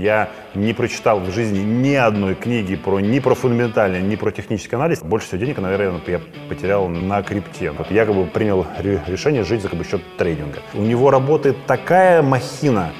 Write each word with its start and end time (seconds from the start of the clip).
Я 0.00 0.30
не 0.54 0.72
прочитал 0.72 1.20
в 1.20 1.30
жизни 1.30 1.58
ни 1.58 1.94
одной 1.94 2.34
книги 2.34 2.74
про 2.74 3.00
ни 3.00 3.18
про 3.18 3.34
фундаментальный, 3.34 4.00
ни 4.00 4.16
про 4.16 4.30
технический 4.30 4.74
анализ. 4.74 5.02
Больше 5.02 5.26
всего 5.26 5.40
денег, 5.40 5.58
наверное, 5.58 6.00
я 6.06 6.20
потерял 6.48 6.88
на 6.88 7.22
крипте. 7.22 7.70
Вот 7.72 7.90
я 7.90 8.06
как 8.06 8.14
бы 8.14 8.24
принял 8.24 8.66
решение 8.78 9.44
жить 9.44 9.60
за 9.60 9.68
как 9.68 9.78
бы 9.78 9.84
счет 9.84 10.00
трейдинга. 10.16 10.60
У 10.72 10.80
него 10.80 11.10
работает 11.10 11.66
такая 11.66 12.22
махина, 12.22 12.92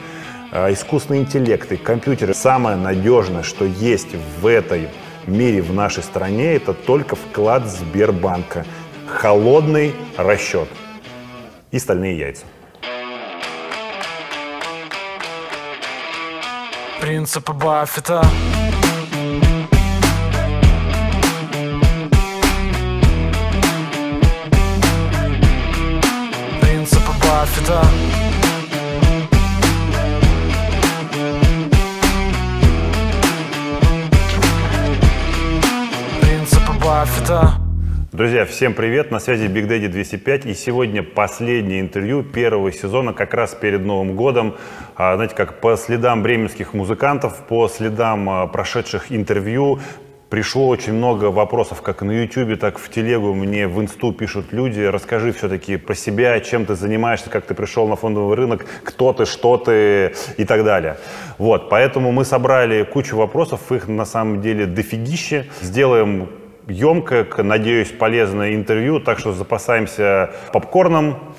э, 0.53 0.75
искусственный 0.75 1.21
интеллект 1.21 1.73
и 1.73 1.79
компьютеры. 1.79 2.35
Самое 2.35 2.77
надежное, 2.77 3.45
что 3.45 3.65
есть 3.65 4.15
в 4.43 4.47
этой 4.47 4.89
мире, 5.27 5.63
в 5.63 5.73
нашей 5.73 6.03
стране, 6.03 6.55
это 6.55 6.75
только 6.75 7.17
вклад 7.17 7.67
Сбербанка. 7.67 8.67
Холодный 9.07 9.95
расчет 10.19 10.69
и 11.71 11.79
стальные 11.79 12.19
яйца. 12.19 12.45
Принципы 17.11 17.53
Баффета. 17.53 18.23
Принципы 26.61 27.13
Баффета. 27.21 27.85
Принципы 36.21 36.73
Баффета 36.75 37.60
Друзья, 38.21 38.45
всем 38.45 38.75
привет! 38.75 39.11
На 39.11 39.19
связи 39.19 39.47
Big 39.47 39.67
Daddy 39.67 39.89
205 39.89 40.45
и 40.45 40.53
сегодня 40.53 41.03
последнее 41.03 41.81
интервью 41.81 42.23
первого 42.23 42.71
сезона 42.71 43.15
как 43.15 43.33
раз 43.33 43.55
перед 43.55 43.81
Новым 43.81 44.15
годом. 44.15 44.57
А, 44.95 45.15
знаете, 45.15 45.35
как 45.35 45.63
по 45.63 45.75
следам 45.79 46.23
бременских 46.23 46.75
музыкантов, 46.75 47.47
по 47.49 47.67
следам 47.67 48.29
а, 48.29 48.47
прошедших 48.47 49.11
интервью, 49.11 49.81
Пришло 50.29 50.69
очень 50.69 50.93
много 50.93 51.25
вопросов, 51.25 51.83
как 51.83 52.03
на 52.03 52.13
YouTube, 52.13 52.57
так 52.61 52.79
в 52.79 52.89
телегу. 52.89 53.35
Мне 53.35 53.67
в 53.67 53.81
инсту 53.81 54.13
пишут 54.13 54.53
люди. 54.53 54.81
Расскажи 54.81 55.33
все-таки 55.33 55.77
про 55.77 55.95
себя, 55.95 56.39
чем 56.39 56.67
ты 56.67 56.77
занимаешься, 56.77 57.31
как 57.31 57.47
ты 57.47 57.55
пришел 57.55 57.89
на 57.89 57.97
фондовый 57.97 58.37
рынок, 58.37 58.65
кто 58.85 59.13
ты, 59.13 59.27
что 59.27 59.57
ты 59.57 60.15
и 60.37 60.45
так 60.45 60.63
далее. 60.63 60.99
Вот, 61.39 61.69
поэтому 61.69 62.13
мы 62.13 62.25
собрали 62.25 62.85
кучу 62.85 63.17
вопросов, 63.17 63.73
их 63.73 63.89
на 63.89 64.05
самом 64.05 64.41
деле 64.41 64.67
дофигище. 64.67 65.47
Сделаем 65.63 66.29
емкое, 66.69 67.27
надеюсь, 67.43 67.91
полезное 67.91 68.55
интервью, 68.55 69.01
так 69.01 69.19
что 69.19 69.33
запасаемся 69.33 70.31
попкорном 70.53 71.35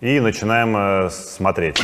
и 0.00 0.20
начинаем 0.20 0.76
э, 0.76 1.10
смотреть. 1.10 1.82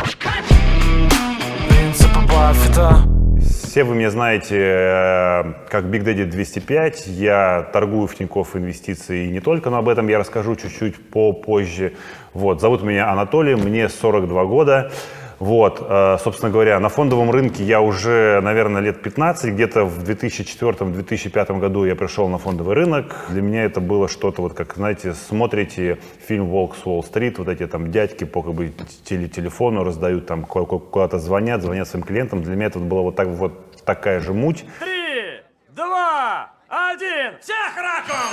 Все 3.77 3.85
вы 3.85 3.95
меня 3.95 4.11
знаете 4.11 4.57
э, 4.59 5.43
как 5.69 5.85
Big 5.85 6.03
Daddy 6.03 6.25
205. 6.25 7.09
Я 7.09 7.69
торгую 7.73 8.07
в 8.07 8.15
Тинькофф 8.15 8.57
инвестиции 8.57 9.27
и 9.27 9.31
не 9.31 9.41
только, 9.41 9.69
но 9.69 9.77
об 9.77 9.89
этом 9.89 10.09
я 10.09 10.19
расскажу 10.19 10.57
чуть-чуть 10.57 11.11
попозже. 11.11 11.93
Вот, 12.33 12.61
зовут 12.63 12.83
меня 12.83 13.11
Анатолий, 13.11 13.55
мне 13.55 13.89
42 13.89 14.45
года. 14.47 14.91
Вот, 15.39 15.85
э, 15.87 16.17
собственно 16.23 16.51
говоря, 16.51 16.81
на 16.81 16.89
фондовом 16.89 17.31
рынке 17.31 17.63
я 17.63 17.83
уже, 17.83 18.41
наверное, 18.41 18.81
лет 18.81 19.03
15, 19.03 19.53
где-то 19.53 19.85
в 19.85 20.03
2004-2005 20.03 21.61
году 21.61 21.85
я 21.85 21.95
пришел 21.95 22.29
на 22.29 22.39
фондовый 22.39 22.75
рынок. 22.75 23.27
Для 23.29 23.43
меня 23.43 23.65
это 23.65 23.81
было 23.81 24.09
что-то, 24.09 24.41
вот 24.41 24.55
как, 24.55 24.75
знаете, 24.77 25.13
смотрите 25.13 25.99
фильм 26.27 26.47
«Волк 26.47 26.75
с 26.77 26.87
Уолл-стрит», 26.87 27.39
вот 27.39 27.49
эти 27.49 27.67
там 27.67 27.91
дядьки 27.91 28.25
по 28.25 28.43
как 28.43 28.55
бы 28.55 28.73
телефону 29.05 29.85
раздают, 29.85 30.27
там 30.27 30.45
куда-то 30.45 31.19
звонят, 31.19 31.63
звонят 31.63 31.87
своим 31.87 32.05
клиентам. 32.05 32.43
Для 32.43 32.55
меня 32.55 32.67
это 32.67 32.79
было 32.79 33.03
вот, 33.03 33.17
так, 33.17 33.29
вот 33.29 33.83
такая 33.85 34.21
же 34.21 34.33
муть. 34.33 34.65
Три, 34.81 35.43
два, 35.75 36.51
один, 36.69 37.39
всех 37.41 37.77
раком! 37.77 38.31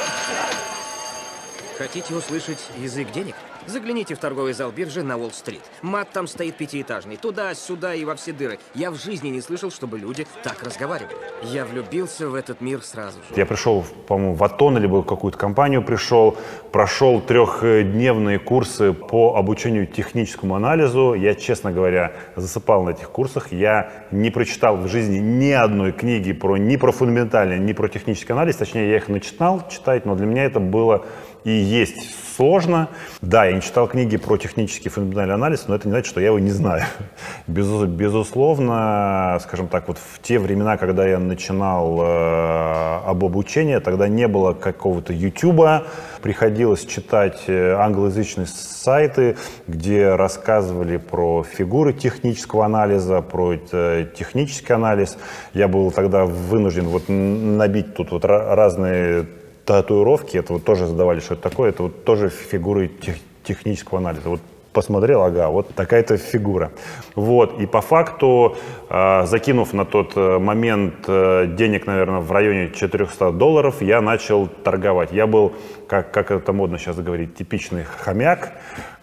Хотите 1.78 2.14
услышать 2.14 2.70
язык 2.78 3.12
денег? 3.12 3.36
Загляните 3.66 4.16
в 4.16 4.20
торговый 4.20 4.54
зал 4.54 4.72
биржи 4.72 5.04
на 5.04 5.18
Уолл-стрит. 5.18 5.62
Мат 5.82 6.10
там 6.12 6.28
стоит 6.28 6.56
пятиэтажный, 6.56 7.16
туда-сюда 7.16 7.96
и 7.96 8.04
во 8.04 8.16
все 8.16 8.34
дыры. 8.34 8.60
Я 8.76 8.92
в 8.92 8.96
жизни 8.96 9.30
не 9.30 9.42
слышал, 9.42 9.72
чтобы 9.72 9.98
люди 9.98 10.28
так 10.44 10.64
разговаривали. 10.64 11.16
Я 11.44 11.66
влюбился 11.66 12.28
в 12.28 12.36
этот 12.36 12.60
мир 12.62 12.82
сразу 12.84 13.20
же. 13.20 13.26
Я 13.36 13.46
пришел, 13.46 13.86
по-моему, 14.08 14.36
в 14.36 14.44
Атон, 14.44 14.78
либо 14.78 14.98
в 14.98 15.06
какую-то 15.06 15.38
компанию 15.38 15.84
пришел, 15.84 16.38
прошел 16.72 17.22
трехдневные 17.22 18.38
курсы 18.38 18.92
по 18.92 19.36
обучению 19.36 19.88
техническому 19.88 20.56
анализу. 20.56 21.14
Я, 21.14 21.34
честно 21.34 21.72
говоря, 21.72 22.14
засыпал 22.36 22.84
на 22.84 22.90
этих 22.90 23.10
курсах. 23.10 23.52
Я 23.52 23.92
не 24.12 24.30
прочитал 24.30 24.76
в 24.78 24.88
жизни 24.88 25.20
ни 25.20 25.52
одной 25.52 25.94
книги 25.94 26.34
про 26.34 26.58
ни 26.58 26.76
про 26.76 26.92
фундаментальный, 26.92 27.60
ни 27.60 27.72
про 27.74 27.88
технический 27.88 28.34
анализ. 28.34 28.58
Точнее, 28.58 28.90
я 28.90 28.98
их 28.98 29.08
начинал 29.08 29.68
читать, 29.70 30.06
но 30.06 30.16
для 30.16 30.26
меня 30.26 30.44
это 30.44 30.60
было 30.60 31.06
и 31.44 31.52
есть 31.52 32.24
сложно. 32.36 32.90
Да, 33.22 33.46
я 33.46 33.54
не 33.54 33.62
читал 33.62 33.88
книги 33.88 34.18
про 34.18 34.38
технический 34.38 34.90
фундаментальный 34.90 35.36
анализ, 35.36 35.66
но 35.68 35.76
это 35.76 35.88
не 35.88 35.92
значит, 35.92 36.08
что 36.08 36.20
я 36.20 36.28
его 36.28 36.40
не 36.40 36.50
знаю. 36.50 36.84
Безусловно, 37.48 39.38
скажем 39.42 39.68
так, 39.68 39.88
вот 39.88 39.98
в 39.98 40.22
те 40.22 40.40
времена, 40.40 40.78
когда 40.78 41.06
я 41.06 41.20
начинал 41.20 42.00
э, 42.02 43.00
об 43.06 43.24
обучении, 43.24 43.78
тогда 43.80 44.08
не 44.08 44.28
было 44.28 44.54
какого-то 44.54 45.14
Ютуба, 45.14 45.84
приходилось 46.22 46.86
читать 46.86 47.44
э, 47.48 47.74
англоязычные 47.74 48.48
сайты, 48.48 49.38
где 49.68 50.16
рассказывали 50.16 50.98
про 50.98 51.44
фигуры 51.44 51.94
технического 51.94 52.66
анализа, 52.66 53.22
про 53.22 53.54
э, 53.54 54.06
технический 54.18 54.74
анализ. 54.74 55.18
Я 55.54 55.68
был 55.68 55.92
тогда 55.92 56.26
вынужден 56.26 56.88
вот 56.88 57.04
набить 57.08 57.94
тут 57.96 58.12
вот 58.12 58.26
разные 58.26 59.28
татуировки, 59.66 60.38
это 60.38 60.54
вот 60.54 60.64
тоже 60.64 60.88
задавали, 60.88 61.20
что 61.20 61.36
это 61.36 61.50
такое, 61.50 61.70
это 61.70 61.84
вот 61.84 62.04
тоже 62.04 62.30
фигуры 62.30 62.88
тех, 62.88 63.16
технического 63.44 64.00
анализа. 64.00 64.30
Вот 64.30 64.42
посмотрел, 64.74 65.22
ага, 65.22 65.50
вот 65.50 65.74
такая-то 65.76 66.18
фигура. 66.18 66.72
Вот, 67.16 67.60
и 67.60 67.66
по 67.66 67.82
факту, 67.82 68.58
э, 68.90 69.26
закинув 69.26 69.74
на 69.74 69.86
тот 69.86 70.14
э, 70.16 70.40
момент 70.40 70.96
э, 71.08 71.46
денег, 71.48 71.86
наверное, 71.88 72.20
в 72.20 72.32
районе 72.32 72.72
400 72.72 73.32
долларов, 73.32 73.82
я 73.82 74.02
начал 74.02 74.48
торговать. 74.48 75.12
Я 75.12 75.28
был, 75.28 75.54
как, 75.88 76.12
как 76.12 76.32
это 76.32 76.52
модно 76.54 76.80
сейчас 76.80 76.98
говорить, 76.98 77.36
типичный 77.36 77.84
хомяк, 77.84 78.54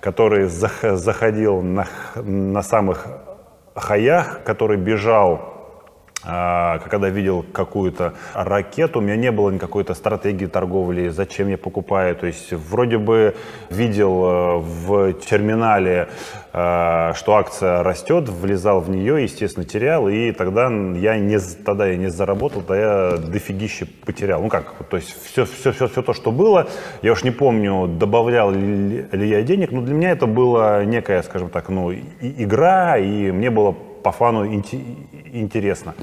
который 0.00 0.46
зах, 0.46 0.82
заходил 0.82 1.62
на, 1.62 1.86
на 2.16 2.62
самых 2.62 3.06
хаях, 3.74 4.42
который 4.44 4.76
бежал 4.76 5.59
когда 6.22 7.08
видел 7.08 7.44
какую-то 7.52 8.14
ракету, 8.34 8.98
у 8.98 9.02
меня 9.02 9.16
не 9.16 9.30
было 9.30 9.50
никакой-то 9.50 9.94
стратегии 9.94 10.46
торговли, 10.46 11.08
зачем 11.08 11.48
я 11.48 11.56
покупаю. 11.56 12.14
То 12.16 12.26
есть 12.26 12.52
вроде 12.52 12.98
бы 12.98 13.34
видел 13.70 14.24
э, 14.24 14.56
в 14.58 15.12
терминале, 15.14 16.08
э, 16.52 17.12
что 17.14 17.36
акция 17.36 17.82
растет, 17.82 18.28
влезал 18.28 18.80
в 18.80 18.90
нее, 18.90 19.22
естественно, 19.22 19.64
терял, 19.64 20.08
и 20.08 20.32
тогда 20.32 20.64
я 20.64 21.18
не, 21.18 21.38
тогда 21.64 21.86
я 21.86 21.96
не 21.96 22.10
заработал, 22.10 22.60
тогда 22.60 23.12
я 23.12 23.16
дофигище 23.16 23.86
потерял. 23.86 24.42
Ну 24.42 24.48
как, 24.48 24.74
то 24.88 24.96
есть 24.96 25.14
все, 25.24 25.44
все, 25.46 25.72
все, 25.72 25.88
все 25.88 26.02
то, 26.02 26.12
что 26.12 26.32
было, 26.32 26.68
я 27.02 27.12
уж 27.12 27.24
не 27.24 27.30
помню, 27.30 27.86
добавлял 27.86 28.50
ли 28.50 29.06
я 29.12 29.42
денег, 29.42 29.72
но 29.72 29.80
для 29.80 29.94
меня 29.94 30.10
это 30.10 30.26
была 30.26 30.84
некая, 30.84 31.22
скажем 31.22 31.48
так, 31.48 31.68
ну, 31.68 31.92
игра, 32.20 32.98
и 32.98 33.30
мне 33.30 33.50
было 33.50 33.74
по 34.02 34.12
фану 34.12 34.46
интересно. 35.32 35.94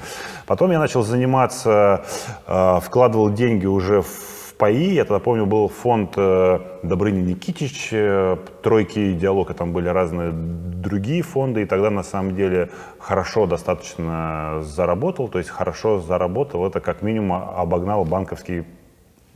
Потом 0.45 0.71
я 0.71 0.79
начал 0.79 1.03
заниматься, 1.03 2.05
э, 2.47 2.79
вкладывал 2.81 3.31
деньги 3.31 3.65
уже 3.65 4.01
в 4.01 4.53
ПАИ. 4.57 4.93
Я 4.93 5.05
тогда 5.05 5.19
помню, 5.19 5.45
был 5.45 5.69
фонд 5.69 6.13
э, 6.17 6.59
Добрыни 6.83 7.21
Никитич, 7.21 7.89
э, 7.91 8.37
тройки 8.63 9.13
диалога, 9.13 9.53
там 9.53 9.71
были 9.71 9.89
разные 9.89 10.31
другие 10.31 11.21
фонды, 11.21 11.61
и 11.61 11.65
тогда 11.65 11.89
на 11.89 12.03
самом 12.03 12.35
деле 12.35 12.69
хорошо 12.99 13.45
достаточно 13.45 14.59
заработал, 14.61 15.27
то 15.27 15.37
есть 15.37 15.49
хорошо 15.49 16.00
заработал, 16.00 16.65
это 16.65 16.79
как 16.79 17.01
минимум 17.01 17.33
обогнал 17.33 18.05
банковский 18.05 18.63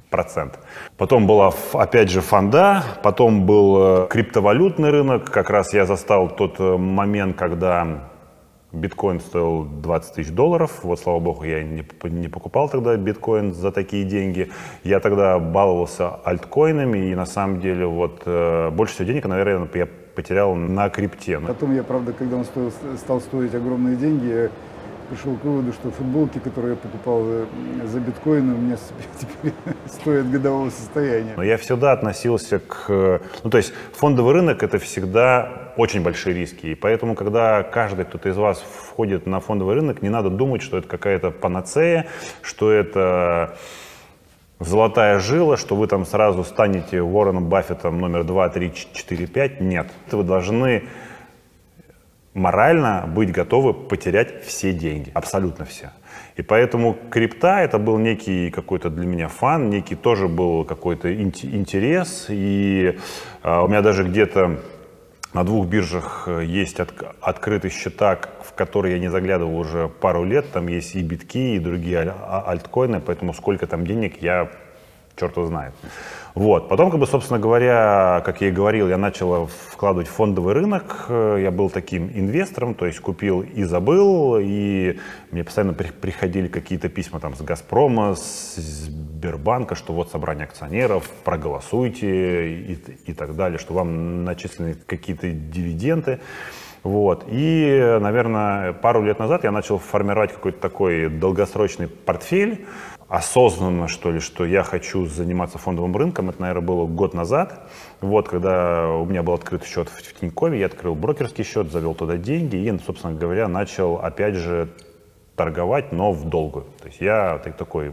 процент. 0.09 0.59
Потом 0.97 1.25
была, 1.25 1.53
опять 1.73 2.09
же, 2.09 2.21
фонда, 2.21 2.83
потом 3.01 3.45
был 3.45 4.07
криптовалютный 4.07 4.89
рынок. 4.89 5.31
Как 5.31 5.49
раз 5.49 5.73
я 5.73 5.85
застал 5.85 6.29
тот 6.29 6.59
момент, 6.59 7.37
когда 7.37 8.10
Биткоин 8.73 9.19
стоил 9.19 9.65
20 9.65 10.13
тысяч 10.13 10.31
долларов. 10.31 10.79
Вот, 10.83 11.00
слава 11.00 11.19
богу, 11.19 11.44
я 11.44 11.63
не, 11.63 11.85
не 12.03 12.27
покупал 12.29 12.69
тогда 12.69 12.95
биткоин 12.95 13.53
за 13.53 13.71
такие 13.71 14.06
деньги. 14.06 14.50
Я 14.83 15.00
тогда 15.00 15.39
баловался 15.39 16.15
альткоинами, 16.23 17.09
и 17.12 17.15
на 17.15 17.25
самом 17.25 17.59
деле 17.59 17.85
вот 17.85 18.21
э, 18.25 18.69
больше 18.69 18.94
всего 18.94 19.07
денег, 19.07 19.25
наверное, 19.25 19.68
я 19.73 19.88
потерял 20.15 20.56
на 20.56 20.89
крипте. 20.89 21.39
Потом 21.39 21.75
я, 21.75 21.83
правда, 21.83 22.13
когда 22.13 22.38
он 22.38 22.45
стоил, 22.45 22.71
стал 22.97 23.21
стоить 23.21 23.53
огромные 23.56 23.95
деньги, 23.95 24.50
пришел 25.11 25.35
к 25.35 25.43
выводу, 25.43 25.73
что 25.73 25.91
футболки, 25.91 26.39
которые 26.39 26.71
я 26.71 26.77
покупал 26.77 27.21
э, 27.25 27.45
за 27.85 27.99
биткоины, 27.99 28.53
у 28.53 28.57
меня 28.57 28.77
теперь 29.19 29.53
стоят 29.87 30.31
годового 30.31 30.69
состояния. 30.69 31.33
Но 31.35 31.43
я 31.43 31.57
всегда 31.57 31.91
относился 31.91 32.59
к... 32.59 32.85
э, 32.87 33.19
Ну, 33.43 33.49
то 33.49 33.57
есть 33.57 33.73
фондовый 33.93 34.33
рынок— 34.33 34.63
это 34.63 34.79
всегда 34.79 35.73
очень 35.75 36.01
большие 36.01 36.33
риски. 36.33 36.67
И 36.67 36.75
поэтому, 36.75 37.15
когда 37.15 37.61
каждый 37.63 38.05
кто-то 38.05 38.29
из 38.29 38.37
вас 38.37 38.59
входит 38.61 39.27
на 39.27 39.41
фондовый 39.41 39.75
рынок, 39.75 40.01
не 40.01 40.09
надо 40.09 40.29
думать, 40.29 40.61
что 40.61 40.77
это 40.77 40.87
какая-то 40.87 41.31
панацея, 41.31 42.07
что 42.41 42.71
это 42.71 43.57
золотая 44.59 45.19
жила, 45.19 45.57
что 45.57 45.75
вы 45.75 45.87
там 45.87 46.05
сразу 46.05 46.45
станете 46.45 47.01
Уорреном 47.01 47.49
Баффетом 47.49 47.99
номер 47.99 48.23
2, 48.23 48.49
3, 48.49 48.73
4, 48.93 49.27
5. 49.27 49.61
Нет. 49.61 49.87
Вы 50.11 50.23
должны 50.23 50.83
морально 52.33 53.05
быть 53.07 53.31
готовы 53.31 53.73
потерять 53.73 54.43
все 54.45 54.73
деньги, 54.73 55.11
абсолютно 55.13 55.65
все. 55.65 55.91
И 56.37 56.41
поэтому 56.41 56.95
крипта 57.09 57.59
это 57.59 57.77
был 57.77 57.97
некий 57.97 58.49
какой-то 58.51 58.89
для 58.89 59.05
меня 59.05 59.27
фан, 59.27 59.69
некий 59.69 59.95
тоже 59.95 60.27
был 60.27 60.63
какой-то 60.63 61.09
инте- 61.09 61.53
интерес. 61.53 62.27
И 62.29 62.97
а, 63.43 63.63
у 63.63 63.67
меня 63.67 63.81
даже 63.81 64.03
где-то 64.03 64.59
на 65.33 65.43
двух 65.43 65.67
биржах 65.67 66.23
э, 66.27 66.43
есть 66.45 66.79
отк- 66.79 67.15
открытый 67.21 67.69
счета, 67.69 68.19
в 68.43 68.53
которые 68.53 68.95
я 68.95 68.99
не 68.99 69.09
заглядывал 69.09 69.57
уже 69.57 69.87
пару 69.89 70.23
лет. 70.23 70.51
Там 70.51 70.67
есть 70.67 70.95
и 70.95 71.03
битки, 71.03 71.55
и 71.55 71.59
другие 71.59 71.99
аль- 71.99 72.13
а- 72.17 72.43
альткоины, 72.47 73.01
поэтому 73.01 73.33
сколько 73.33 73.67
там 73.67 73.85
денег 73.85 74.21
я 74.21 74.49
черт 75.15 75.35
его 75.35 75.45
знает. 75.45 75.73
Вот. 76.33 76.69
Потом, 76.69 76.91
как 76.91 76.99
бы, 76.99 77.07
собственно 77.07 77.39
говоря, 77.39 78.21
как 78.25 78.41
я 78.41 78.47
и 78.47 78.51
говорил, 78.51 78.87
я 78.87 78.97
начал 78.97 79.47
вкладывать 79.47 80.07
в 80.07 80.11
фондовый 80.11 80.53
рынок. 80.53 81.05
Э, 81.09 81.39
Я 81.41 81.51
был 81.51 81.69
таким 81.69 82.09
инвестором, 82.13 82.73
то 82.73 82.85
есть 82.85 82.99
купил 83.01 83.41
и 83.41 83.63
забыл. 83.63 84.37
И 84.39 84.97
мне 85.31 85.43
постоянно 85.43 85.73
при- 85.73 85.91
приходили 85.91 86.47
какие-то 86.47 86.87
письма 86.89 87.19
там 87.19 87.35
с 87.35 87.41
«Газпрома», 87.41 88.15
с 88.15 88.55
Сбербанка, 88.55 89.75
что 89.75 89.93
вот 89.93 90.09
собрание 90.09 90.45
акционеров, 90.45 91.09
проголосуйте 91.23 92.49
и, 92.49 92.79
и 93.07 93.13
так 93.13 93.35
далее, 93.35 93.59
что 93.59 93.73
вам 93.73 94.23
начислены 94.23 94.75
какие-то 94.85 95.29
дивиденды. 95.29 96.19
Вот. 96.83 97.25
И, 97.27 97.97
наверное, 98.01 98.73
пару 98.73 99.03
лет 99.03 99.19
назад 99.19 99.43
я 99.43 99.51
начал 99.51 99.77
формировать 99.77 100.31
какой-то 100.33 100.59
такой 100.59 101.09
долгосрочный 101.09 101.87
портфель, 101.87 102.65
осознанно, 103.11 103.89
что 103.89 104.09
ли, 104.09 104.21
что 104.21 104.45
я 104.45 104.63
хочу 104.63 105.05
заниматься 105.05 105.57
фондовым 105.57 105.97
рынком. 105.97 106.29
Это, 106.29 106.39
наверное, 106.39 106.65
было 106.65 106.85
год 106.85 107.13
назад. 107.13 107.69
Вот, 107.99 108.29
когда 108.29 108.87
у 108.87 109.05
меня 109.05 109.21
был 109.21 109.33
открыт 109.33 109.65
счет 109.65 109.89
в 109.89 109.97
в 109.97 110.19
Тинькове, 110.19 110.57
я 110.59 110.67
открыл 110.67 110.95
брокерский 110.95 111.43
счет, 111.43 111.71
завел 111.71 111.93
туда 111.93 112.15
деньги 112.15 112.55
и, 112.55 112.79
собственно 112.79 113.13
говоря, 113.13 113.49
начал, 113.49 113.97
опять 113.97 114.35
же, 114.35 114.69
торговать, 115.35 115.91
но 115.91 116.13
в 116.13 116.29
долгую. 116.29 116.65
То 116.81 116.87
есть 116.87 117.01
я 117.01 117.37
так- 117.43 117.57
такой, 117.57 117.91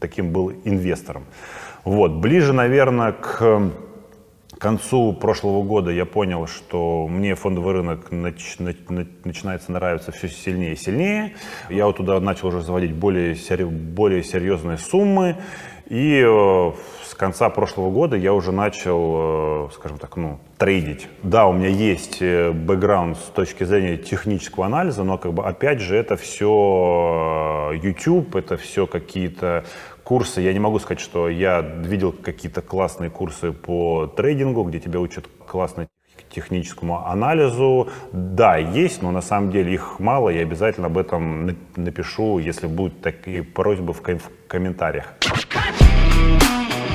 таким 0.00 0.32
был 0.32 0.52
инвестором. 0.64 1.24
Вот. 1.84 2.12
Ближе, 2.12 2.52
наверное, 2.52 3.12
к 3.12 3.70
к 4.56 4.58
концу 4.58 5.12
прошлого 5.12 5.62
года 5.62 5.90
я 5.90 6.06
понял, 6.06 6.46
что 6.46 7.06
мне 7.08 7.34
фондовый 7.34 7.74
рынок 7.74 8.10
нач- 8.10 8.56
на- 8.58 8.74
на- 8.88 9.06
начинается 9.24 9.70
нравиться 9.70 10.12
все 10.12 10.28
сильнее 10.28 10.72
и 10.72 10.76
сильнее. 10.76 11.34
Я 11.68 11.86
вот 11.86 11.98
туда 11.98 12.18
начал 12.20 12.48
уже 12.48 12.62
заводить 12.62 12.94
более, 12.94 13.36
более 13.66 14.22
серьезные 14.22 14.78
суммы. 14.78 15.36
И 15.88 16.20
э, 16.26 16.72
с 17.04 17.14
конца 17.14 17.48
прошлого 17.48 17.90
года 17.90 18.16
я 18.16 18.32
уже 18.32 18.50
начал, 18.50 19.68
э, 19.68 19.68
скажем 19.74 19.98
так, 19.98 20.16
ну, 20.16 20.40
трейдить. 20.58 21.06
Да, 21.22 21.46
у 21.46 21.52
меня 21.52 21.68
есть 21.68 22.20
э, 22.20 22.50
бэкграунд 22.50 23.18
с 23.18 23.30
точки 23.34 23.62
зрения 23.62 23.96
технического 23.98 24.66
анализа, 24.66 25.04
но 25.04 25.16
как 25.18 25.32
бы 25.34 25.44
опять 25.44 25.80
же 25.80 25.96
это 25.96 26.16
все 26.16 27.72
YouTube, 27.74 28.34
это 28.34 28.56
все 28.56 28.86
какие-то 28.88 29.64
курсы. 30.06 30.40
Я 30.40 30.52
не 30.52 30.60
могу 30.60 30.78
сказать, 30.78 31.00
что 31.00 31.28
я 31.28 31.60
видел 31.60 32.12
какие-то 32.12 32.62
классные 32.62 33.10
курсы 33.10 33.50
по 33.50 34.06
трейдингу, 34.06 34.62
где 34.62 34.78
тебя 34.78 35.00
учат 35.00 35.26
классно 35.48 35.88
техническому 36.30 37.04
анализу. 37.06 37.88
Да, 38.12 38.56
есть, 38.56 39.02
но 39.02 39.10
на 39.10 39.20
самом 39.20 39.50
деле 39.50 39.74
их 39.74 39.98
мало, 39.98 40.30
и 40.30 40.38
обязательно 40.38 40.86
об 40.86 40.96
этом 40.96 41.46
на- 41.46 41.56
напишу, 41.74 42.38
если 42.38 42.68
будут 42.68 43.02
такие 43.02 43.42
просьбы 43.42 43.92
в 43.92 44.00
комментариях. 44.46 45.14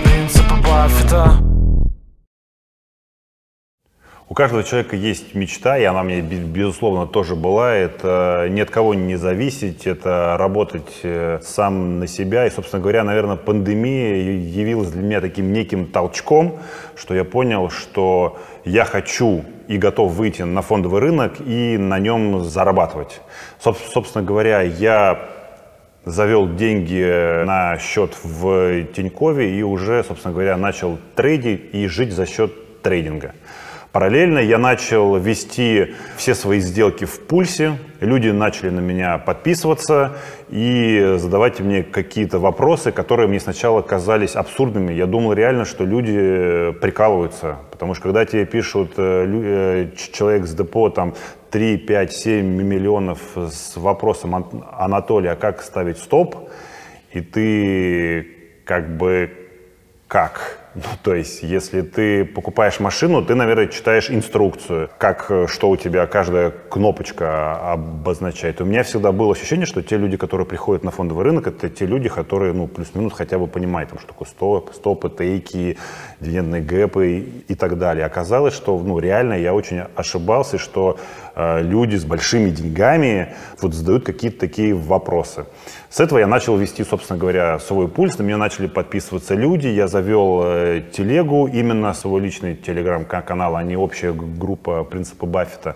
Принципы 0.03 0.55
Баффета 0.63 1.50
У 4.31 4.33
каждого 4.33 4.63
человека 4.63 4.95
есть 4.95 5.36
мечта, 5.36 5.78
и 5.78 5.83
она 5.83 6.06
бе- 6.06 6.22
безусловно, 6.22 7.06
тоже 7.06 7.36
была. 7.36 7.74
Это 7.74 8.48
ни 8.50 8.62
от 8.62 8.69
кого 8.69 8.94
не 8.94 9.18
зависеть, 9.18 9.86
это 9.86 10.38
работать 10.39 11.01
э, 11.04 11.39
сам 11.44 12.00
на 12.00 12.07
себя. 12.07 12.48
И, 12.48 12.50
собственно 12.50 12.81
говоря, 12.81 13.04
наверное, 13.04 13.36
пандемия 13.36 14.16
явилась 14.38 14.89
для 14.92 15.01
меня 15.01 15.19
таким 15.19 15.51
неким 15.51 15.86
толчком, 15.86 16.60
что 16.95 17.13
я 17.13 17.25
понял, 17.25 17.69
что 17.69 18.39
я 18.63 18.86
хочу 18.86 19.44
и 19.68 19.75
готов 19.78 20.13
выйти 20.13 20.44
на 20.44 20.62
фондовый 20.62 21.01
рынок 21.01 21.33
и 21.45 21.75
на 21.78 22.00
нем 22.00 22.42
зарабатывать. 22.45 23.19
Соб- 23.62 23.75
Собственно 23.94 24.24
говоря, 24.24 24.62
я 24.62 25.28
завел 26.06 26.56
деньги 26.56 27.44
на 27.44 27.78
счет 27.80 28.16
в 28.24 28.86
Тинькове 28.95 29.60
и 29.60 29.62
уже, 29.62 30.06
собственно 30.06 30.33
говоря, 30.33 30.56
начал 30.56 31.00
трейдить 31.18 31.75
и 31.75 31.86
жить 31.88 32.13
за 32.13 32.25
счет 32.25 32.81
трейдинга. 32.81 33.33
Параллельно 33.91 34.39
я 34.39 34.57
начал 34.57 35.17
вести 35.17 35.95
все 36.15 36.33
свои 36.33 36.61
сделки 36.61 37.03
в 37.03 37.19
пульсе. 37.19 37.77
Люди 37.99 38.29
начали 38.29 38.69
на 38.69 38.79
меня 38.79 39.17
подписываться 39.17 40.17
и 40.49 41.15
задавать 41.17 41.59
мне 41.59 41.83
какие-то 41.83 42.39
вопросы, 42.39 42.93
которые 42.93 43.27
мне 43.27 43.41
сначала 43.41 43.81
казались 43.81 44.35
абсурдными. 44.38 44.93
Я 44.93 45.07
думал 45.07 45.33
реально, 45.33 45.65
что 45.65 45.83
люди 45.83 46.15
э, 46.15 46.71
прикалываются. 46.71 47.57
Потому 47.69 47.93
что 47.93 48.03
когда 48.03 48.23
тебе 48.23 48.45
пишут 48.45 48.93
э, 48.95 49.25
э, 49.27 49.88
человек 50.13 50.45
с 50.45 50.53
депо 50.53 50.89
там 50.89 51.13
3, 51.49 51.77
5, 51.79 52.13
7 52.13 52.45
миллионов 52.45 53.19
с 53.35 53.75
вопросом 53.75 54.35
«Ан- 54.35 54.63
Анатолий, 54.71 55.27
а 55.27 55.35
как 55.35 55.61
ставить 55.61 55.97
стоп? 55.97 56.49
И 57.11 57.19
ты 57.19 58.37
как 58.63 58.95
бы 58.95 59.31
как? 60.07 60.60
Ну, 60.73 60.83
то 61.03 61.13
есть, 61.13 61.44
если 61.44 61.81
ты 61.81 62.23
покупаешь 62.23 62.79
машину, 62.79 63.25
ты, 63.25 63.35
наверное, 63.35 63.68
читаешь 63.68 64.09
инструкцию, 64.09 64.89
как, 64.97 65.25
э, 65.29 65.45
что 65.47 65.69
у 65.69 65.75
тебя 65.75 66.07
каждая 66.07 66.51
кнопочка 66.51 67.73
обозначает. 67.73 68.62
У 68.62 68.65
меня 68.65 68.83
всегда 68.83 69.12
было 69.12 69.33
ощущение, 69.33 69.65
что 69.65 69.81
те 69.81 69.97
люди, 69.97 70.15
которые 70.15 70.47
приходят 70.47 70.85
на 70.85 70.91
фондовый 70.91 71.25
рынок, 71.25 71.47
это 71.47 71.69
те 71.69 71.85
люди, 71.85 72.07
которые, 72.07 72.53
ну, 72.53 72.68
плюс-минус 72.68 73.12
хотя 73.12 73.38
бы 73.38 73.47
понимают, 73.47 73.89
там, 73.89 74.00
что 74.00 74.07
такое 74.07 74.29
стоп, 74.29 74.71
стопы, 74.73 75.09
тейки, 75.09 75.77
дивидендные 76.21 76.62
гэпы 76.62 77.09
и, 77.09 77.44
и 77.50 77.56
так 77.56 77.77
далее. 77.77 78.06
Оказалось, 78.06 78.53
что, 78.53 78.79
ну, 78.79 78.97
реально 78.97 79.33
я 79.33 79.53
очень 79.53 79.81
ошибался, 79.95 80.57
что 80.57 80.97
люди 81.36 81.95
с 81.95 82.06
большими 82.06 82.50
деньгами 82.50 83.33
вот 83.62 83.74
задают 83.74 84.06
какие-то 84.06 84.39
такие 84.39 84.74
вопросы. 84.74 85.45
С 85.89 86.00
этого 86.00 86.19
я 86.19 86.28
начал 86.28 86.57
вести, 86.57 86.83
собственно 86.83 87.19
говоря, 87.19 87.59
свой 87.59 87.88
пульс. 87.88 88.18
На 88.18 88.23
меня 88.23 88.38
начали 88.38 88.68
подписываться 88.68 89.35
люди. 89.35 89.68
Я 89.68 89.88
завел 89.88 90.42
э, 90.44 90.83
телегу, 90.92 91.47
именно 91.47 91.94
свой 91.94 92.21
личный 92.21 92.56
телеграм-канал, 92.56 93.56
а 93.56 93.64
не 93.64 93.76
общая 93.76 94.14
группа 94.14 94.83
принципа 94.83 95.26
Баффета. 95.26 95.76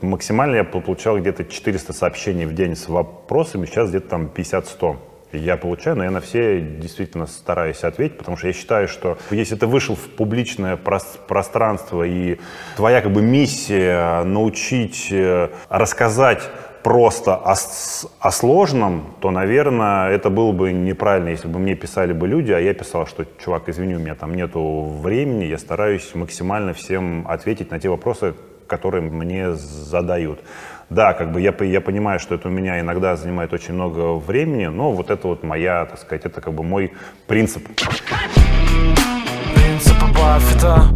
Максимально 0.00 0.56
я 0.56 0.64
получал 0.64 1.18
где-то 1.18 1.44
400 1.44 1.92
сообщений 1.92 2.46
в 2.46 2.54
день 2.54 2.76
с 2.76 2.88
вопросами, 2.88 3.66
сейчас 3.66 3.90
где-то 3.90 4.08
там 4.08 4.30
50-100 4.34 4.96
я 5.38 5.56
получаю, 5.56 5.96
но 5.96 6.04
я 6.04 6.10
на 6.10 6.20
все 6.20 6.60
действительно 6.60 7.26
стараюсь 7.26 7.84
ответить, 7.84 8.18
потому 8.18 8.36
что 8.36 8.46
я 8.46 8.52
считаю, 8.52 8.88
что 8.88 9.18
если 9.30 9.56
ты 9.56 9.66
вышел 9.66 9.94
в 9.94 10.08
публичное 10.08 10.76
прос- 10.76 11.18
пространство 11.26 12.02
и 12.02 12.38
твоя 12.76 13.00
как 13.00 13.12
бы 13.12 13.22
миссия 13.22 14.22
научить, 14.24 15.08
э, 15.10 15.48
рассказать 15.68 16.42
просто 16.84 17.34
о, 17.34 17.54
о 18.20 18.30
сложном, 18.30 19.14
то, 19.20 19.30
наверное, 19.30 20.10
это 20.10 20.28
было 20.28 20.52
бы 20.52 20.70
неправильно, 20.70 21.30
если 21.30 21.48
бы 21.48 21.58
мне 21.58 21.74
писали 21.74 22.12
бы 22.12 22.28
люди, 22.28 22.52
а 22.52 22.60
я 22.60 22.74
писал, 22.74 23.06
что, 23.06 23.24
чувак, 23.42 23.68
извини, 23.68 23.96
у 23.96 23.98
меня 23.98 24.14
там 24.14 24.34
нету 24.34 24.84
времени, 25.00 25.44
я 25.44 25.56
стараюсь 25.58 26.14
максимально 26.14 26.74
всем 26.74 27.26
ответить 27.26 27.70
на 27.70 27.80
те 27.80 27.88
вопросы, 27.88 28.34
которые 28.66 29.02
мне 29.02 29.54
задают. 29.54 30.40
Да, 30.90 31.12
как 31.14 31.32
бы 31.32 31.40
я, 31.40 31.54
я 31.60 31.80
понимаю, 31.80 32.18
что 32.20 32.34
это 32.34 32.48
у 32.48 32.50
меня 32.50 32.80
иногда 32.80 33.16
занимает 33.16 33.52
очень 33.52 33.74
много 33.74 34.14
времени, 34.14 34.66
но 34.66 34.92
вот 34.92 35.10
это 35.10 35.28
вот 35.28 35.42
моя, 35.42 35.86
так 35.86 35.98
сказать, 35.98 36.26
это 36.26 36.40
как 36.40 36.52
бы 36.54 36.62
мой 36.62 36.92
принцип. 37.26 37.66
Баффета 40.24 40.88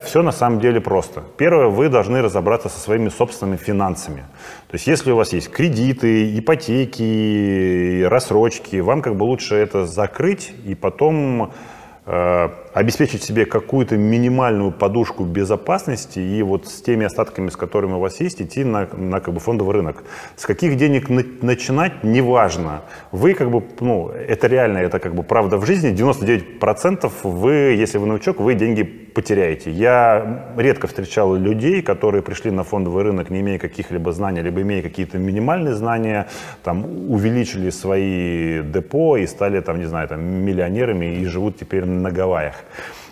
Все 0.00 0.22
на 0.22 0.32
самом 0.32 0.60
деле 0.60 0.80
просто. 0.80 1.22
Первое, 1.36 1.68
вы 1.68 1.88
должны 1.88 2.22
разобраться 2.22 2.68
со 2.68 2.78
своими 2.78 3.08
собственными 3.08 3.56
финансами. 3.56 4.20
То 4.68 4.74
есть, 4.74 4.86
если 4.86 5.10
у 5.10 5.16
вас 5.16 5.32
есть 5.32 5.50
кредиты, 5.50 6.38
ипотеки, 6.38 8.04
рассрочки, 8.04 8.76
вам 8.76 9.02
как 9.02 9.16
бы 9.16 9.24
лучше 9.24 9.54
это 9.56 9.86
закрыть 9.86 10.52
и 10.64 10.74
потом 10.74 11.52
э, 12.06 12.48
обеспечить 12.74 13.22
себе 13.22 13.46
какую-то 13.46 13.96
минимальную 13.96 14.72
подушку 14.72 15.24
безопасности 15.24 16.18
и 16.18 16.42
вот 16.42 16.66
с 16.66 16.82
теми 16.82 17.06
остатками, 17.06 17.48
с 17.48 17.56
которыми 17.56 17.92
у 17.92 18.00
вас 18.00 18.20
есть, 18.20 18.42
идти 18.42 18.64
на, 18.64 18.88
на 18.92 19.20
как 19.20 19.32
бы 19.32 19.40
фондовый 19.40 19.74
рынок. 19.74 20.02
С 20.36 20.44
каких 20.44 20.76
денег 20.76 21.08
на, 21.08 21.24
начинать, 21.40 22.02
неважно. 22.02 22.82
Вы 23.12 23.34
как 23.34 23.50
бы, 23.50 23.62
ну, 23.80 24.08
это 24.08 24.48
реально, 24.48 24.78
это 24.78 24.98
как 24.98 25.14
бы 25.14 25.22
правда 25.22 25.56
в 25.56 25.64
жизни, 25.64 25.92
99% 25.92 27.10
вы, 27.22 27.52
если 27.52 27.98
вы 27.98 28.06
новичок, 28.06 28.40
вы 28.40 28.54
деньги 28.54 28.82
потеряете. 29.14 29.70
Я 29.70 30.44
редко 30.56 30.88
встречал 30.88 31.36
людей, 31.36 31.80
которые 31.80 32.22
пришли 32.22 32.50
на 32.50 32.64
фондовый 32.64 33.04
рынок, 33.04 33.30
не 33.30 33.40
имея 33.40 33.58
каких-либо 33.58 34.12
знаний, 34.12 34.42
либо 34.42 34.60
имея 34.62 34.82
какие-то 34.82 35.18
минимальные 35.18 35.74
знания, 35.74 36.26
там, 36.64 36.84
увеличили 37.08 37.70
свои 37.70 38.62
депо 38.62 39.16
и 39.16 39.26
стали, 39.26 39.60
там, 39.60 39.78
не 39.78 39.86
знаю, 39.86 40.08
там, 40.08 40.20
миллионерами 40.20 41.20
и 41.20 41.24
живут 41.26 41.56
теперь 41.56 41.84
на 41.84 42.10
Гавайях. 42.10 42.63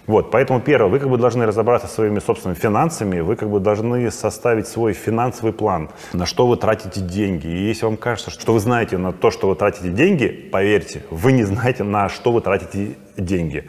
Вот, 0.06 0.32
поэтому 0.32 0.60
первое, 0.60 0.90
вы 0.90 0.98
как 0.98 1.08
бы 1.08 1.16
должны 1.16 1.46
разобраться 1.46 1.86
со 1.86 1.94
своими 1.94 2.18
собственными 2.18 2.58
финансами, 2.58 3.20
вы 3.20 3.36
как 3.36 3.48
бы 3.48 3.60
должны 3.60 4.10
составить 4.10 4.66
свой 4.66 4.94
финансовый 4.94 5.52
план, 5.52 5.90
на 6.12 6.26
что 6.26 6.48
вы 6.48 6.56
тратите 6.56 7.00
деньги. 7.00 7.46
И 7.46 7.68
если 7.68 7.84
вам 7.84 7.96
кажется, 7.96 8.30
что 8.32 8.52
вы 8.52 8.58
знаете 8.58 8.98
на 8.98 9.12
то, 9.12 9.30
что 9.30 9.48
вы 9.48 9.54
тратите 9.54 9.90
деньги, 9.90 10.26
поверьте, 10.26 11.04
вы 11.10 11.32
не 11.32 11.44
знаете, 11.44 11.84
на 11.84 12.08
что 12.08 12.32
вы 12.32 12.40
тратите 12.40 12.96
деньги. 13.16 13.68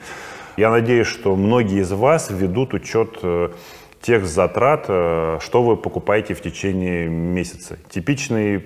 Я 0.57 0.71
надеюсь, 0.71 1.07
что 1.07 1.35
многие 1.35 1.81
из 1.81 1.91
вас 1.91 2.29
ведут 2.31 2.73
учет 2.73 3.19
э, 3.21 3.49
тех 4.01 4.25
затрат, 4.25 4.85
э, 4.87 5.37
что 5.39 5.63
вы 5.63 5.77
покупаете 5.77 6.33
в 6.33 6.41
течение 6.41 7.07
месяца. 7.09 7.77
Типичный 7.89 8.63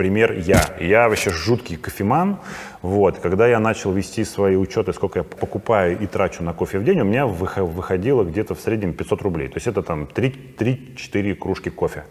пример 0.00 0.32
я. 0.32 0.62
Я 0.80 1.10
вообще 1.10 1.28
жуткий 1.28 1.76
кофеман. 1.76 2.38
Вот. 2.80 3.18
Когда 3.18 3.46
я 3.46 3.58
начал 3.60 3.92
вести 3.92 4.24
свои 4.24 4.56
учеты, 4.56 4.94
сколько 4.94 5.18
я 5.18 5.24
покупаю 5.24 5.98
и 6.00 6.06
трачу 6.06 6.42
на 6.42 6.54
кофе 6.54 6.78
в 6.78 6.84
день, 6.84 7.02
у 7.02 7.04
меня 7.04 7.26
выходило 7.26 8.24
где-то 8.24 8.54
в 8.54 8.60
среднем 8.60 8.94
500 8.94 9.20
рублей. 9.20 9.48
То 9.48 9.56
есть 9.56 9.66
это 9.66 9.82
там 9.82 10.08
3-4 10.14 11.34
кружки 11.34 11.68
кофе. 11.68 12.04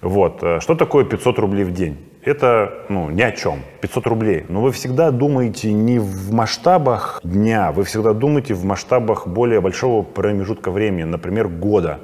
Вот. 0.00 0.44
Э, 0.44 0.60
что 0.60 0.76
такое 0.76 1.04
500 1.04 1.38
рублей 1.40 1.64
в 1.64 1.72
день? 1.72 1.96
Это 2.22 2.84
ну, 2.88 3.10
ни 3.10 3.22
о 3.22 3.32
чем. 3.32 3.62
500 3.80 4.06
рублей. 4.06 4.44
Но 4.48 4.60
вы 4.60 4.70
всегда 4.70 5.10
думаете 5.10 5.72
не 5.72 5.98
в 5.98 6.32
масштабах 6.32 7.20
дня, 7.24 7.72
вы 7.72 7.82
всегда 7.82 8.12
думаете 8.12 8.54
в 8.54 8.64
масштабах 8.64 9.26
более 9.26 9.60
большого 9.60 10.04
промежутка 10.04 10.70
времени, 10.70 11.02
например, 11.02 11.48
года. 11.48 11.98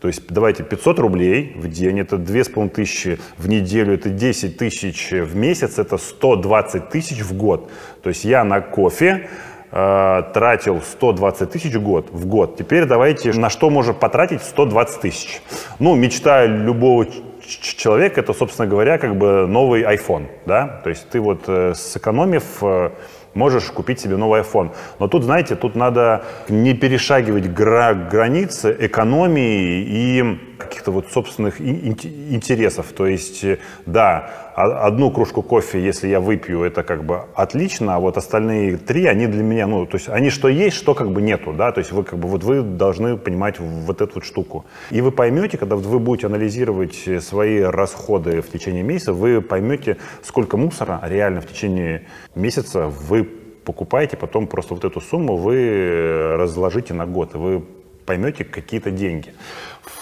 То 0.00 0.08
есть 0.08 0.22
давайте 0.28 0.62
500 0.62 0.98
рублей 0.98 1.52
в 1.56 1.68
день, 1.68 2.00
это 2.00 2.16
2500 2.16 3.18
в 3.36 3.48
неделю, 3.48 3.94
это 3.94 4.08
10 4.08 4.56
тысяч 4.56 5.10
в 5.10 5.36
месяц, 5.36 5.78
это 5.78 5.98
120 5.98 6.88
тысяч 6.88 7.20
в 7.20 7.36
год. 7.36 7.70
То 8.02 8.08
есть 8.08 8.24
я 8.24 8.42
на 8.44 8.62
кофе 8.62 9.28
э, 9.70 10.22
тратил 10.32 10.80
120 10.80 11.50
тысяч 11.50 11.76
год, 11.76 12.08
в 12.10 12.26
год. 12.26 12.56
Теперь 12.56 12.86
давайте, 12.86 13.32
на 13.34 13.50
что 13.50 13.68
можно 13.68 13.92
потратить 13.92 14.42
120 14.42 15.00
тысяч? 15.02 15.42
Ну, 15.78 15.94
мечта 15.94 16.46
любого 16.46 17.06
человек 17.46 18.16
это, 18.16 18.32
собственно 18.32 18.68
говоря, 18.68 18.98
как 18.98 19.16
бы 19.16 19.46
новый 19.46 19.82
iPhone, 19.82 20.26
да, 20.46 20.80
то 20.82 20.90
есть 20.90 21.08
ты 21.10 21.20
вот 21.20 21.44
э, 21.46 21.74
сэкономив 21.74 22.44
э, 22.62 22.90
можешь 23.34 23.64
купить 23.64 24.00
себе 24.00 24.16
новый 24.16 24.40
iPhone. 24.42 24.70
Но 24.98 25.08
тут, 25.08 25.24
знаете, 25.24 25.56
тут 25.56 25.76
надо 25.76 26.24
не 26.48 26.74
перешагивать 26.74 27.52
гра 27.52 27.94
границы 27.94 28.76
экономии 28.78 29.82
и 29.82 30.38
каких-то 30.58 30.90
вот 30.92 31.10
собственных 31.10 31.60
интересов. 31.60 32.86
То 32.96 33.06
есть, 33.06 33.44
да, 33.86 34.49
одну 34.62 35.10
кружку 35.10 35.42
кофе, 35.42 35.80
если 35.80 36.08
я 36.08 36.20
выпью, 36.20 36.62
это 36.62 36.82
как 36.82 37.04
бы 37.04 37.24
отлично, 37.34 37.96
а 37.96 38.00
вот 38.00 38.16
остальные 38.16 38.76
три, 38.76 39.06
они 39.06 39.26
для 39.26 39.42
меня, 39.42 39.66
ну, 39.66 39.86
то 39.86 39.96
есть 39.96 40.08
они 40.08 40.30
что 40.30 40.48
есть, 40.48 40.76
что 40.76 40.94
как 40.94 41.10
бы 41.10 41.22
нету, 41.22 41.52
да, 41.52 41.72
то 41.72 41.80
есть 41.80 41.92
вы 41.92 42.04
как 42.04 42.18
бы 42.18 42.28
вот 42.28 42.44
вы 42.44 42.62
должны 42.62 43.16
понимать 43.16 43.58
вот 43.58 44.00
эту 44.00 44.16
вот 44.16 44.24
штуку. 44.24 44.64
И 44.90 45.00
вы 45.00 45.12
поймете, 45.12 45.58
когда 45.58 45.76
вы 45.76 45.98
будете 45.98 46.26
анализировать 46.26 47.08
свои 47.20 47.60
расходы 47.60 48.40
в 48.40 48.50
течение 48.50 48.82
месяца, 48.82 49.12
вы 49.12 49.40
поймете, 49.40 49.96
сколько 50.22 50.56
мусора 50.56 51.00
реально 51.04 51.40
в 51.40 51.46
течение 51.46 52.06
месяца 52.34 52.86
вы 52.88 53.24
покупаете, 53.64 54.16
потом 54.16 54.46
просто 54.46 54.74
вот 54.74 54.84
эту 54.84 55.00
сумму 55.00 55.36
вы 55.36 56.34
разложите 56.36 56.94
на 56.94 57.06
год, 57.06 57.34
и 57.34 57.38
вы 57.38 57.64
поймете 58.06 58.44
какие-то 58.44 58.90
деньги. 58.90 59.32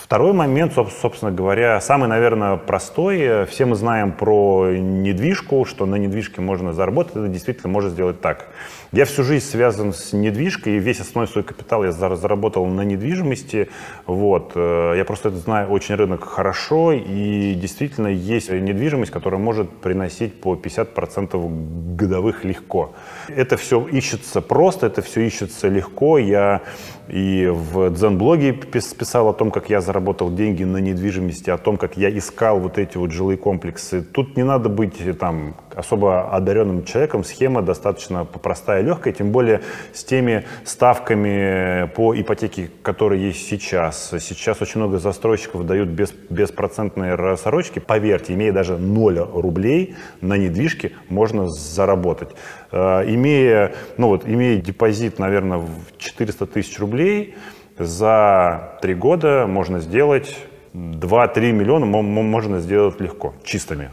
Второй 0.08 0.32
момент, 0.32 0.72
собственно 1.02 1.30
говоря, 1.30 1.78
самый, 1.82 2.08
наверное, 2.08 2.56
простой. 2.56 3.44
Все 3.44 3.66
мы 3.66 3.76
знаем 3.76 4.12
про 4.12 4.70
недвижку, 4.70 5.66
что 5.66 5.84
на 5.84 5.96
недвижке 5.96 6.40
можно 6.40 6.72
заработать. 6.72 7.16
Это 7.16 7.28
действительно 7.28 7.68
может 7.68 7.92
сделать 7.92 8.18
так. 8.22 8.46
Я 8.90 9.04
всю 9.04 9.22
жизнь 9.22 9.44
связан 9.44 9.92
с 9.92 10.14
недвижкой, 10.14 10.76
и 10.76 10.78
весь 10.78 11.00
основной 11.00 11.28
свой 11.28 11.44
капитал 11.44 11.84
я 11.84 11.92
заработал 11.92 12.64
на 12.64 12.80
недвижимости. 12.80 13.68
Вот. 14.06 14.52
Э, 14.54 14.94
я 14.96 15.04
просто 15.04 15.28
это 15.28 15.36
знаю 15.36 15.68
очень 15.68 15.94
рынок 15.94 16.24
хорошо, 16.24 16.92
и 16.92 17.52
действительно 17.52 18.06
есть 18.06 18.50
недвижимость, 18.50 19.12
которая 19.12 19.38
может 19.38 19.68
приносить 19.68 20.40
по 20.40 20.54
50% 20.54 21.96
годовых 21.96 22.44
легко. 22.44 22.94
Это 23.28 23.58
все 23.58 23.86
ищется 23.86 24.40
просто, 24.40 24.86
это 24.86 25.02
все 25.02 25.20
ищется 25.20 25.68
легко. 25.68 26.16
Я 26.16 26.62
и 27.08 27.46
в 27.46 27.90
Дзен-блоге 27.90 28.54
писал 28.54 29.28
о 29.28 29.34
том, 29.34 29.50
как 29.50 29.68
я 29.68 29.82
заработал 29.82 30.34
деньги 30.34 30.64
на 30.64 30.78
недвижимости, 30.78 31.50
о 31.50 31.58
том, 31.58 31.76
как 31.76 31.98
я 31.98 32.08
искал 32.16 32.58
вот 32.58 32.78
эти 32.78 32.96
вот 32.96 33.12
жилые 33.12 33.36
комплексы. 33.36 34.00
Тут 34.00 34.38
не 34.38 34.44
надо 34.44 34.70
быть 34.70 34.96
там 35.18 35.54
особо 35.78 36.34
одаренным 36.34 36.84
человеком, 36.84 37.22
схема 37.22 37.62
достаточно 37.62 38.24
простая 38.24 38.82
и 38.82 38.84
легкая, 38.84 39.12
тем 39.12 39.30
более 39.30 39.62
с 39.92 40.02
теми 40.02 40.44
ставками 40.64 41.88
по 41.94 42.18
ипотеке, 42.20 42.68
которые 42.82 43.28
есть 43.28 43.46
сейчас. 43.46 44.12
Сейчас 44.18 44.60
очень 44.60 44.80
много 44.80 44.98
застройщиков 44.98 45.64
дают 45.64 45.88
без, 45.88 46.10
беспроцентные 46.30 47.14
рассрочки. 47.14 47.78
Поверьте, 47.78 48.34
имея 48.34 48.52
даже 48.52 48.76
0 48.76 49.20
рублей 49.34 49.94
на 50.20 50.36
недвижке, 50.36 50.92
можно 51.08 51.48
заработать. 51.48 52.30
Э, 52.72 53.04
имея, 53.06 53.72
ну 53.98 54.08
вот, 54.08 54.26
имея 54.26 54.60
депозит, 54.60 55.20
наверное, 55.20 55.58
в 55.58 55.96
400 55.98 56.46
тысяч 56.46 56.76
рублей, 56.80 57.36
за 57.78 58.78
три 58.82 58.94
года 58.94 59.46
можно 59.46 59.78
сделать 59.78 60.36
2-3 60.74 61.52
миллиона 61.52 61.86
можно 61.86 62.58
сделать 62.58 63.00
легко, 63.00 63.34
чистыми. 63.44 63.90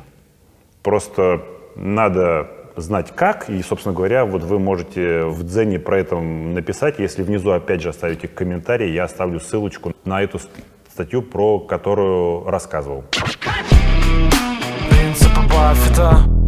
Просто 0.82 1.44
надо 1.76 2.50
знать 2.76 3.14
как, 3.16 3.50
и, 3.50 3.62
собственно 3.62 3.96
говоря, 3.96 4.26
вот 4.26 4.44
вы 4.44 4.60
можете 4.60 5.26
в 5.26 5.44
Дзене 5.44 5.80
про 5.80 6.00
это 6.00 6.20
написать. 6.20 7.00
Если 7.00 7.24
внизу, 7.24 7.52
опять 7.52 7.82
же, 7.82 7.90
оставите 7.90 8.28
комментарий, 8.28 8.94
я 8.94 9.06
оставлю 9.06 9.40
ссылочку 9.40 9.94
на 10.04 10.22
эту 10.22 10.40
статью, 10.92 11.22
про 11.22 11.60
которую 11.60 12.50
рассказывал. 12.50 13.04
Принципы 14.90 15.42
Баффета. 15.50 16.45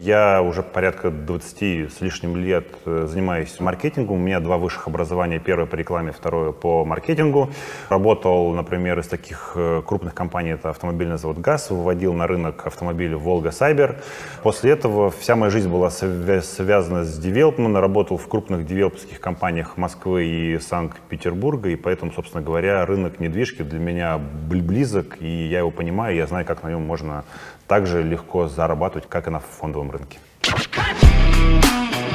Я 0.00 0.42
уже 0.42 0.64
порядка 0.64 1.12
20 1.12 1.92
с 1.92 2.00
лишним 2.00 2.36
лет 2.36 2.66
э, 2.84 3.06
занимаюсь 3.08 3.60
маркетингом. 3.60 4.16
У 4.16 4.18
меня 4.18 4.40
два 4.40 4.58
высших 4.58 4.88
образования. 4.88 5.38
Первое 5.38 5.66
по 5.66 5.76
рекламе, 5.76 6.10
второе 6.10 6.50
по 6.50 6.84
маркетингу. 6.84 7.50
Работал, 7.90 8.52
например, 8.54 8.98
из 8.98 9.06
таких 9.06 9.52
э, 9.54 9.82
крупных 9.86 10.12
компаний. 10.12 10.50
Это 10.50 10.70
автомобильный 10.70 11.16
завод 11.16 11.38
ГАЗ. 11.38 11.70
Выводил 11.70 12.12
на 12.12 12.26
рынок 12.26 12.66
автомобили 12.66 13.14
Волга 13.14 13.52
Сайбер. 13.52 14.02
После 14.42 14.72
этого 14.72 15.12
вся 15.12 15.36
моя 15.36 15.50
жизнь 15.50 15.70
была 15.70 15.90
связана 15.90 17.04
с 17.04 17.16
девелопментом. 17.16 17.80
Работал 17.80 18.16
в 18.16 18.26
крупных 18.26 18.66
девелоперских 18.66 19.20
компаниях 19.20 19.76
Москвы 19.76 20.24
и 20.24 20.58
Санкт-Петербурга. 20.58 21.68
И 21.68 21.76
поэтому, 21.76 22.10
собственно 22.10 22.42
говоря, 22.42 22.84
рынок 22.84 23.20
недвижки 23.20 23.62
для 23.62 23.78
меня 23.78 24.18
близок. 24.18 25.18
И 25.22 25.46
я 25.46 25.60
его 25.60 25.70
понимаю. 25.70 26.16
Я 26.16 26.26
знаю, 26.26 26.44
как 26.44 26.64
на 26.64 26.70
нем 26.70 26.82
можно 26.82 27.24
так 27.66 27.86
же 27.86 28.02
легко 28.02 28.48
зарабатывать, 28.48 29.08
как 29.08 29.26
и 29.26 29.30
на 29.30 29.40
фондовом 29.40 29.90
рынке. 29.90 30.18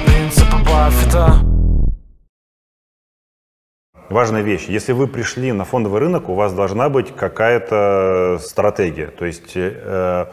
Принципы 0.05 0.57
Баффета. 0.65 1.35
Важная 4.09 4.41
вещь. 4.41 4.65
Если 4.67 4.91
вы 4.91 5.07
пришли 5.07 5.51
на 5.51 5.65
фондовый 5.65 5.99
рынок, 5.99 6.29
у 6.29 6.33
вас 6.33 6.53
должна 6.53 6.89
быть 6.89 7.15
какая-то 7.15 8.39
стратегия. 8.41 9.07
То 9.07 9.25
есть 9.25 9.51
э, 9.55 10.25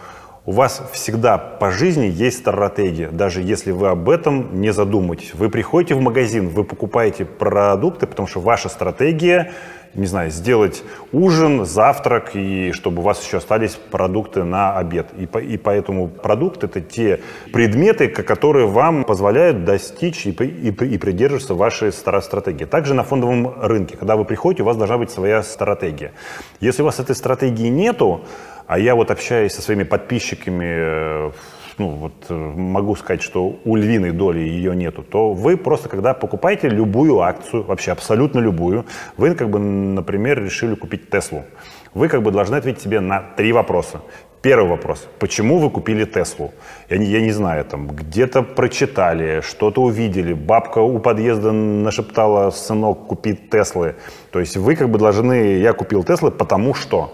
у 0.47 0.53
вас 0.53 0.83
всегда 0.93 1.37
по 1.37 1.71
жизни 1.71 2.07
есть 2.07 2.39
стратегия, 2.39 3.09
даже 3.09 3.43
если 3.43 3.73
вы 3.73 3.89
об 3.89 4.09
этом 4.09 4.61
не 4.61 4.73
задумаетесь. 4.73 5.35
Вы 5.35 5.51
приходите 5.51 5.95
в 5.95 6.01
магазин, 6.01 6.49
вы 6.49 6.65
покупаете 6.65 7.27
продукты, 7.27 8.07
потому 8.07 8.27
что 8.27 8.41
ваша 8.41 8.71
стратегия 8.71 9.53
не 9.97 10.07
знаю, 10.07 10.31
сделать 10.31 10.83
ужин, 11.13 11.65
завтрак, 11.65 12.31
и 12.35 12.73
чтобы 12.73 13.01
у 13.01 13.03
вас 13.03 13.25
еще 13.25 13.39
остались 13.39 13.75
продукты 13.75 14.45
на 14.45 14.77
обед. 14.77 15.09
И, 15.19 15.27
по, 15.27 15.39
и 15.39 15.57
поэтому 15.57 16.09
продукт 16.09 16.65
это 16.65 16.81
те 16.81 17.21
предметы, 17.53 18.09
которые 18.09 18.67
вам 18.67 19.05
позволяют 19.05 19.65
достичь 19.65 20.27
и, 20.27 20.31
и, 20.31 20.69
и 20.69 20.99
придерживаться 20.99 21.55
вашей 21.55 21.93
стратегии. 21.93 22.65
Также 22.65 22.95
на 22.95 23.05
фондовом 23.05 23.55
рынке, 23.61 23.97
когда 23.97 24.17
вы 24.17 24.25
приходите, 24.25 24.63
у 24.63 24.67
вас 24.67 24.77
должна 24.77 24.99
быть 24.99 25.11
своя 25.11 25.43
стратегия. 25.43 26.13
Если 26.61 26.83
у 26.83 26.85
вас 26.85 27.01
этой 27.01 27.15
стратегии 27.15 27.69
нету, 27.69 28.25
а 28.67 28.79
я 28.79 28.95
вот 28.95 29.11
общаюсь 29.11 29.53
со 29.53 29.63
своими 29.63 29.85
подписчиками 29.85 31.33
ну, 31.79 31.89
вот, 31.89 32.13
э, 32.29 32.35
могу 32.35 32.97
сказать, 32.97 33.23
что 33.23 33.59
у 33.65 33.77
львиной 33.77 34.13
доли 34.13 34.41
ее 34.41 34.75
нету, 34.75 35.03
то 35.03 35.33
вы 35.33 35.57
просто, 35.57 35.89
когда 35.89 36.15
покупаете 36.15 36.69
любую 36.69 37.21
акцию, 37.21 37.65
вообще 37.65 37.93
абсолютно 37.93 38.41
любую, 38.41 38.87
вы, 39.17 39.35
как 39.35 39.51
бы, 39.51 39.59
например, 39.59 40.43
решили 40.43 40.75
купить 40.75 41.11
Теслу, 41.11 41.45
вы 41.95 42.09
как 42.09 42.23
бы 42.23 42.31
должны 42.31 42.57
ответить 42.57 42.83
себе 42.83 43.01
на 43.01 43.21
три 43.21 43.53
вопроса. 43.53 44.01
Первый 44.43 44.71
вопрос. 44.71 45.09
Почему 45.19 45.59
вы 45.59 45.71
купили 45.71 46.05
Теслу? 46.05 46.53
Я 46.89 46.99
не, 46.99 47.07
я 47.07 47.21
не 47.21 47.33
знаю, 47.33 47.65
там 47.65 47.89
где-то 47.89 48.43
прочитали, 48.43 49.41
что-то 49.41 49.83
увидели, 49.83 50.35
бабка 50.35 50.79
у 50.79 50.99
подъезда 50.99 51.53
нашептала, 51.53 52.51
сынок, 52.51 53.07
купи 53.07 53.35
Теслы. 53.35 53.97
То 54.31 54.41
есть 54.41 54.57
вы 54.57 54.77
как 54.77 54.89
бы 54.89 54.99
должны, 54.99 55.59
я 55.59 55.73
купил 55.73 56.05
Теслы, 56.05 56.31
потому 56.31 56.75
что. 56.75 57.13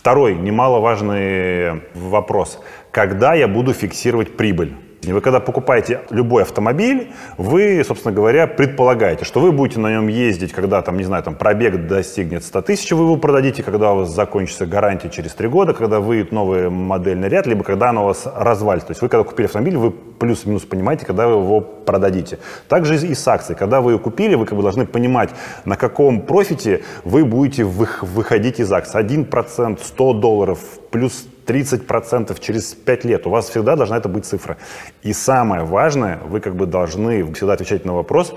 Второй 0.00 0.34
немаловажный 0.34 1.82
вопрос. 1.94 2.58
Когда 2.92 3.34
я 3.34 3.46
буду 3.46 3.72
фиксировать 3.72 4.36
прибыль? 4.36 4.74
Вы 5.02 5.22
когда 5.22 5.40
покупаете 5.40 6.02
любой 6.10 6.42
автомобиль, 6.42 7.12
вы, 7.38 7.82
собственно 7.86 8.12
говоря, 8.14 8.46
предполагаете, 8.46 9.24
что 9.24 9.40
вы 9.40 9.50
будете 9.50 9.80
на 9.80 9.90
нем 9.90 10.08
ездить, 10.08 10.52
когда 10.52 10.82
там, 10.82 10.98
не 10.98 11.04
знаю, 11.04 11.22
там 11.22 11.36
пробег 11.36 11.86
достигнет 11.86 12.44
100 12.44 12.62
тысяч, 12.62 12.92
вы 12.92 13.04
его 13.04 13.16
продадите, 13.16 13.62
когда 13.62 13.92
у 13.92 13.98
вас 13.98 14.10
закончится 14.10 14.66
гарантия 14.66 15.08
через 15.08 15.32
3 15.32 15.48
года, 15.48 15.72
когда 15.72 16.00
выйдет 16.00 16.32
новый 16.32 16.68
модельный 16.68 17.30
ряд, 17.30 17.46
либо 17.46 17.64
когда 17.64 17.90
оно 17.90 18.02
у 18.02 18.06
вас 18.08 18.26
развалится. 18.26 18.88
То 18.88 18.90
есть 18.90 19.00
вы 19.00 19.08
когда 19.08 19.24
купили 19.24 19.46
автомобиль, 19.46 19.78
вы 19.78 19.90
плюс-минус 19.90 20.64
понимаете, 20.64 21.06
когда 21.06 21.28
вы 21.28 21.40
его 21.40 21.60
продадите. 21.62 22.38
Также 22.68 22.96
и 22.96 23.14
с 23.14 23.26
акцией. 23.26 23.56
Когда 23.56 23.80
вы 23.80 23.92
ее 23.92 23.98
купили, 23.98 24.34
вы 24.34 24.44
как 24.44 24.56
бы 24.56 24.62
должны 24.62 24.84
понимать, 24.84 25.30
на 25.64 25.76
каком 25.76 26.20
профите 26.20 26.82
вы 27.04 27.24
будете 27.24 27.64
выходить 27.64 28.60
из 28.60 28.70
акций. 28.70 29.00
1%, 29.00 29.78
100 29.82 30.12
долларов, 30.12 30.58
плюс 30.90 31.26
30% 31.50 32.38
через 32.40 32.74
5 32.74 33.04
лет. 33.04 33.26
У 33.26 33.30
вас 33.30 33.48
всегда 33.48 33.76
должна 33.76 33.96
это 33.96 34.08
быть 34.08 34.24
цифра. 34.24 34.56
И 35.02 35.12
самое 35.12 35.64
важное, 35.64 36.18
вы 36.28 36.40
как 36.40 36.54
бы 36.54 36.66
должны 36.66 37.32
всегда 37.34 37.54
отвечать 37.54 37.84
на 37.84 37.92
вопрос, 37.92 38.34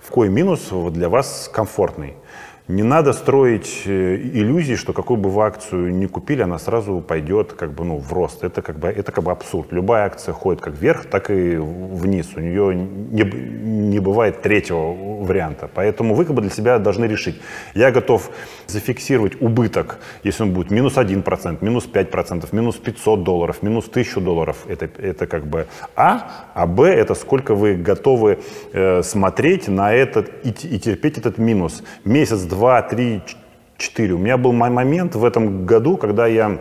в 0.00 0.08
какой 0.08 0.28
минус 0.28 0.68
для 0.90 1.08
вас 1.08 1.50
комфортный. 1.52 2.14
Не 2.66 2.82
надо 2.82 3.12
строить 3.12 3.82
э, 3.84 4.16
иллюзии, 4.16 4.76
что 4.76 4.94
какую 4.94 5.18
бы 5.18 5.28
вы 5.28 5.44
акцию 5.44 5.94
ни 5.94 6.06
купили, 6.06 6.40
она 6.40 6.58
сразу 6.58 7.02
пойдет 7.06 7.52
как 7.52 7.74
бы, 7.74 7.84
ну, 7.84 7.98
в 7.98 8.10
рост. 8.10 8.42
Это 8.42 8.62
как, 8.62 8.78
бы, 8.78 8.88
это 8.88 9.12
как 9.12 9.22
бы 9.22 9.32
абсурд. 9.32 9.70
Любая 9.70 10.06
акция 10.06 10.32
ходит 10.32 10.62
как 10.62 10.74
вверх, 10.74 11.04
так 11.04 11.30
и 11.30 11.56
вниз. 11.56 12.30
У 12.34 12.40
нее 12.40 12.74
не, 12.74 13.22
не 13.22 13.98
бывает 13.98 14.40
третьего 14.40 14.94
варианта. 15.24 15.68
Поэтому 15.74 16.14
вы 16.14 16.24
как 16.24 16.34
бы 16.34 16.40
для 16.40 16.50
себя 16.50 16.78
должны 16.78 17.04
решить. 17.04 17.38
Я 17.74 17.90
готов 17.90 18.30
зафиксировать 18.66 19.42
убыток, 19.42 19.98
если 20.22 20.44
он 20.44 20.54
будет 20.54 20.70
минус 20.70 20.96
1%, 20.96 21.58
минус 21.60 21.86
5%, 21.92 22.48
минус 22.52 22.76
500 22.76 23.24
долларов, 23.24 23.62
минус 23.62 23.88
1000 23.90 24.20
долларов. 24.22 24.64
Это, 24.68 24.88
это 25.02 25.26
как 25.26 25.46
бы 25.46 25.66
А. 25.96 26.50
А 26.54 26.66
Б 26.66 26.88
это 26.88 27.14
сколько 27.14 27.54
вы 27.54 27.74
готовы 27.74 28.38
э, 28.72 29.02
смотреть 29.02 29.68
на 29.68 29.92
этот 29.92 30.30
и, 30.44 30.48
и 30.48 30.78
терпеть 30.78 31.18
этот 31.18 31.36
минус. 31.36 31.82
Месяц, 32.04 32.53
два, 32.54 32.82
три, 32.82 33.20
четыре. 33.78 34.14
У 34.14 34.18
меня 34.18 34.36
был 34.36 34.52
момент 34.52 35.16
в 35.16 35.24
этом 35.24 35.66
году, 35.66 35.96
когда 35.96 36.28
я 36.28 36.60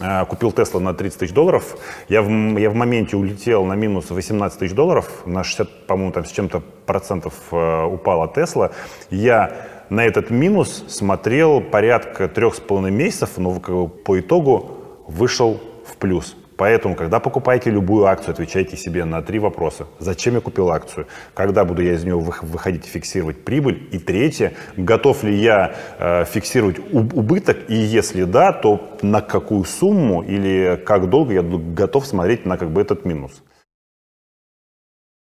э, 0.00 0.24
купил 0.24 0.50
Тесла 0.50 0.80
на 0.80 0.94
30 0.94 1.20
тысяч 1.20 1.32
долларов. 1.32 1.76
Я 2.08 2.22
в, 2.22 2.28
я 2.58 2.68
в 2.70 2.74
моменте 2.74 3.16
улетел 3.16 3.64
на 3.64 3.74
минус 3.74 4.10
18 4.10 4.58
тысяч 4.58 4.74
долларов. 4.74 5.22
На 5.24 5.44
60, 5.44 5.86
по-моему, 5.86 6.10
там 6.10 6.24
с 6.24 6.32
чем-то 6.32 6.60
процентов 6.86 7.34
э, 7.52 7.84
упала 7.84 8.26
Тесла. 8.26 8.72
Я 9.10 9.52
на 9.90 10.04
этот 10.04 10.30
минус 10.30 10.86
смотрел 10.88 11.60
порядка 11.60 12.26
трех 12.26 12.56
с 12.56 12.60
половиной 12.60 12.90
месяцев, 12.90 13.30
но 13.36 13.60
по 13.60 14.18
итогу 14.18 14.72
вышел 15.06 15.60
в 15.86 15.98
плюс. 15.98 16.34
Поэтому, 16.62 16.94
когда 16.94 17.18
покупаете 17.18 17.70
любую 17.70 18.06
акцию, 18.06 18.34
отвечайте 18.34 18.76
себе 18.76 19.04
на 19.04 19.20
три 19.20 19.40
вопроса. 19.40 19.88
Зачем 19.98 20.34
я 20.36 20.40
купил 20.40 20.70
акцию? 20.70 21.08
Когда 21.34 21.64
буду 21.64 21.82
я 21.82 21.94
из 21.94 22.04
нее 22.04 22.14
выходить 22.14 22.86
и 22.86 22.88
фиксировать 22.88 23.44
прибыль? 23.44 23.88
И 23.90 23.98
третье, 23.98 24.52
готов 24.76 25.24
ли 25.24 25.34
я 25.34 25.74
э, 25.98 26.24
фиксировать 26.24 26.78
убыток? 26.92 27.68
И 27.68 27.74
если 27.74 28.22
да, 28.22 28.52
то 28.52 28.96
на 29.02 29.20
какую 29.20 29.64
сумму 29.64 30.22
или 30.22 30.80
как 30.86 31.10
долго 31.10 31.34
я 31.34 31.42
готов 31.42 32.06
смотреть 32.06 32.46
на 32.46 32.56
как 32.56 32.70
бы 32.70 32.80
этот 32.80 33.04
минус? 33.04 33.42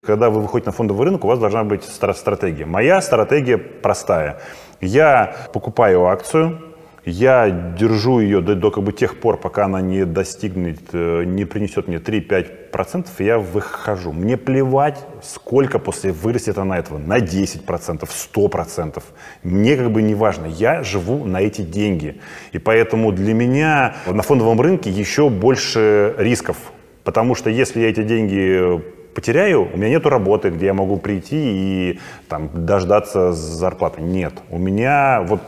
Когда 0.02 0.30
вы 0.30 0.40
выходите 0.40 0.70
на 0.70 0.72
фондовый 0.72 1.04
рынок, 1.04 1.26
у 1.26 1.28
вас 1.28 1.38
должна 1.38 1.62
быть 1.62 1.84
стратегия. 1.84 2.64
Моя 2.64 3.02
стратегия 3.02 3.58
простая. 3.58 4.40
Я 4.80 5.36
покупаю 5.52 6.06
акцию, 6.06 6.67
я 7.08 7.50
держу 7.50 8.20
ее 8.20 8.40
до, 8.40 8.54
до 8.54 8.70
как 8.70 8.84
бы 8.84 8.92
тех 8.92 9.18
пор, 9.20 9.38
пока 9.38 9.64
она 9.64 9.80
не 9.80 10.04
достигнет, 10.04 10.80
э, 10.92 11.24
не 11.24 11.44
принесет 11.44 11.88
мне 11.88 11.98
3-5%, 11.98 13.06
я 13.18 13.38
выхожу. 13.38 14.12
Мне 14.12 14.36
плевать, 14.36 14.98
сколько 15.22 15.78
после 15.78 16.12
вырастет 16.12 16.58
она 16.58 16.78
этого, 16.78 16.98
на 16.98 17.18
10%, 17.18 18.08
100%. 18.08 19.02
Мне 19.42 19.76
как 19.76 19.90
бы 19.90 20.02
не 20.02 20.14
важно, 20.14 20.46
я 20.46 20.82
живу 20.82 21.24
на 21.24 21.40
эти 21.40 21.62
деньги. 21.62 22.20
И 22.52 22.58
поэтому 22.58 23.12
для 23.12 23.34
меня 23.34 23.96
на 24.06 24.22
фондовом 24.22 24.60
рынке 24.60 24.90
еще 24.90 25.28
больше 25.28 26.14
рисков. 26.18 26.56
Потому 27.04 27.34
что 27.34 27.48
если 27.48 27.80
я 27.80 27.88
эти 27.88 28.02
деньги 28.02 28.82
потеряю, 29.14 29.68
у 29.72 29.76
меня 29.76 29.88
нет 29.88 30.06
работы, 30.06 30.50
где 30.50 30.66
я 30.66 30.74
могу 30.74 30.98
прийти 30.98 31.36
и 31.36 31.98
там, 32.28 32.50
дождаться 32.52 33.32
зарплаты. 33.32 34.00
Нет. 34.00 34.34
У 34.50 34.58
меня 34.58 35.24
вот 35.26 35.40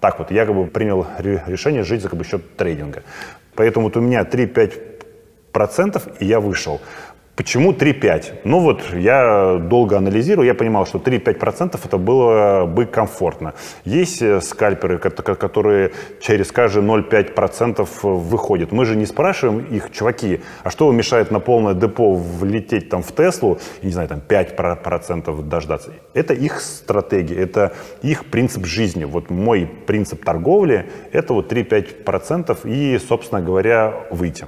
так 0.00 0.18
вот, 0.18 0.30
я 0.30 0.46
как 0.46 0.54
бы 0.54 0.66
принял 0.66 1.06
решение 1.18 1.84
жить 1.84 2.02
за 2.02 2.08
как 2.08 2.18
бы 2.18 2.24
счет 2.24 2.56
трейдинга. 2.56 3.02
Поэтому 3.54 3.86
вот 3.86 3.96
у 3.96 4.00
меня 4.00 4.22
3-5% 4.22 6.16
и 6.20 6.24
я 6.24 6.40
вышел. 6.40 6.80
Почему 7.40 7.72
3-5? 7.72 8.40
Ну 8.44 8.60
вот 8.60 8.82
я 8.92 9.56
долго 9.56 9.96
анализирую, 9.96 10.46
я 10.46 10.52
понимал, 10.52 10.84
что 10.84 10.98
3-5% 10.98 11.80
это 11.82 11.96
было 11.96 12.66
бы 12.66 12.84
комфортно. 12.84 13.54
Есть 13.86 14.20
э, 14.20 14.42
скальперы, 14.42 14.98
которые 14.98 15.92
через 16.20 16.52
каждые 16.52 16.86
0,5% 16.86 17.88
выходят. 18.02 18.72
Мы 18.72 18.84
же 18.84 18.94
не 18.94 19.06
спрашиваем 19.06 19.64
их, 19.64 19.90
чуваки, 19.90 20.42
а 20.64 20.70
что 20.70 20.92
мешает 20.92 21.30
на 21.30 21.40
полное 21.40 21.72
депо 21.72 22.14
влететь 22.14 22.90
там 22.90 23.02
в 23.02 23.10
Теслу, 23.12 23.58
не 23.82 23.92
знаю, 23.92 24.08
там 24.08 24.20
5% 24.28 25.42
дождаться? 25.42 25.92
Это 26.12 26.34
их 26.34 26.60
стратегия, 26.60 27.36
это 27.36 27.72
их 28.02 28.26
принцип 28.26 28.66
жизни. 28.66 29.04
Вот 29.04 29.30
мой 29.30 29.66
принцип 29.86 30.26
торговли 30.26 30.90
это 31.10 31.32
вот 31.32 31.50
3-5% 31.50 32.68
и, 32.68 32.98
собственно 32.98 33.40
говоря, 33.40 33.94
выйти. 34.10 34.44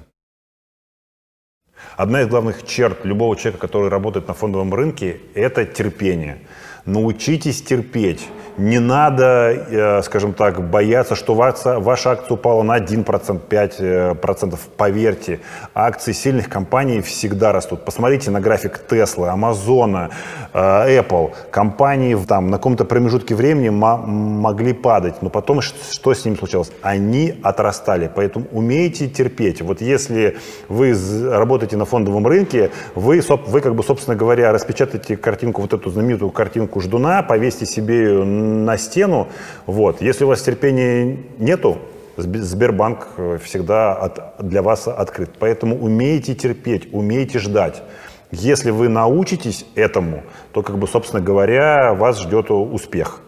Одна 1.97 2.23
из 2.23 2.29
главных 2.29 2.67
черт 2.67 3.05
любого 3.05 3.37
человека, 3.37 3.59
который 3.59 3.91
работает 3.91 4.29
на 4.29 4.35
фондовом 4.35 4.73
рынке, 4.73 5.21
это 5.35 5.65
терпение. 5.67 6.39
Научитесь 6.87 7.63
терпеть. 7.63 8.29
Не 8.59 8.81
надо, 8.81 9.51
э, 9.71 10.03
скажем 10.03 10.35
так, 10.35 10.69
бояться, 10.69 11.15
что 11.15 11.35
ваша, 11.35 11.81
ваша 11.81 12.11
акция 12.11 12.35
упала 12.35 12.63
на 12.63 12.77
1%, 12.77 13.41
5%. 13.49 14.59
Поверьте, 14.77 15.41
акции 15.75 16.13
сильных 16.13 16.51
компаний 16.51 17.01
всегда 17.01 17.53
растут. 17.53 17.85
Посмотрите 17.85 18.31
на 18.31 18.41
график 18.41 18.81
Tesla, 18.91 19.35
Amazon, 19.35 20.11
э, 20.53 21.01
Apple. 21.01 21.33
Компании 21.51 22.15
там, 22.27 22.51
на 22.51 22.59
каком-то 22.59 22.85
промежутке 22.85 23.35
времени 23.35 23.71
могли 23.71 24.75
падать, 24.75 25.23
но 25.23 25.31
потом 25.31 25.63
что 25.63 26.13
с 26.13 26.25
ними 26.25 26.35
случилось? 26.35 26.73
Они 26.83 27.35
отрастали. 27.43 28.11
Поэтому 28.15 28.47
умейте 28.53 29.09
терпеть. 29.09 29.63
Вот 29.63 29.81
если 29.81 30.37
вы 30.69 30.95
работаете 31.31 31.79
на 31.79 31.87
фондовом 31.87 32.27
рынке, 32.27 32.71
вы, 32.95 33.23
вы 33.47 33.61
как 33.63 33.75
бы, 33.75 33.83
собственно 33.83 34.15
говоря, 34.15 34.53
распечатаете 34.53 35.17
картинку, 35.17 35.63
вот 35.63 35.73
эту 35.73 35.89
знаменитую 35.89 36.31
картинку 36.31 36.72
ждуна, 36.81 37.23
повесьте 37.23 37.67
себе 37.67 37.97
ее 37.97 38.25
на 38.25 38.77
стену. 38.79 39.29
Вот. 39.67 40.01
Если 40.01 40.25
у 40.25 40.29
вас 40.29 40.43
терпения 40.43 41.19
нету, 41.39 41.79
Сбербанк 42.17 43.09
э, 43.17 43.39
всегда 43.43 43.95
от, 43.95 44.47
для 44.47 44.63
вас 44.63 44.87
открыт. 44.87 45.31
Поэтому 45.39 45.79
умейте 45.79 46.35
терпеть, 46.35 46.89
умейте 46.93 47.39
ждать. 47.39 47.83
Если 48.31 48.71
вы 48.71 48.89
научитесь 48.89 49.67
этому, 49.75 50.23
то, 50.53 50.63
как 50.63 50.79
бы, 50.79 50.87
собственно 50.87 51.23
говоря, 51.23 51.95
вас 51.95 52.21
ждет 52.21 52.51
успех. 52.51 53.21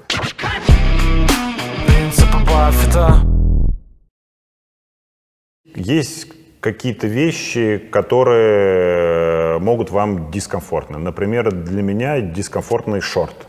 Есть 5.75 6.29
какие-то 6.61 7.07
вещи, 7.07 7.79
которые 7.91 9.34
могут 9.59 9.91
вам 9.91 10.31
дискомфортны. 10.31 10.99
Например, 10.99 11.51
для 11.51 11.83
меня 11.83 12.21
дискомфортный 12.21 13.01
шорт. 13.01 13.47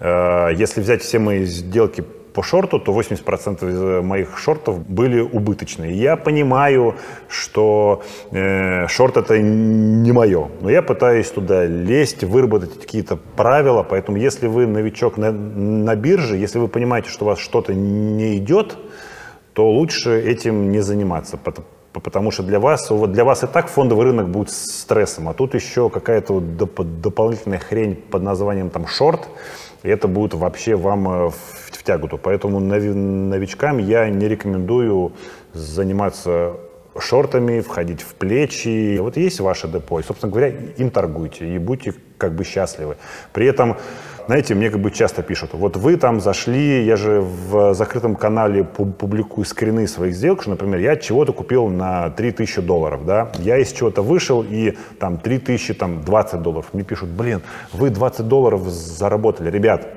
Э, 0.00 0.50
если 0.54 0.80
взять 0.80 1.02
все 1.02 1.18
мои 1.18 1.44
сделки 1.44 2.04
по 2.38 2.42
шорту, 2.42 2.78
то 2.78 2.92
80% 2.92 3.68
из 3.68 4.04
моих 4.04 4.38
шортов 4.38 4.86
были 4.86 5.20
убыточные. 5.20 5.92
Я 5.94 6.16
понимаю, 6.16 6.94
что 7.28 8.02
э, 8.30 8.86
шорт 8.86 9.16
это 9.16 9.40
не 9.40 10.12
мое, 10.12 10.48
но 10.60 10.70
я 10.70 10.82
пытаюсь 10.82 11.28
туда 11.30 11.66
лезть, 11.66 12.22
выработать 12.22 12.78
какие-то 12.80 13.16
правила. 13.16 13.82
Поэтому, 13.82 14.18
если 14.18 14.46
вы 14.46 14.68
новичок 14.68 15.16
на, 15.16 15.32
на 15.32 15.96
бирже, 15.96 16.36
если 16.36 16.60
вы 16.60 16.68
понимаете, 16.68 17.10
что 17.10 17.24
у 17.24 17.28
вас 17.28 17.40
что-то 17.40 17.74
не 17.74 18.36
идет, 18.38 18.78
то 19.52 19.68
лучше 19.68 20.20
этим 20.20 20.70
не 20.70 20.80
заниматься, 20.80 21.36
потому 22.00 22.30
что 22.30 22.42
для 22.42 22.60
вас, 22.60 22.90
вот 22.90 23.12
для 23.12 23.24
вас 23.24 23.44
и 23.44 23.46
так 23.46 23.68
фондовый 23.68 24.06
рынок 24.06 24.28
будет 24.28 24.50
стрессом, 24.50 25.28
а 25.28 25.34
тут 25.34 25.54
еще 25.54 25.90
какая-то 25.90 26.34
вот 26.34 26.42
доп- 26.42 27.00
дополнительная 27.00 27.58
хрень 27.58 27.96
под 27.96 28.22
названием 28.22 28.70
там 28.70 28.86
шорт, 28.86 29.28
и 29.82 29.88
это 29.88 30.08
будет 30.08 30.34
вообще 30.34 30.76
вам 30.76 31.08
э, 31.08 31.28
в, 31.30 31.34
в 31.34 31.82
тяготу. 31.82 32.18
Поэтому 32.18 32.60
нови- 32.60 32.94
новичкам 32.94 33.78
я 33.78 34.08
не 34.08 34.28
рекомендую 34.28 35.12
заниматься 35.52 36.54
шортами, 36.98 37.60
входить 37.60 38.02
в 38.02 38.14
плечи. 38.14 38.98
Вот 38.98 39.16
есть 39.16 39.40
ваше 39.40 39.68
депо, 39.68 40.00
и, 40.00 40.02
собственно 40.02 40.32
говоря, 40.32 40.48
им 40.76 40.90
торгуйте, 40.90 41.46
и 41.54 41.58
будьте 41.58 41.94
как 42.16 42.34
бы 42.34 42.44
счастливы. 42.44 42.96
При 43.32 43.46
этом, 43.46 43.76
знаете, 44.28 44.54
мне 44.54 44.68
как 44.68 44.80
бы 44.80 44.90
часто 44.90 45.22
пишут, 45.22 45.54
вот 45.54 45.78
вы 45.78 45.96
там 45.96 46.20
зашли, 46.20 46.84
я 46.84 46.96
же 46.96 47.22
в 47.22 47.72
закрытом 47.72 48.14
канале 48.14 48.60
пу- 48.60 48.92
публикую 48.92 49.46
скрины 49.46 49.88
своих 49.88 50.14
сделок, 50.14 50.42
что, 50.42 50.50
например, 50.50 50.80
я 50.80 50.96
чего-то 50.96 51.32
купил 51.32 51.68
на 51.68 52.10
3000 52.10 52.60
долларов, 52.60 53.06
да, 53.06 53.32
я 53.38 53.56
из 53.56 53.72
чего-то 53.72 54.02
вышел 54.02 54.44
и 54.46 54.76
там 55.00 55.16
3000, 55.16 55.72
там 55.72 56.02
20 56.02 56.42
долларов. 56.42 56.66
Мне 56.74 56.84
пишут, 56.84 57.08
блин, 57.08 57.40
вы 57.72 57.88
20 57.88 58.28
долларов 58.28 58.68
заработали. 58.68 59.50
Ребят, 59.50 59.88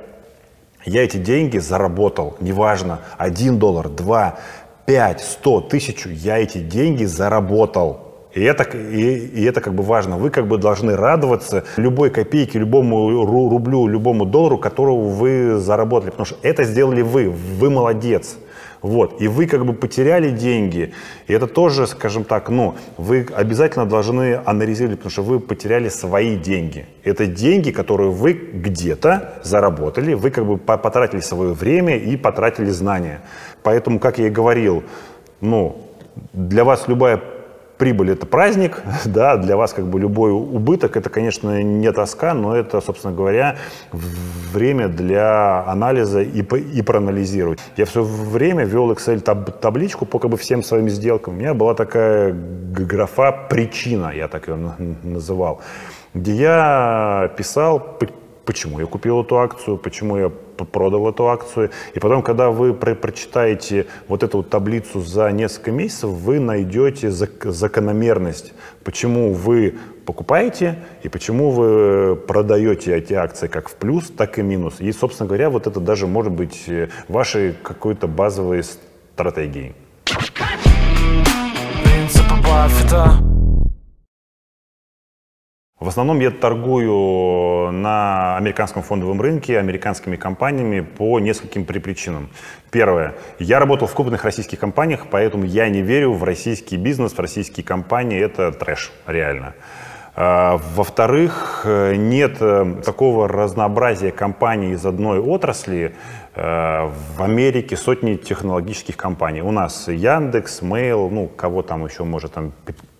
я 0.85 1.03
эти 1.03 1.17
деньги 1.17 1.57
заработал, 1.57 2.37
неважно, 2.39 3.01
1 3.17 3.59
доллар, 3.59 3.89
2, 3.89 4.39
5, 4.85 5.19
100, 5.19 5.57
1000, 5.57 6.09
я 6.09 6.37
эти 6.37 6.59
деньги 6.59 7.03
заработал. 7.03 8.10
И 8.33 8.41
это, 8.41 8.63
и, 8.77 9.17
и 9.27 9.43
это 9.43 9.59
как 9.61 9.73
бы 9.73 9.83
важно. 9.83 10.17
Вы 10.17 10.29
как 10.29 10.47
бы 10.47 10.57
должны 10.57 10.95
радоваться 10.95 11.63
любой 11.77 12.09
копейке, 12.09 12.59
любому 12.59 13.11
ру- 13.25 13.49
рублю, 13.49 13.87
любому 13.87 14.25
доллару, 14.25 14.57
которого 14.57 15.09
вы 15.09 15.57
заработали. 15.57 16.11
Потому 16.11 16.25
что 16.25 16.37
это 16.41 16.63
сделали 16.63 17.01
вы. 17.01 17.29
Вы 17.29 17.69
молодец. 17.69 18.37
Вот. 18.81 19.21
И 19.21 19.27
вы 19.27 19.45
как 19.45 19.65
бы 19.65 19.73
потеряли 19.73 20.29
деньги. 20.31 20.93
И 21.27 21.33
это 21.33 21.45
тоже, 21.45 21.85
скажем 21.87 22.23
так, 22.23 22.49
ну, 22.49 22.73
вы 22.97 23.27
обязательно 23.35 23.85
должны 23.85 24.39
анализировать, 24.45 24.97
потому 24.99 25.11
что 25.11 25.23
вы 25.23 25.39
потеряли 25.39 25.89
свои 25.89 26.35
деньги. 26.35 26.85
Это 27.03 27.27
деньги, 27.27 27.71
которые 27.71 28.09
вы 28.09 28.33
где-то 28.33 29.33
заработали, 29.43 30.13
вы 30.15 30.31
как 30.31 30.45
бы 30.45 30.57
по- 30.57 30.77
потратили 30.77 31.19
свое 31.19 31.53
время 31.53 31.97
и 31.97 32.17
потратили 32.17 32.69
знания. 32.71 33.21
Поэтому, 33.61 33.99
как 33.99 34.17
я 34.19 34.27
и 34.27 34.29
говорил, 34.31 34.83
ну, 35.41 35.75
для 36.33 36.63
вас 36.63 36.87
любая 36.87 37.17
прибыль 37.81 38.11
это 38.11 38.27
праздник, 38.27 38.83
да, 39.05 39.37
для 39.37 39.57
вас 39.57 39.73
как 39.73 39.87
бы 39.87 39.99
любой 39.99 40.31
убыток 40.31 40.97
это, 40.97 41.09
конечно, 41.09 41.63
не 41.63 41.91
тоска, 41.91 42.35
но 42.35 42.55
это, 42.55 42.79
собственно 42.79 43.11
говоря, 43.11 43.55
время 43.91 44.87
для 44.87 45.63
анализа 45.65 46.21
и, 46.21 46.43
и 46.77 46.81
проанализировать. 46.83 47.59
Я 47.77 47.85
все 47.85 48.03
время 48.03 48.65
вел 48.65 48.91
Excel 48.91 49.19
таб- 49.21 49.59
табличку 49.59 50.05
по 50.05 50.19
как 50.19 50.29
бы 50.29 50.37
всем 50.37 50.61
своим 50.61 50.89
сделкам. 50.89 51.33
У 51.33 51.37
меня 51.37 51.55
была 51.55 51.73
такая 51.73 52.33
графа 52.33 53.31
причина, 53.31 54.11
я 54.15 54.27
так 54.27 54.47
ее 54.47 54.57
на- 54.57 54.75
называл, 55.01 55.61
где 56.13 56.33
я 56.35 57.31
писал, 57.35 57.97
почему 58.45 58.79
я 58.79 58.85
купил 58.85 59.21
эту 59.21 59.37
акцию, 59.39 59.77
почему 59.77 60.17
я 60.17 60.29
продал 60.71 61.09
эту 61.09 61.27
акцию. 61.27 61.71
И 61.93 61.99
потом, 61.99 62.21
когда 62.21 62.49
вы 62.51 62.73
про- 62.73 62.95
прочитаете 62.95 63.87
вот 64.07 64.23
эту 64.23 64.37
вот 64.37 64.49
таблицу 64.49 65.01
за 65.01 65.31
несколько 65.31 65.71
месяцев, 65.71 66.09
вы 66.09 66.39
найдете 66.39 67.07
зак- 67.07 67.49
закономерность, 67.49 68.53
почему 68.83 69.33
вы 69.33 69.75
покупаете 70.05 70.79
и 71.03 71.09
почему 71.09 71.51
вы 71.51 72.15
продаете 72.15 72.95
эти 72.95 73.13
акции 73.13 73.47
как 73.47 73.69
в 73.69 73.75
плюс, 73.75 74.09
так 74.09 74.37
и 74.39 74.41
минус. 74.41 74.75
И, 74.79 74.91
собственно 74.91 75.27
говоря, 75.27 75.49
вот 75.49 75.67
это 75.67 75.79
даже 75.79 76.07
может 76.07 76.31
быть 76.31 76.63
э, 76.67 76.89
вашей 77.07 77.53
какой-то 77.53 78.07
базовой 78.07 78.63
стратегией. 78.63 79.73
Принципы 81.83 82.35
Баффета 82.43 83.30
В 85.81 85.87
основном 85.87 86.19
я 86.19 86.29
торгую 86.29 87.71
на 87.71 88.37
американском 88.37 88.83
фондовом 88.83 89.19
рынке 89.19 89.57
американскими 89.57 90.15
компаниями 90.15 90.81
по 90.81 91.19
нескольким 91.19 91.65
при- 91.65 91.79
причинам. 91.79 92.29
Первое. 92.69 93.15
Я 93.39 93.57
работал 93.57 93.87
в 93.87 93.95
крупных 93.95 94.23
российских 94.23 94.59
компаниях, 94.59 95.07
поэтому 95.09 95.43
я 95.43 95.67
не 95.69 95.81
верю 95.81 96.13
в 96.13 96.23
российский 96.23 96.77
бизнес, 96.77 97.13
в 97.13 97.19
российские 97.19 97.65
компании. 97.65 98.21
Это 98.21 98.51
трэш, 98.51 98.91
реально. 99.07 99.55
А, 100.15 100.59
Во-вторых, 100.75 101.63
э, 101.65 101.95
нет 101.95 102.37
э, 102.41 102.75
такого 102.85 103.27
разнообразия 103.27 104.11
компаний 104.11 104.73
из 104.73 104.85
одной 104.85 105.17
отрасли. 105.19 105.95
Э, 106.35 106.91
В 107.17 107.23
Америке 107.23 107.75
сотни 107.75 108.17
технологических 108.17 108.95
компаний. 108.97 109.41
У 109.41 109.51
нас 109.51 109.87
Яндекс, 109.87 110.61
Mail, 110.61 111.09
ну, 111.09 111.27
кого 111.27 111.63
там 111.63 111.83
еще 111.87 112.03
может 112.03 112.33
там 112.33 112.51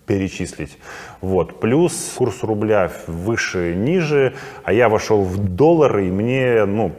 перечислить. 0.06 0.78
Вот. 1.20 1.60
Плюс 1.60 2.14
курс 2.16 2.42
рубля 2.42 2.90
выше, 3.06 3.74
ниже, 3.74 4.34
а 4.64 4.72
я 4.72 4.88
вошел 4.88 5.22
в 5.22 5.38
доллары, 5.38 6.08
и 6.08 6.10
мне, 6.10 6.64
ну, 6.64 6.92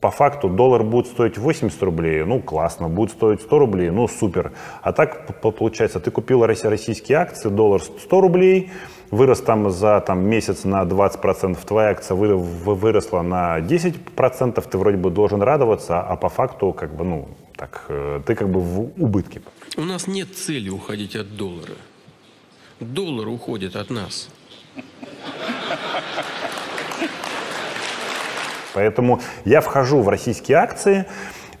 по 0.00 0.10
факту 0.10 0.48
доллар 0.48 0.84
будет 0.84 1.06
стоить 1.08 1.38
80 1.38 1.82
рублей, 1.82 2.24
ну 2.24 2.40
классно, 2.40 2.88
будет 2.88 3.10
стоить 3.10 3.40
100 3.42 3.58
рублей, 3.58 3.90
ну 3.90 4.06
супер. 4.06 4.52
А 4.82 4.92
так 4.92 5.40
получается, 5.40 5.98
ты 5.98 6.10
купил 6.12 6.44
росси- 6.44 6.68
российские 6.68 7.18
акции, 7.18 7.48
доллар 7.48 7.82
100 7.82 8.20
рублей, 8.20 8.70
вырос 9.10 9.40
там 9.40 9.70
за 9.70 10.00
там, 10.00 10.20
месяц 10.24 10.62
на 10.64 10.84
20%, 10.84 11.64
твоя 11.66 11.90
акция 11.90 12.14
вы- 12.14 12.36
выросла 12.36 13.22
на 13.22 13.60
10%, 13.60 14.66
ты 14.68 14.78
вроде 14.78 14.98
бы 14.98 15.10
должен 15.10 15.42
радоваться, 15.42 16.00
а 16.00 16.16
по 16.16 16.28
факту 16.28 16.72
как 16.72 16.94
бы, 16.94 17.04
ну, 17.04 17.28
так, 17.56 17.86
э, 17.88 18.20
ты 18.24 18.36
как 18.36 18.48
бы 18.50 18.60
в 18.60 18.80
убытке. 19.02 19.40
У 19.76 19.82
нас 19.82 20.06
нет 20.06 20.28
цели 20.36 20.68
уходить 20.70 21.16
от 21.16 21.36
доллара. 21.36 21.74
Доллар 22.80 23.28
уходит 23.28 23.76
от 23.76 23.90
нас. 23.90 24.28
Поэтому 28.74 29.20
я 29.44 29.60
вхожу 29.60 30.02
в 30.02 30.08
российские 30.08 30.58
акции, 30.58 31.06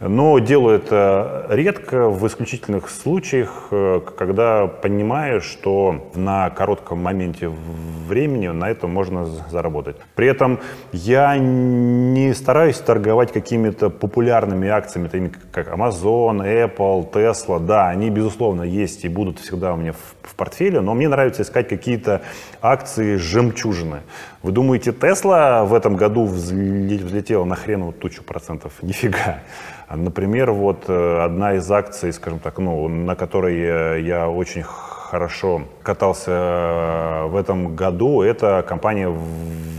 но 0.00 0.38
делаю 0.38 0.76
это 0.76 1.46
редко, 1.48 2.08
в 2.08 2.24
исключительных 2.26 2.88
случаях, 2.88 3.68
э, 3.72 4.00
когда 4.16 4.68
понимаю, 4.68 5.40
что 5.40 6.08
на 6.14 6.50
коротком 6.50 7.02
моменте 7.02 7.48
времени 7.48 8.46
на 8.48 8.70
этом 8.70 8.92
можно 8.92 9.26
заработать. 9.26 9.96
При 10.14 10.28
этом 10.28 10.60
я 10.92 11.36
не 11.36 12.32
стараюсь 12.32 12.78
торговать 12.78 13.32
какими-то 13.32 13.90
популярными 13.90 14.68
акциями, 14.68 15.08
такими 15.08 15.32
как 15.50 15.68
Amazon, 15.68 16.44
Apple, 16.44 17.10
Tesla. 17.10 17.58
Да, 17.58 17.88
они, 17.88 18.10
безусловно, 18.10 18.62
есть 18.62 19.04
и 19.04 19.08
будут 19.08 19.40
всегда 19.40 19.74
у 19.74 19.76
меня 19.76 19.92
в, 19.92 20.18
портфеле, 20.38 20.80
но 20.80 20.94
мне 20.94 21.08
нравится 21.08 21.42
искать 21.42 21.68
какие-то 21.68 22.22
акции 22.62 23.16
жемчужины. 23.16 23.98
Вы 24.42 24.52
думаете, 24.52 24.92
Tesla 24.92 25.66
в 25.66 25.74
этом 25.74 25.96
году 25.96 26.26
взле- 26.26 27.04
взлетела 27.04 27.44
на 27.44 27.56
хреновую 27.56 27.92
тучу 27.92 28.22
процентов? 28.22 28.72
Нифига. 28.82 29.40
А, 29.88 29.96
Например, 29.96 30.52
вот 30.52 30.84
э, 30.88 31.20
одна 31.24 31.54
из 31.54 31.70
акций, 31.70 32.12
скажем 32.12 32.40
так, 32.40 32.58
ну, 32.58 32.88
на 32.88 33.16
которой 33.16 33.58
я, 33.58 33.94
я 33.94 34.28
очень 34.28 34.62
хорошо 34.62 35.62
катался 35.82 36.30
э, 36.30 37.24
в 37.28 37.36
этом 37.36 37.74
году, 37.74 38.20
это 38.20 38.62
компания 38.68 39.08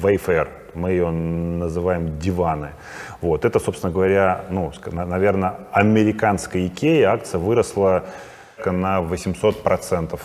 Wayfair. 0.02 0.48
Мы 0.74 0.92
ее 0.92 1.12
называем 1.12 2.18
диваны. 2.18 2.70
Вот. 3.22 3.46
Это, 3.46 3.60
собственно 3.60 3.94
говоря, 3.94 4.46
ну, 4.50 4.72
наверное, 4.92 5.56
американская 5.72 6.66
Икея. 6.66 7.12
Акция 7.12 7.40
выросла 7.40 8.06
на 8.66 9.02
800%. 9.02 10.20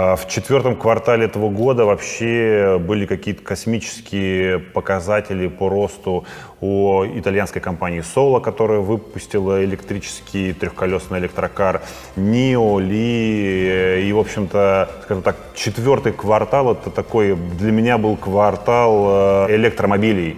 А 0.00 0.14
В 0.14 0.28
четвертом 0.28 0.76
квартале 0.76 1.24
этого 1.24 1.50
года 1.50 1.84
вообще 1.84 2.78
были 2.78 3.04
какие-то 3.04 3.42
космические 3.42 4.60
показатели 4.60 5.48
по 5.48 5.68
росту 5.68 6.24
у 6.60 7.04
итальянской 7.04 7.60
компании 7.60 8.04
Solo, 8.04 8.40
которая 8.40 8.78
выпустила 8.78 9.64
электрический 9.64 10.52
трехколесный 10.52 11.18
электрокар, 11.18 11.82
NIO, 12.14 12.80
Ли, 12.80 14.08
и, 14.08 14.12
в 14.12 14.20
общем-то, 14.20 14.88
скажем 15.02 15.24
так, 15.24 15.36
четвертый 15.56 16.12
квартал, 16.12 16.70
это 16.74 16.90
такой, 16.90 17.34
для 17.34 17.72
меня 17.72 17.98
был 17.98 18.16
квартал 18.16 19.48
э, 19.48 19.56
электромобилей 19.56 20.36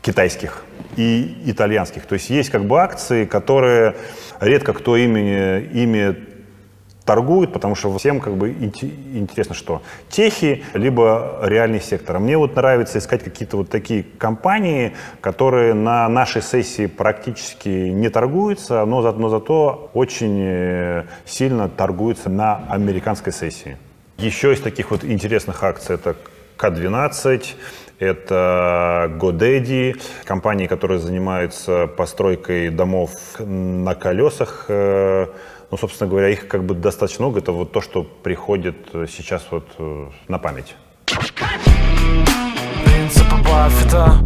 китайских 0.00 0.64
и 0.96 1.42
итальянских. 1.44 2.06
То 2.06 2.14
есть 2.14 2.30
есть 2.30 2.48
как 2.48 2.64
бы 2.64 2.80
акции, 2.80 3.26
которые 3.26 3.94
редко 4.40 4.72
кто 4.72 4.96
ими, 4.96 5.60
ими 5.74 6.16
торгует, 7.06 7.52
потому 7.52 7.74
что 7.76 7.96
всем 7.96 8.20
как 8.20 8.34
бы 8.36 8.50
инте- 8.50 8.92
интересно, 9.14 9.54
что 9.54 9.80
техи, 10.10 10.64
либо 10.74 11.38
реальный 11.42 11.80
сектор. 11.80 12.16
А 12.16 12.18
мне 12.18 12.36
вот 12.36 12.56
нравится 12.56 12.98
искать 12.98 13.22
какие-то 13.22 13.56
вот 13.58 13.70
такие 13.70 14.04
компании, 14.18 14.92
которые 15.20 15.72
на 15.72 16.08
нашей 16.08 16.42
сессии 16.42 16.86
практически 16.86 17.68
не 17.68 18.08
торгуются, 18.10 18.84
но, 18.84 19.00
за- 19.02 19.12
но 19.12 19.28
зато 19.28 19.90
очень 19.94 20.38
э, 20.42 21.04
сильно 21.24 21.68
торгуются 21.68 22.28
на 22.28 22.64
американской 22.68 23.32
сессии. 23.32 23.78
Еще 24.18 24.52
из 24.52 24.60
таких 24.60 24.90
вот 24.90 25.04
интересных 25.04 25.62
акций 25.62 25.94
это 25.94 26.16
К12, 26.58 27.44
это 27.98 29.10
GoDaddy, 29.18 30.00
компании, 30.24 30.66
которые 30.66 30.98
занимаются 30.98 31.86
постройкой 31.86 32.70
домов 32.70 33.10
на 33.38 33.94
колесах, 33.94 34.66
э, 34.68 35.26
Ну, 35.70 35.76
собственно 35.76 36.08
говоря, 36.08 36.28
их 36.28 36.46
как 36.46 36.64
бы 36.64 36.74
достаточно 36.74 37.24
много. 37.24 37.40
Это 37.40 37.52
вот 37.52 37.72
то, 37.72 37.80
что 37.80 38.04
приходит 38.04 38.76
э, 38.92 39.06
сейчас 39.08 39.46
вот 39.50 39.66
э, 39.78 40.08
на 40.28 40.38
память. 40.38 40.76
Принципы 42.84 43.36
Баффета 43.44 44.18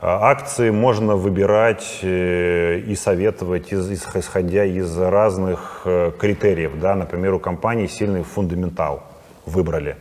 А 0.00 0.30
Акции 0.30 0.70
можно 0.70 1.16
выбирать 1.16 1.98
э, 2.02 2.78
и 2.78 2.94
советовать, 2.96 3.72
исходя 3.72 4.64
из 4.64 4.98
разных 4.98 5.82
критериев. 6.18 6.80
Да? 6.80 6.94
Например, 6.94 7.34
у 7.34 7.38
компании 7.38 7.88
сильный 7.88 8.22
фундаментал 8.22 9.02
выбрали. 9.44 9.96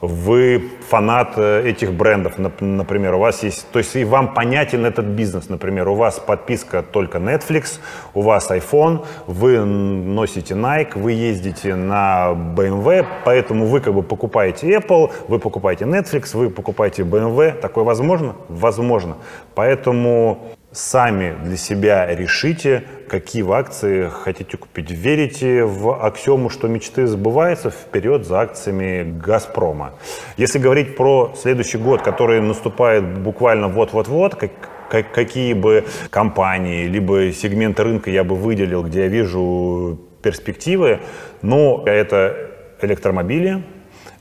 Вы 0.00 0.62
фанат 0.88 1.32
э, 1.36 1.68
этих 1.68 1.92
брендов, 1.92 2.38
нап- 2.38 2.62
например, 2.64 3.14
у 3.14 3.18
вас 3.18 3.42
есть, 3.42 3.66
то 3.72 3.80
есть 3.80 3.96
и 3.96 4.04
вам 4.04 4.32
понятен 4.32 4.86
этот 4.86 5.06
бизнес, 5.06 5.48
например, 5.48 5.88
у 5.88 5.94
вас 5.94 6.20
подписка 6.20 6.84
только 6.84 7.18
Netflix, 7.18 7.80
у 8.14 8.22
вас 8.22 8.48
iPhone, 8.50 9.04
вы 9.26 9.64
носите 9.64 10.54
Nike, 10.54 10.96
вы 10.96 11.12
ездите 11.12 11.74
на 11.74 12.30
BMW, 12.56 13.06
поэтому 13.24 13.66
вы 13.66 13.80
как 13.80 13.92
бы 13.92 14.04
покупаете 14.04 14.72
Apple, 14.76 15.10
вы 15.26 15.40
покупаете 15.40 15.84
Netflix, 15.84 16.36
вы 16.36 16.48
покупаете 16.50 17.02
BMW. 17.02 17.52
Такое 17.58 17.82
возможно? 17.82 18.36
Возможно. 18.48 19.16
Поэтому 19.56 20.57
сами 20.72 21.34
для 21.44 21.56
себя 21.56 22.06
решите, 22.14 22.84
какие 23.08 23.42
вы 23.42 23.56
акции 23.56 24.08
хотите 24.08 24.56
купить. 24.56 24.90
Верите 24.90 25.64
в 25.64 26.04
аксиому, 26.04 26.50
что 26.50 26.68
мечты 26.68 27.06
сбываются, 27.06 27.70
вперед 27.70 28.26
за 28.26 28.40
акциями 28.40 29.18
«Газпрома». 29.18 29.94
Если 30.36 30.58
говорить 30.58 30.96
про 30.96 31.32
следующий 31.36 31.78
год, 31.78 32.02
который 32.02 32.40
наступает 32.40 33.18
буквально 33.18 33.68
вот-вот-вот, 33.68 34.34
как, 34.34 34.50
как- 34.90 35.10
какие 35.12 35.54
бы 35.54 35.84
компании, 36.10 36.86
либо 36.86 37.32
сегменты 37.32 37.82
рынка 37.82 38.10
я 38.10 38.22
бы 38.22 38.36
выделил, 38.36 38.82
где 38.82 39.02
я 39.02 39.08
вижу 39.08 39.98
перспективы, 40.22 41.00
ну, 41.40 41.82
это 41.86 42.50
электромобили, 42.82 43.64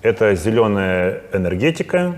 это 0.01 0.35
зеленая 0.35 1.23
энергетика, 1.33 2.15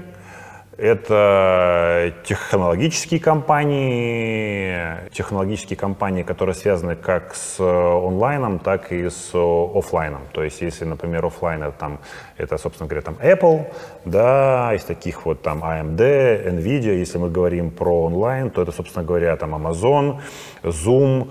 это 0.81 2.13
технологические 2.23 3.19
компании, 3.19 5.09
технологические 5.11 5.77
компании, 5.77 6.23
которые 6.23 6.55
связаны 6.55 6.95
как 6.95 7.35
с 7.35 7.59
онлайном, 7.59 8.59
так 8.59 8.91
и 8.91 9.09
с 9.09 9.31
оффлайном. 9.33 10.21
То 10.31 10.43
есть, 10.43 10.61
если, 10.61 10.85
например, 10.85 11.25
оффлайн 11.25 11.63
это, 11.63 11.77
там, 11.77 11.99
это, 12.37 12.57
собственно 12.57 12.87
говоря, 12.87 13.01
там 13.01 13.15
Apple, 13.21 13.65
да, 14.05 14.73
из 14.73 14.83
таких 14.83 15.25
вот 15.25 15.41
там 15.41 15.63
AMD, 15.63 15.97
Nvidia. 15.97 16.95
Если 16.97 17.17
мы 17.17 17.29
говорим 17.29 17.71
про 17.71 18.05
онлайн, 18.05 18.49
то 18.49 18.61
это, 18.61 18.71
собственно 18.71 19.05
говоря, 19.05 19.35
там 19.35 19.53
Amazon, 19.55 20.21
Zoom, 20.63 21.27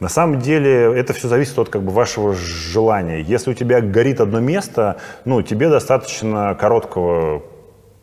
На 0.00 0.08
самом 0.08 0.38
деле 0.38 0.96
это 0.96 1.12
все 1.12 1.26
зависит 1.26 1.58
от 1.58 1.70
как 1.70 1.82
бы 1.82 1.90
вашего 1.90 2.32
желания. 2.34 3.20
Если 3.20 3.50
у 3.50 3.54
тебя 3.54 3.80
горит 3.80 4.20
одно 4.20 4.38
место, 4.38 4.98
ну, 5.24 5.42
тебе 5.42 5.68
достаточно 5.68 6.54
короткого 6.54 7.42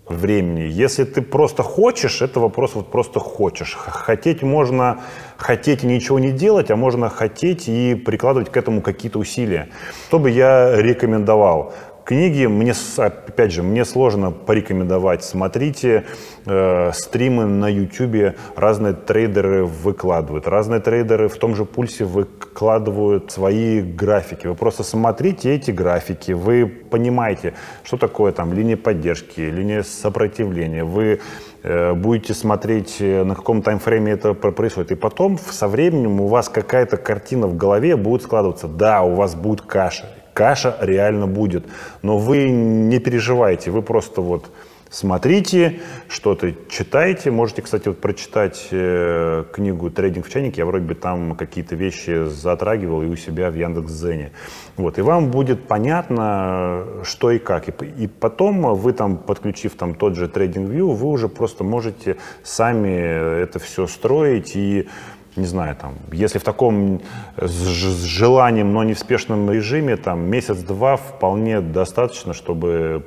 времени. 0.10 0.67
Если 0.69 1.05
ты 1.05 1.21
просто 1.21 1.63
хочешь, 1.63 2.21
это 2.21 2.39
вопрос 2.41 2.75
вот 2.75 2.91
просто 2.91 3.19
хочешь. 3.19 3.75
Хотеть 3.75 4.43
можно 4.43 4.99
хотеть 5.38 5.84
и 5.84 5.88
ничего 5.88 6.19
не 6.19 6.31
делать, 6.31 6.69
а 6.69 6.75
можно 6.75 7.10
хотеть 7.10 7.69
и 7.69 7.95
прикладывать 7.95 8.51
к 8.51 8.58
этому 8.58 8.81
какие-то 8.81 9.17
усилия. 9.17 9.69
Что 10.08 10.19
бы 10.19 10.29
я 10.29 10.75
рекомендовал? 10.75 11.73
Книги, 12.06 12.46
мне, 12.46 12.74
опять 12.98 13.52
же, 13.52 13.63
мне 13.63 13.84
сложно 13.84 14.30
порекомендовать. 14.30 15.24
Смотрите 15.24 16.04
э, 16.46 16.91
стримы 16.94 17.46
на 17.46 17.68
YouTube, 17.68 18.36
разные 18.56 18.94
трейдеры 18.94 19.65
выкладывают. 19.65 20.48
Разные 20.48 20.82
трейдеры 20.82 21.30
в 21.30 21.36
том 21.38 21.56
же 21.56 21.65
пульсе 21.65 22.06
выкладывают 22.06 23.32
свои 23.32 23.82
графики. 23.82 24.46
Вы 24.46 24.54
просто 24.54 24.84
смотрите 24.84 25.56
эти 25.56 25.72
графики, 25.72 26.34
вы 26.34 26.68
понимаете, 26.68 27.56
что 27.84 27.98
такое 27.98 28.32
там 28.34 28.54
линия 28.54 28.78
поддержки, 28.78 29.39
линия 29.41 29.82
сопротивления. 29.82 30.84
Вы 30.84 31.22
э, 31.63 31.94
будете 31.94 32.36
смотреть, 32.36 32.98
э, 33.00 33.24
на 33.24 33.34
каком 33.34 33.63
таймфрейме 33.63 34.12
это 34.12 34.36
про- 34.36 34.52
происходит. 34.52 34.91
И 34.91 34.96
потом 34.96 35.39
со 35.39 35.68
временем 35.68 36.22
у 36.22 36.28
вас 36.28 36.50
какая-то 36.50 36.98
картина 36.98 37.48
в 37.48 37.58
голове 37.58 37.96
будет 37.96 38.22
складываться. 38.22 38.68
Да, 38.68 39.02
у 39.02 39.15
вас 39.15 39.34
будет 39.34 39.62
каша. 39.62 40.06
Каша 40.36 40.76
реально 40.82 41.28
будет. 41.28 41.65
Но 42.02 42.17
вы 42.17 42.50
не 42.50 43.00
переживайте, 43.00 43.71
вы 43.71 43.82
просто 43.82 44.19
вот 44.19 44.52
смотрите, 44.89 45.80
что-то 46.10 46.54
читайте. 46.69 47.32
Можете, 47.32 47.62
кстати, 47.62 47.88
вот 47.88 48.00
прочитать 48.02 48.67
э, 48.71 49.45
книгу 49.52 49.89
«Трейдинг 49.89 50.26
в 50.26 50.30
чайнике». 50.30 50.62
Я 50.62 50.65
вроде 50.65 50.86
бы 50.86 50.95
там 50.95 51.36
какие-то 51.36 51.76
вещи 51.76 52.26
затрагивал 52.28 53.02
и 53.02 53.08
у 53.08 53.15
себя 53.15 53.50
в 53.50 53.56
Яндекс.Зене. 53.56 54.32
Вот, 54.78 54.98
и 54.98 55.02
вам 55.02 55.32
будет 55.32 55.67
понятно, 55.67 56.86
что 57.04 57.32
и 57.32 57.39
как. 57.39 57.69
И, 57.69 58.04
и 58.04 58.08
потом 58.08 58.76
вы 58.76 58.91
там, 58.91 59.17
подключив 59.17 59.76
там 59.76 59.95
тот 59.95 60.15
же 60.15 60.26
TradingView, 60.26 60.93
вы 60.93 61.08
уже 61.08 61.30
просто 61.30 61.63
можете 61.63 62.17
сами 62.43 63.41
это 63.41 63.60
все 63.60 63.88
строить 63.88 64.56
и 64.56 64.88
не 65.36 65.45
знаю, 65.45 65.76
там, 65.76 65.95
если 66.12 66.39
в 66.39 66.43
таком 66.43 67.02
ж- 67.38 67.91
с 67.91 68.04
желанием, 68.04 68.74
но 68.74 68.84
не 68.84 68.93
в 68.93 69.00
спешном 69.00 69.52
режиме, 69.52 69.98
там, 69.98 70.21
месяц-два 70.21 70.98
вполне 70.98 71.62
достаточно, 71.62 72.34
чтобы 72.34 73.06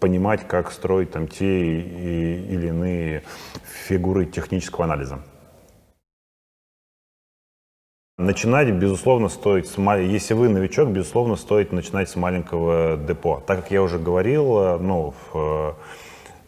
понимать, 0.00 0.46
как 0.48 0.72
строить 0.72 1.10
там 1.12 1.28
те 1.28 1.46
и- 1.46 2.54
или 2.54 2.68
иные 2.68 3.22
фигуры 3.88 4.26
технического 4.26 4.84
анализа. 4.84 5.20
Начинать, 8.18 8.70
безусловно, 8.70 9.28
стоит, 9.28 9.66
с 9.66 9.78
если 9.78 10.34
вы 10.34 10.48
новичок, 10.48 10.90
безусловно, 10.90 11.36
стоит 11.36 11.72
начинать 11.72 12.08
с 12.10 12.16
маленького 12.16 12.96
депо. 12.96 13.42
Так 13.46 13.62
как 13.62 13.70
я 13.70 13.82
уже 13.82 13.98
говорил, 13.98 14.58
э, 14.58 14.78
ну, 14.78 15.14
в, 15.32 15.38
э, 15.38 15.72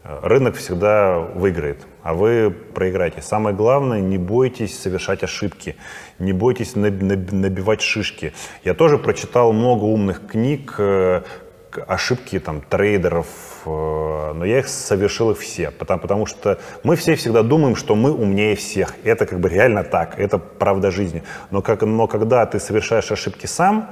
рынок 0.05 0.57
всегда 0.57 1.19
выиграет, 1.19 1.87
а 2.03 2.14
вы 2.14 2.51
проиграете. 2.51 3.23
Самое 3.23 3.57
главное, 3.57 4.01
не 4.01 4.19
бойтесь 4.19 4.79
совершать 4.79 5.23
ошибки, 5.23 5.77
не 6.19 6.33
бойтесь 6.33 6.77
наб- 6.77 7.03
наб- 7.03 7.33
набивать 7.33 7.81
шишки. 7.81 8.35
Я 8.64 8.75
тоже 8.75 8.99
прочитал 8.99 9.53
много 9.53 9.85
умных 9.85 10.27
книг, 10.27 10.75
э, 10.79 11.23
ошибки 11.88 12.38
там 12.38 12.61
трейдеров, 12.61 13.27
э, 13.64 14.33
но 14.35 14.45
я 14.45 14.59
их 14.59 14.69
совершил 14.69 15.31
их 15.31 15.38
все, 15.38 15.71
потому, 15.71 16.01
потому 16.01 16.27
что 16.27 16.59
мы 16.83 16.97
все 16.97 17.14
всегда 17.14 17.43
думаем, 17.43 17.75
что 17.75 17.95
мы 17.95 18.12
умнее 18.12 18.57
всех. 18.57 18.95
Это 19.05 19.25
как 19.27 19.40
бы 19.40 19.49
реально 19.49 19.85
так, 19.85 20.19
это 20.19 20.38
правда 20.38 20.90
жизни. 20.90 21.23
Но, 21.51 21.62
как, 21.62 21.83
но 21.83 22.07
когда 22.07 22.45
ты 22.47 22.61
совершаешь 22.61 23.11
ошибки 23.11 23.47
сам 23.47 23.90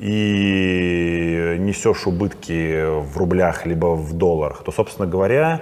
и 0.00 1.56
несешь 1.58 2.06
убытки 2.06 2.84
в 3.02 3.18
рублях 3.18 3.66
либо 3.66 3.94
в 3.94 4.14
долларах, 4.14 4.62
то, 4.64 4.72
собственно 4.72 5.06
говоря, 5.06 5.60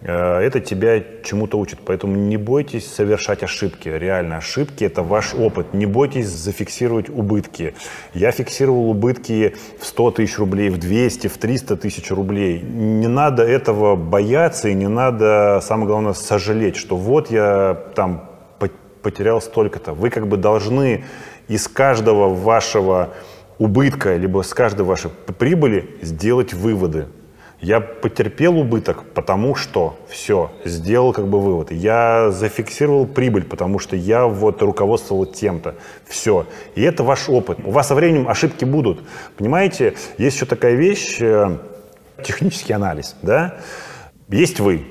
э, 0.00 0.12
это 0.12 0.60
тебя 0.60 1.02
чему-то 1.24 1.58
учит. 1.58 1.80
Поэтому 1.84 2.14
не 2.14 2.36
бойтесь 2.36 2.86
совершать 2.86 3.42
ошибки. 3.42 3.88
Реально, 3.88 4.36
ошибки– 4.36 4.84
это 4.90 5.02
ваш 5.02 5.34
опыт. 5.34 5.74
Не 5.74 5.86
бойтесь 5.86 6.28
зафиксировать 6.28 7.08
убытки. 7.08 7.74
Я 8.14 8.30
фиксировал 8.30 8.90
убытки 8.90 9.56
в 9.80 9.84
100 9.84 10.12
тысяч 10.12 10.38
рублей, 10.38 10.70
в 10.70 10.78
200, 10.78 11.26
в 11.26 11.36
300 11.36 11.76
тысяч 11.76 12.12
рублей. 12.12 12.60
Не 12.60 13.08
надо 13.08 13.42
этого 13.42 13.96
бояться 13.96 14.68
и 14.68 14.74
не 14.74 14.88
надо, 14.88 15.60
самое 15.64 15.88
главное, 15.88 16.12
сожалеть, 16.12 16.76
что 16.76 16.94
вот 16.96 17.32
я 17.32 17.76
там 17.96 18.30
по- 18.60 18.70
потерял 19.02 19.40
столько-то. 19.40 19.94
Вы 19.94 20.10
как 20.10 20.28
бы 20.28 20.36
должны 20.36 21.04
из 21.48 21.66
каждого 21.66 22.32
вашего 22.32 23.10
убытка, 23.60 24.16
либо 24.16 24.42
с 24.42 24.54
каждой 24.54 24.86
вашей 24.86 25.10
прибыли 25.38 25.90
сделать 26.00 26.54
выводы. 26.54 27.08
Я 27.60 27.80
потерпел 27.80 28.58
убыток, 28.58 29.04
потому 29.12 29.54
что 29.54 29.98
все, 30.08 30.50
сделал 30.64 31.12
как 31.12 31.28
бы 31.28 31.38
вывод. 31.38 31.70
Я 31.70 32.30
зафиксировал 32.30 33.06
прибыль, 33.06 33.44
потому 33.44 33.78
что 33.78 33.96
я 33.96 34.26
вот 34.26 34.62
руководствовал 34.62 35.26
тем-то. 35.26 35.74
Все. 36.08 36.46
И 36.74 36.80
это 36.80 37.04
ваш 37.04 37.28
опыт. 37.28 37.58
У 37.62 37.70
вас 37.70 37.88
со 37.88 37.94
временем 37.94 38.30
ошибки 38.30 38.64
будут. 38.64 39.02
Понимаете, 39.36 39.94
есть 40.16 40.36
еще 40.36 40.46
такая 40.46 40.74
вещь, 40.74 41.18
э, 41.20 41.58
технический 42.24 42.72
анализ, 42.72 43.14
да? 43.20 43.58
Есть 44.30 44.58
вы, 44.58 44.86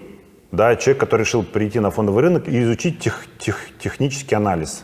да, 0.51 0.75
человек, 0.75 0.99
который 0.99 1.21
решил 1.21 1.41
прийти 1.41 1.79
на 1.79 1.89
фондовый 1.89 2.21
рынок 2.21 2.47
и 2.47 2.62
изучить 2.62 2.99
тех- 2.99 3.25
тех- 3.39 3.69
технический 3.79 4.36
анализ. 4.36 4.84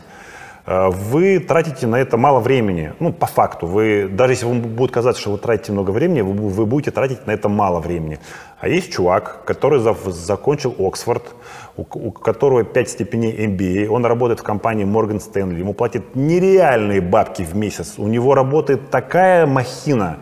Э, 0.66 0.88
Вы 0.90 1.38
тратите 1.38 1.86
на 1.86 1.96
это 1.96 2.16
мало 2.16 2.40
времени. 2.40 2.92
Ну, 3.00 3.12
по 3.12 3.26
факту. 3.26 3.66
Вы, 3.66 4.08
даже 4.08 4.32
если 4.32 4.46
вам 4.46 4.60
будет 4.60 4.90
казаться, 4.90 5.20
что 5.20 5.32
вы 5.32 5.38
тратите 5.38 5.72
много 5.72 5.90
времени, 5.92 6.20
вы, 6.22 6.32
вы 6.32 6.66
будете 6.66 6.90
тратить 6.90 7.26
на 7.26 7.32
это 7.32 7.48
мало 7.48 7.80
времени. 7.80 8.18
А 8.60 8.68
есть 8.68 8.92
чувак, 8.92 9.44
который 9.44 9.78
зав- 9.80 10.10
закончил 10.10 10.74
Оксфорд, 10.78 11.22
у, 11.76 11.82
у 11.82 12.10
которого 12.10 12.64
5 12.64 12.88
степеней 12.88 13.46
MBA, 13.46 13.86
он 13.88 14.04
работает 14.06 14.40
в 14.40 14.42
компании 14.42 14.84
Morgan 14.84 15.20
Stanley, 15.20 15.58
ему 15.58 15.74
платят 15.74 16.14
нереальные 16.14 17.00
бабки 17.00 17.42
в 17.42 17.54
месяц. 17.54 17.94
У 17.98 18.08
него 18.08 18.34
работает 18.34 18.90
такая 18.90 19.46
махина, 19.46 20.16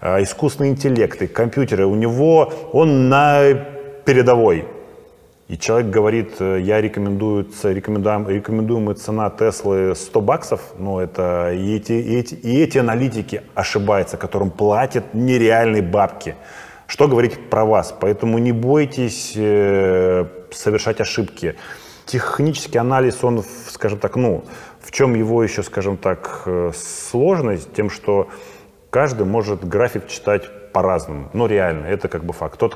э, 0.00 0.22
искусственный 0.22 0.70
интеллект 0.70 1.20
и 1.20 1.26
компьютеры. 1.26 1.86
У 1.86 1.94
него, 1.94 2.52
он 2.72 3.08
на 3.08 3.42
передовой. 4.04 4.64
И 5.48 5.58
человек 5.58 5.90
говорит, 5.90 6.40
э, 6.40 6.60
я 6.60 6.80
рекомендую, 6.80 7.46
рекомендуем, 7.62 8.28
рекомендуемая 8.28 8.94
цена 8.94 9.28
Теслы 9.30 9.94
100 9.94 10.20
баксов, 10.20 10.60
но 10.78 11.00
это 11.00 11.52
и 11.52 11.76
эти, 11.76 11.92
и 11.92 12.16
эти, 12.16 12.34
и 12.34 12.62
эти 12.62 12.78
аналитики 12.78 13.42
ошибаются, 13.54 14.16
которым 14.16 14.50
платят 14.50 15.14
нереальные 15.14 15.82
бабки. 15.82 16.36
Что 16.86 17.08
говорить 17.08 17.50
про 17.50 17.64
вас? 17.64 17.94
Поэтому 17.98 18.38
не 18.38 18.52
бойтесь 18.52 19.32
э, 19.36 20.26
совершать 20.50 21.00
ошибки. 21.00 21.56
Технический 22.06 22.78
анализ, 22.78 23.24
он, 23.24 23.44
скажем 23.70 23.98
так, 23.98 24.16
ну, 24.16 24.44
в 24.80 24.90
чем 24.90 25.14
его 25.14 25.42
еще, 25.42 25.62
скажем 25.62 25.96
так, 25.96 26.42
э, 26.46 26.70
сложность? 26.74 27.72
Тем, 27.72 27.90
что 27.90 28.28
каждый 28.90 29.26
может 29.26 29.66
график 29.66 30.06
читать 30.08 30.72
по-разному. 30.72 31.30
Ну, 31.32 31.46
реально, 31.46 31.86
это 31.86 32.08
как 32.08 32.24
бы 32.24 32.32
факт. 32.32 32.54
Кто, 32.54 32.68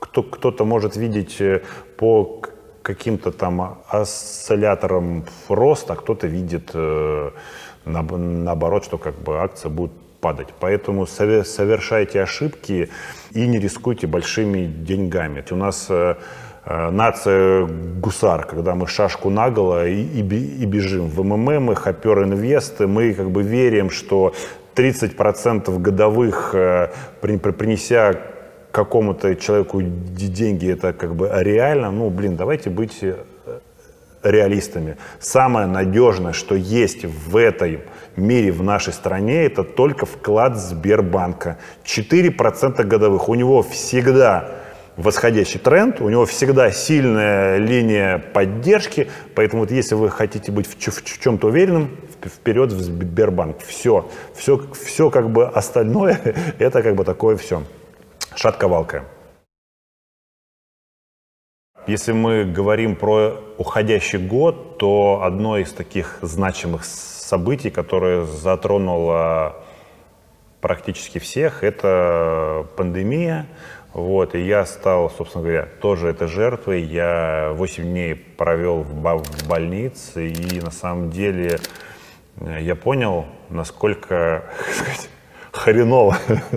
кто-то 0.00 0.64
может 0.64 0.96
видеть 0.96 1.40
э, 1.40 1.62
по 1.96 2.42
каким-то 2.82 3.32
там 3.32 3.78
осцилляторам 3.88 5.24
рост, 5.48 5.90
а 5.90 5.96
кто-то 5.96 6.26
видит 6.26 6.70
э, 6.74 7.30
наоб- 7.84 8.16
наоборот, 8.16 8.84
что 8.84 8.98
как 8.98 9.14
бы 9.16 9.38
акция 9.40 9.70
будет 9.70 9.92
падать. 10.20 10.48
Поэтому 10.60 11.04
сове- 11.04 11.44
совершайте 11.44 12.22
ошибки 12.22 12.88
и 13.32 13.46
не 13.46 13.58
рискуйте 13.58 14.06
большими 14.06 14.66
деньгами. 14.66 15.44
У 15.50 15.56
нас 15.56 15.86
э, 15.90 16.14
нация 16.66 17.66
гусар, 18.00 18.44
когда 18.46 18.74
мы 18.74 18.86
шашку 18.86 19.30
наголо 19.30 19.86
и, 19.88 20.02
и, 20.02 20.62
и 20.62 20.66
бежим. 20.66 21.08
В 21.08 21.22
МММ, 21.22 21.74
хопер 21.74 22.24
инвесты, 22.24 22.86
мы 22.86 23.14
как 23.14 23.30
бы 23.30 23.42
верим, 23.42 23.90
что 23.90 24.34
30% 24.74 25.78
годовых, 25.78 26.50
при- 27.20 27.36
при- 27.36 27.52
принеся 27.52 28.14
какому-то 28.78 29.34
человеку 29.34 29.82
деньги, 29.82 30.70
это 30.70 30.92
как 30.92 31.16
бы 31.16 31.28
реально. 31.34 31.90
Ну, 31.90 32.10
блин, 32.10 32.36
давайте 32.36 32.70
быть 32.70 32.98
э, 33.02 33.16
реалистами. 34.22 34.96
Самое 35.18 35.66
надежное, 35.66 36.32
что 36.32 36.54
есть 36.54 37.04
в 37.04 37.36
этом 37.36 37.80
мире, 38.14 38.52
в 38.52 38.62
нашей 38.62 38.92
стране, 38.92 39.44
это 39.46 39.64
только 39.64 40.06
вклад 40.06 40.56
Сбербанка. 40.56 41.56
4% 41.84 42.84
годовых. 42.84 43.28
У 43.28 43.34
него 43.34 43.62
всегда 43.62 44.48
восходящий 44.96 45.58
тренд, 45.58 46.00
у 46.00 46.08
него 46.08 46.24
всегда 46.24 46.70
сильная 46.70 47.56
линия 47.58 48.18
поддержки, 48.18 49.08
поэтому 49.34 49.62
вот 49.62 49.72
если 49.72 49.96
вы 49.96 50.08
хотите 50.08 50.52
быть 50.52 50.68
в, 50.68 50.78
ч- 50.78 50.92
в 50.92 51.20
чем-то 51.20 51.48
уверенным, 51.48 51.96
вп- 52.20 52.28
вперед 52.28 52.72
в 52.72 52.80
Сбербанк. 52.80 53.56
Все, 53.66 54.08
все, 54.36 54.60
все 54.84 55.10
как 55.10 55.30
бы 55.30 55.48
остальное, 55.48 56.20
это 56.60 56.82
как 56.82 56.94
бы 56.94 57.04
такое 57.04 57.36
все. 57.36 57.62
Шатковалка. 58.40 59.04
Если 61.88 62.12
мы 62.12 62.44
говорим 62.44 62.94
про 62.94 63.36
уходящий 63.56 64.20
год, 64.20 64.78
то 64.78 65.22
одно 65.24 65.58
из 65.58 65.72
таких 65.72 66.20
значимых 66.22 66.84
событий, 66.84 67.70
которое 67.70 68.22
затронуло 68.22 69.56
практически 70.60 71.18
всех, 71.18 71.64
это 71.64 72.64
пандемия. 72.76 73.48
Вот, 73.92 74.36
и 74.36 74.46
я 74.46 74.66
стал, 74.66 75.10
собственно 75.10 75.42
говоря, 75.42 75.68
тоже 75.80 76.06
этой 76.06 76.28
жертвой. 76.28 76.82
Я 76.82 77.50
8 77.54 77.82
дней 77.82 78.14
провел 78.14 78.84
в, 78.84 79.48
больнице, 79.48 80.28
и 80.28 80.60
на 80.60 80.70
самом 80.70 81.10
деле 81.10 81.58
э, 82.36 82.58
я 82.60 82.76
понял, 82.76 83.26
насколько 83.48 84.44
сказать, 84.72 85.10
хреново 85.58 86.16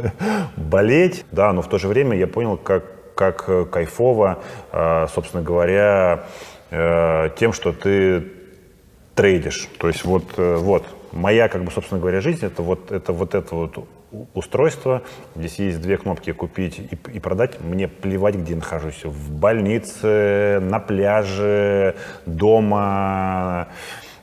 болеть, 0.55 1.25
да, 1.31 1.51
но 1.53 1.61
в 1.61 1.67
то 1.67 1.77
же 1.77 1.87
время 1.87 2.17
я 2.17 2.27
понял, 2.27 2.57
как, 2.57 3.15
как 3.15 3.45
э, 3.47 3.65
кайфово, 3.65 4.39
э, 4.71 5.07
собственно 5.13 5.43
говоря, 5.43 6.25
э, 6.69 7.29
тем, 7.37 7.51
что 7.51 7.73
ты 7.73 8.31
трейдишь. 9.15 9.67
То 9.77 9.87
есть 9.87 10.05
вот, 10.05 10.37
вот 10.37 10.85
моя, 11.11 11.49
как 11.49 11.63
бы, 11.63 11.71
собственно 11.71 11.99
говоря, 11.99 12.21
жизнь 12.21 12.45
это 12.45 12.61
вот 12.61 12.91
это 12.91 13.11
вот 13.11 13.35
это 13.35 13.55
вот 13.55 13.87
устройство. 14.33 15.03
Здесь 15.35 15.59
есть 15.59 15.81
две 15.81 15.97
кнопки 15.97 16.31
купить 16.31 16.79
и, 16.79 16.97
и 17.11 17.19
продать. 17.19 17.61
Мне 17.61 17.87
плевать, 17.87 18.35
где 18.35 18.51
я 18.51 18.57
нахожусь. 18.57 19.03
В 19.03 19.31
больнице, 19.31 20.59
на 20.61 20.79
пляже, 20.79 21.95
дома. 22.25 23.69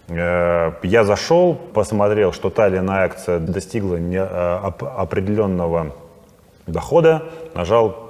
Э, 0.08 0.72
Я 0.82 1.04
зашел, 1.04 1.54
посмотрел, 1.54 2.32
что 2.32 2.50
та 2.50 2.68
или 2.68 2.78
иная 2.78 3.04
акция 3.04 3.38
достигла 3.38 3.96
не- 3.96 4.16
э, 4.16 4.60
оп- 4.64 4.82
определенного 4.84 5.92
дохода, 6.66 7.22
нажал 7.54 8.04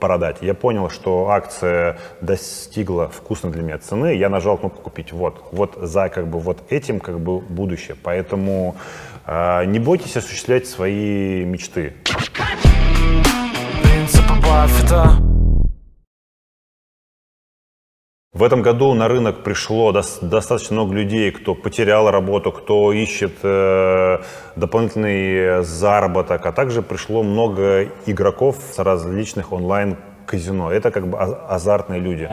продать. 0.00 0.36
Я 0.42 0.54
понял, 0.54 0.90
что 0.90 1.28
акция 1.30 1.98
достигла 2.20 3.08
вкусной 3.08 3.52
для 3.52 3.62
меня 3.62 3.78
цены, 3.78 4.14
я 4.14 4.28
нажал 4.28 4.58
кнопку 4.58 4.82
купить. 4.82 5.12
Вот, 5.12 5.42
вот 5.52 5.76
за 5.80 6.08
как 6.08 6.28
бы 6.28 6.38
вот 6.38 6.58
этим 6.70 7.00
как 7.00 7.18
бы 7.20 7.40
будущее. 7.40 7.96
Поэтому 8.02 8.76
э, 9.26 9.64
не 9.66 9.78
бойтесь 9.80 10.16
осуществлять 10.16 10.66
свои 10.68 11.44
мечты. 11.44 11.94
Принципы 13.82 14.34
Баффета 14.42 15.10
В 18.32 18.42
этом 18.42 18.60
году 18.60 18.92
на 18.92 19.08
рынок 19.08 19.42
пришло 19.44 19.92
дос- 19.92 20.18
достаточно 20.20 20.74
много 20.74 20.94
людей, 20.94 21.30
кто 21.30 21.54
потерял 21.54 22.10
работу, 22.10 22.52
кто 22.52 22.92
ищет 22.92 23.32
э, 23.42 24.18
дополнительный 24.56 25.64
заработок, 25.64 26.44
а 26.44 26.52
также 26.52 26.82
пришло 26.82 27.22
много 27.22 27.88
игроков 28.04 28.56
с 28.72 28.78
различных 28.78 29.52
онлайн-казино. 29.52 30.70
Это 30.70 30.90
как 30.90 31.08
бы 31.08 31.16
а- 31.18 31.46
азартные 31.48 31.98
люди. 32.00 32.28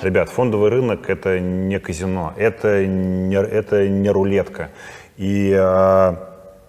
Ребят, 0.00 0.28
фондовый 0.28 0.70
рынок 0.70 1.10
это 1.10 1.40
не 1.40 1.78
казино, 1.80 2.32
это 2.36 2.86
не, 2.86 3.34
это 3.36 3.88
не 3.88 4.08
рулетка. 4.10 4.70
И 5.16 5.52
э, 5.52 6.14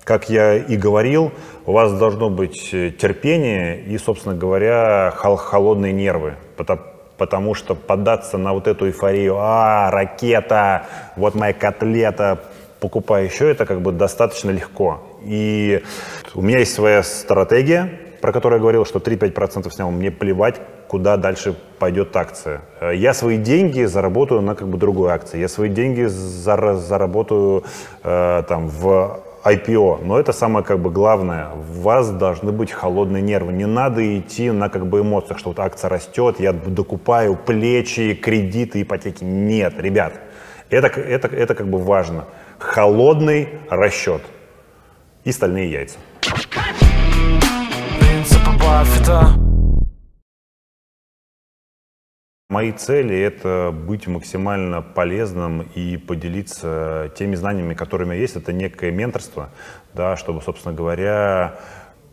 как 0.09 0.27
я 0.27 0.55
и 0.55 0.75
говорил, 0.75 1.31
у 1.67 1.71
вас 1.71 1.93
должно 1.93 2.31
быть 2.31 2.73
э, 2.73 2.89
терпение 2.89 3.79
и, 3.79 3.95
собственно 3.99 4.33
говоря, 4.33 5.13
хол- 5.15 5.37
холодные 5.37 5.93
нервы. 5.93 6.33
Потому, 7.17 7.53
что 7.53 7.75
поддаться 7.75 8.39
на 8.39 8.53
вот 8.53 8.67
эту 8.67 8.87
эйфорию, 8.87 9.35
а, 9.37 9.91
ракета, 9.91 10.87
вот 11.15 11.35
моя 11.35 11.53
котлета, 11.53 12.39
покупай 12.79 13.25
еще, 13.25 13.51
это 13.51 13.67
как 13.67 13.81
бы 13.81 13.91
достаточно 13.91 14.49
легко. 14.49 14.99
И 15.23 15.83
у 16.33 16.41
меня 16.41 16.57
есть 16.57 16.73
своя 16.73 17.03
стратегия, 17.03 17.91
про 18.19 18.31
которую 18.31 18.57
я 18.57 18.61
говорил, 18.61 18.85
что 18.85 18.97
3-5% 18.97 19.69
снял, 19.71 19.91
мне 19.91 20.09
плевать, 20.09 20.55
куда 20.87 21.17
дальше 21.17 21.53
пойдет 21.77 22.15
акция. 22.15 22.61
Э, 22.81 22.95
Я 22.95 23.13
свои 23.13 23.37
деньги 23.37 23.83
заработаю 23.85 24.41
на 24.41 24.55
как 24.55 24.67
бы 24.69 24.79
другой 24.79 25.11
акции. 25.11 25.37
Я 25.39 25.47
свои 25.49 25.69
деньги 25.69 26.07
зара- 26.07 26.77
заработаю 26.77 27.63
э, 28.03 28.43
там 28.49 28.69
в 28.69 29.19
IPO. 29.43 30.03
Но 30.03 30.19
это 30.19 30.33
самое 30.33 30.65
как 30.65 30.79
бы 30.79 30.89
главное. 30.89 31.49
У 31.53 31.81
вас 31.81 32.09
должны 32.11 32.51
быть 32.51 32.71
холодные 32.71 33.21
нервы. 33.21 33.53
Не 33.53 33.65
надо 33.65 34.19
идти 34.19 34.51
на 34.51 34.69
как 34.69 34.87
бы 34.87 35.01
эмоциях, 35.01 35.39
что 35.39 35.49
вот 35.49 35.59
акция 35.59 35.89
растет, 35.89 36.39
я 36.39 36.53
докупаю 36.53 37.35
плечи, 37.35 38.13
кредиты, 38.13 38.81
ипотеки. 38.81 39.23
Нет, 39.23 39.79
ребят, 39.79 40.13
это, 40.69 40.87
это, 40.87 41.27
это 41.27 41.55
как 41.55 41.67
бы 41.69 41.77
важно. 41.77 42.25
Холодный 42.57 43.49
расчет 43.69 44.21
и 45.23 45.31
стальные 45.31 45.71
яйца. 45.71 45.97
Принципы 47.99 48.51
Баффета 48.59 49.48
Мои 52.51 52.71
цели— 52.71 53.15
это 53.21 53.71
быть 53.71 54.07
максимально 54.07 54.81
полезным 54.81 55.69
и 55.75 55.97
поделиться 55.97 57.11
теми 57.15 57.35
знаниями, 57.35 57.75
меня 58.07 58.21
есть. 58.21 58.37
Это 58.37 58.51
некое 58.51 58.89
менторство, 58.89 59.51
да, 59.93 60.15
чтобы, 60.17 60.41
собственно 60.41 60.73
говоря, 60.73 61.59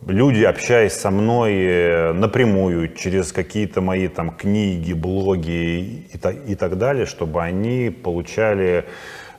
люди, 0.06 0.44
общаясь 0.44 0.92
со 0.92 1.10
мной 1.10 1.54
э, 1.54 2.12
напрямую, 2.12 2.92
через 2.92 3.32
какие-то 3.32 3.80
мои 3.80 4.08
там 4.08 4.30
книги, 4.30 4.92
блоги 4.92 6.04
и, 6.12 6.20
и 6.48 6.54
так 6.54 6.76
далее, 6.76 7.06
чтобы 7.06 7.42
они 7.42 7.88
получали 7.88 8.84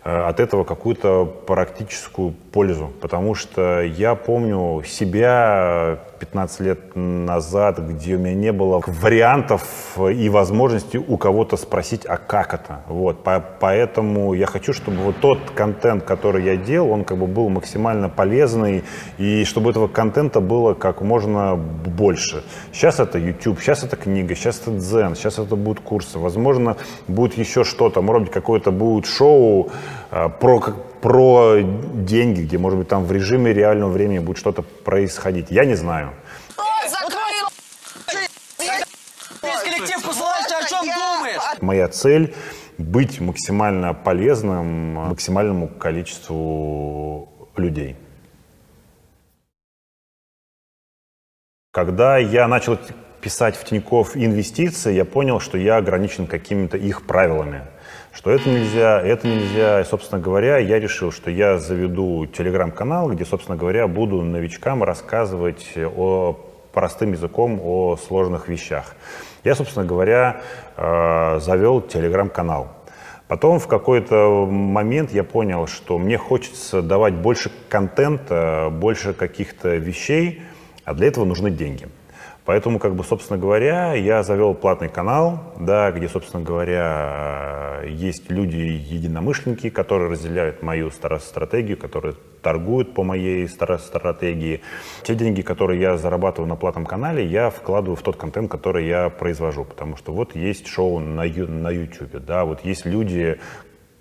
от 0.08 0.40
этого 0.40 0.64
какую-то 0.64 1.26
практическую 1.26 2.34
пользу. 2.52 2.92
Потому 3.02 3.36
что 3.36 3.82
я 3.82 4.16
помню 4.16 4.82
себя 4.86 6.00
15 6.20 6.60
лет 6.62 6.80
назад, 6.96 7.80
где 7.80 8.16
у 8.16 8.20
меня 8.20 8.34
не 8.34 8.52
было 8.52 8.82
вариантов 8.86 9.98
и 9.98 10.30
возможности 10.30 10.98
у 10.98 11.18
кого-то 11.18 11.58
спросить, 11.58 12.06
а 12.06 12.18
как 12.18 12.54
это? 12.54 12.82
Вот. 12.88 13.24
По- 13.24 13.44
Поэтому 13.60 14.34
я 14.34 14.46
хочу, 14.46 14.74
чтобы 14.74 14.98
вот 15.04 15.18
тот 15.20 15.40
контент, 15.52 16.04
который 16.04 16.44
я 16.44 16.56
делал, 16.56 16.92
он 16.92 17.04
как 17.04 17.18
бы 17.18 17.28
был 17.28 17.50
максимально 17.50 18.10
полезный, 18.10 18.84
и 19.18 19.44
чтобы 19.44 19.72
этого 19.72 19.88
контента 19.88 20.40
было 20.40 20.74
как 20.74 21.02
можно 21.02 21.56
больше. 21.56 22.44
Сейчас 22.72 23.00
это 23.00 23.20
YouTube, 23.20 23.60
сейчас 23.60 23.84
это 23.84 23.96
книга, 23.96 24.36
сейчас 24.36 24.62
это 24.62 24.72
дзен, 24.72 25.16
сейчас 25.16 25.38
это 25.40 25.56
будут 25.56 25.84
курсы, 25.84 26.18
возможно, 26.18 26.78
будет 27.08 27.38
еще 27.38 27.64
что-то, 27.64 28.02
может 28.02 28.24
быть, 28.24 28.32
какое-то 28.32 28.72
будет 28.72 29.06
шоу, 29.06 29.68
э, 29.68 29.97
про, 30.10 30.60
как- 30.60 31.00
про 31.02 31.58
деньги, 31.62 32.42
где, 32.42 32.58
может 32.58 32.80
быть, 32.80 32.88
там 32.88 33.06
в 33.06 33.12
режиме 33.12 33.54
реального 33.54 33.92
времени 33.92 34.20
будет 34.20 34.38
что-то 34.38 34.62
происходить. 34.62 35.48
Я 35.52 35.66
не 35.66 35.76
знаю. 35.76 36.14
Моя 41.62 41.88
цель— 41.88 42.34
быть 42.78 43.20
максимально 43.20 43.94
полезным 43.94 44.94
максимальному 44.94 45.68
количеству 45.68 47.30
людей. 47.56 47.96
Когда 51.72 52.18
я 52.18 52.48
начал 52.48 52.78
писать 53.22 53.56
в 53.56 53.64
Тинькофф 53.64 54.16
инвестиции, 54.16 54.94
я 54.94 55.06
понял, 55.06 55.40
что 55.40 55.58
я 55.58 55.78
ограничен 55.78 56.28
какими-то 56.28 56.78
их 56.78 57.06
правилами. 57.06 57.62
Что 58.18 58.32
это 58.32 58.50
нельзя, 58.50 59.00
это 59.00 59.28
нельзя. 59.28 59.80
И, 59.80 59.84
собственно 59.84 60.20
говоря, 60.20 60.58
я 60.58 60.80
решил, 60.80 61.12
что 61.12 61.30
я 61.30 61.60
заведу 61.60 62.26
телеграм-канал, 62.26 63.12
где, 63.12 63.24
собственно 63.26 63.56
говоря, 63.56 63.88
буду 63.88 64.24
новичкам 64.24 64.82
рассказывать 64.82 65.68
о 65.78 66.36
простым 66.74 67.12
языком 67.12 67.62
о 67.64 67.96
сложных 67.96 68.48
вещах. 68.48 68.96
Я, 69.44 69.54
собственно 69.54 69.86
говоря, 69.86 70.42
э, 70.78 71.40
завел 71.40 71.80
телеграм-канал. 71.80 72.70
Потом 73.28 73.60
в 73.60 73.68
какой-то 73.68 74.48
момент 74.50 75.12
я 75.12 75.24
понял, 75.24 75.68
что 75.68 76.00
мне 76.00 76.18
хочется 76.18 76.82
давать 76.82 77.14
больше 77.14 77.52
контента, 77.70 78.70
больше 78.72 79.14
каких-то 79.14 79.76
вещей, 79.76 80.42
а 80.86 80.96
для 80.96 81.10
этого 81.10 81.24
нужны 81.24 81.52
деньги. 81.52 81.88
Поэтому, 82.48 82.80
как 82.80 82.96
бы, 82.96 83.04
собственно 83.04 83.38
говоря, 83.38 83.94
я 83.94 84.24
завел 84.24 84.54
платный 84.54 84.88
канал, 84.88 85.54
да, 85.60 85.92
где, 85.92 86.08
собственно 86.08 86.42
говоря, 86.42 87.82
э, 87.84 87.90
есть 87.90 88.32
люди-единомышленники, 88.32 89.70
которые 89.70 90.10
разделяют 90.10 90.64
мою 90.64 90.90
стратегию, 90.90 91.78
которые 91.78 92.16
торгуют 92.42 92.94
по 92.94 93.04
моей 93.04 93.50
стратегии. 93.50 94.62
Те 95.04 95.16
деньги, 95.16 95.42
которые 95.42 95.82
я 95.82 95.98
зарабатываю 95.98 96.48
на 96.48 96.56
платном 96.56 96.86
канале, 96.86 97.26
я 97.26 97.50
вкладываю 97.50 97.98
в 97.98 98.02
тот 98.02 98.16
контент, 98.16 98.50
который 98.50 98.88
я 98.88 99.10
произвожу. 99.10 99.66
Потому 99.66 99.98
что 99.98 100.14
вот 100.14 100.34
есть 100.34 100.68
шоу 100.68 101.02
на, 101.02 101.24
на 101.24 101.70
YouTube, 101.70 102.24
да, 102.26 102.46
вот 102.46 102.64
есть 102.64 102.86
люди, 102.86 103.42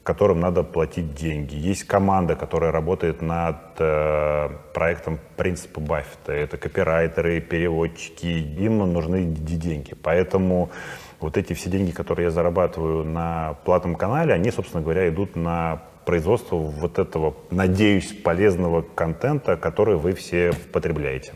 которым 0.06 0.38
надо 0.40 0.62
платить 0.62 1.14
деньги. 1.14 1.56
Есть 1.56 1.84
команда, 1.84 2.36
которая 2.36 2.70
работает 2.70 3.22
над 3.22 3.56
э, 3.80 4.48
проектом 4.72 5.18
принципа 5.36 5.80
Баффета. 5.80 6.32
Это 6.32 6.56
копирайтеры, 6.56 7.40
переводчики. 7.40 8.26
Им 8.26 8.78
нужны 8.78 9.24
деньги. 9.24 9.94
Поэтому 10.00 10.70
вот 11.18 11.36
эти 11.36 11.54
все 11.54 11.70
деньги, 11.70 11.90
которые 11.90 12.26
я 12.26 12.30
зарабатываю 12.30 13.04
на 13.04 13.54
платном 13.64 13.96
канале, 13.96 14.32
они, 14.32 14.52
собственно 14.52 14.82
говоря, 14.82 15.08
идут 15.08 15.34
на 15.34 15.82
производство 16.04 16.54
вот 16.54 17.00
этого, 17.00 17.34
надеюсь, 17.50 18.12
полезного 18.12 18.82
контента, 18.82 19.56
который 19.56 19.96
вы 19.96 20.12
все 20.12 20.52
потребляете. 20.72 21.32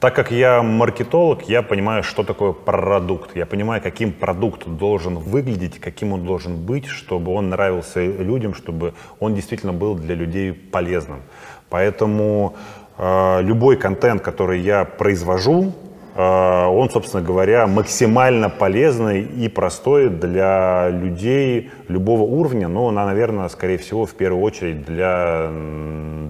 Так 0.00 0.14
как 0.14 0.30
я 0.30 0.62
маркетолог, 0.62 1.42
я 1.48 1.60
понимаю, 1.62 2.04
что 2.04 2.22
такое 2.22 2.52
продукт. 2.52 3.34
Я 3.34 3.46
понимаю, 3.46 3.82
каким 3.82 4.12
продукт 4.12 4.64
должен 4.64 5.16
выглядеть, 5.16 5.80
каким 5.80 6.12
он 6.12 6.24
должен 6.24 6.56
быть, 6.56 6.86
чтобы 6.86 7.32
он 7.32 7.48
нравился 7.48 8.04
людям, 8.04 8.54
чтобы 8.54 8.94
он 9.18 9.34
действительно 9.34 9.72
был 9.72 9.96
для 9.96 10.14
людей 10.14 10.52
полезным. 10.52 11.22
Поэтому 11.68 12.54
э, 12.96 13.42
любой 13.42 13.76
контент, 13.76 14.22
который 14.22 14.60
я 14.60 14.84
произвожу, 14.84 15.72
э, 16.14 16.64
он, 16.64 16.90
собственно 16.90 17.24
говоря, 17.24 17.66
максимально 17.66 18.50
полезный 18.50 19.22
и 19.22 19.48
простой 19.48 20.10
для 20.10 20.90
людей 20.90 21.72
любого 21.88 22.22
уровня, 22.22 22.68
но, 22.68 22.92
наверное, 22.92 23.48
скорее 23.48 23.78
всего, 23.78 24.06
в 24.06 24.14
первую 24.14 24.44
очередь 24.44 24.84
для, 24.84 25.50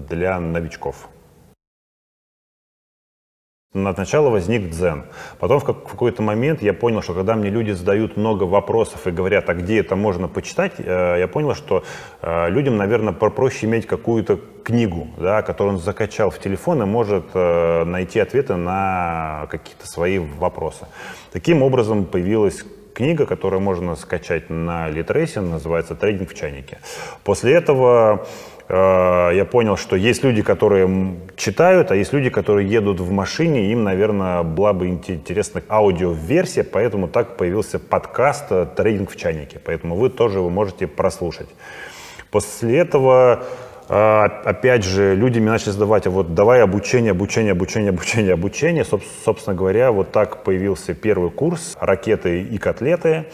для 0.09 0.39
новичков. 0.39 1.07
Сначала 3.71 4.31
возник 4.31 4.71
дзен. 4.71 5.03
Потом 5.37 5.59
в 5.59 5.63
как- 5.63 5.87
в 5.87 5.91
какой-то 5.91 6.23
момент 6.23 6.63
я 6.63 6.73
понял, 6.73 7.03
что 7.03 7.13
когда 7.13 7.35
мне 7.35 7.51
люди 7.51 7.69
задают 7.69 8.17
много 8.17 8.45
вопросов 8.45 9.05
и 9.05 9.11
говорят, 9.11 9.47
а 9.47 9.53
где 9.53 9.79
это 9.79 9.95
можно 9.95 10.27
почитать, 10.27 10.73
э, 10.79 11.17
я 11.19 11.27
понял, 11.27 11.53
что 11.53 11.83
э, 12.23 12.49
людям, 12.49 12.77
наверное, 12.77 13.13
про- 13.13 13.29
проще 13.29 13.67
иметь 13.67 13.85
какую-то 13.85 14.39
книгу, 14.63 15.09
да, 15.17 15.43
которую 15.43 15.75
он 15.75 15.81
закачал 15.81 16.31
в 16.31 16.39
телефон 16.39 16.81
и 16.81 16.85
может 16.85 17.25
э, 17.35 17.83
найти 17.83 18.19
ответы 18.19 18.55
на 18.55 19.45
какие-то 19.51 19.85
свои 19.87 20.17
вопросы. 20.17 20.87
Таким 21.31 21.61
образом 21.61 22.05
появилась 22.05 22.65
книга, 22.95 23.27
которую 23.27 23.59
можно 23.59 23.95
скачать 23.95 24.49
на 24.49 24.89
Литресе, 24.89 25.41
называется 25.41 25.93
«Трейдинг 25.93 26.31
в 26.31 26.33
чайнике». 26.33 26.79
После 27.23 27.53
этого 27.53 28.25
я 28.71 29.47
понял, 29.51 29.77
что 29.77 29.95
есть 29.95 30.23
люди, 30.23 30.43
которые 30.43 31.15
читают, 31.35 31.89
а 31.89 31.95
есть 31.95 32.13
люди, 32.13 32.29
которые 32.29 32.69
едут 32.69 32.99
в 32.99 33.11
машине, 33.11 33.71
им, 33.71 33.83
наверное, 33.83 34.43
была 34.43 34.73
бы 34.73 34.89
инте- 34.89 35.15
интересна 35.15 35.63
аудиоверсия, 35.67 36.63
поэтому 36.63 37.07
так 37.07 37.35
появился 37.35 37.79
подкаст 37.79 38.45
э, 38.51 38.67
«Трейдинг 38.75 39.09
в 39.09 39.15
чайнике», 39.15 39.59
поэтому 39.63 39.95
вы 39.95 40.11
тоже 40.11 40.37
его 40.37 40.51
можете 40.51 40.85
прослушать. 40.85 41.49
После 42.29 42.77
этого, 42.77 43.43
э, 43.89 44.23
опять 44.45 44.83
же, 44.83 45.15
люди 45.15 45.39
мне 45.39 45.49
начали 45.49 45.71
задавать, 45.71 46.05
а 46.05 46.11
вот 46.11 46.35
давай 46.35 46.61
обучение, 46.61 47.11
обучение, 47.11 47.53
обучение, 47.53 47.89
обучение, 47.89 48.33
обучение. 48.33 48.83
Соб- 48.83 49.01
Собственно 49.25 49.55
говоря, 49.55 49.91
вот 49.91 50.11
так 50.11 50.43
появился 50.43 50.93
первый 50.93 51.31
курс 51.31 51.75
«Ракеты 51.81 52.43
и 52.43 52.57
котлеты». 52.59 53.25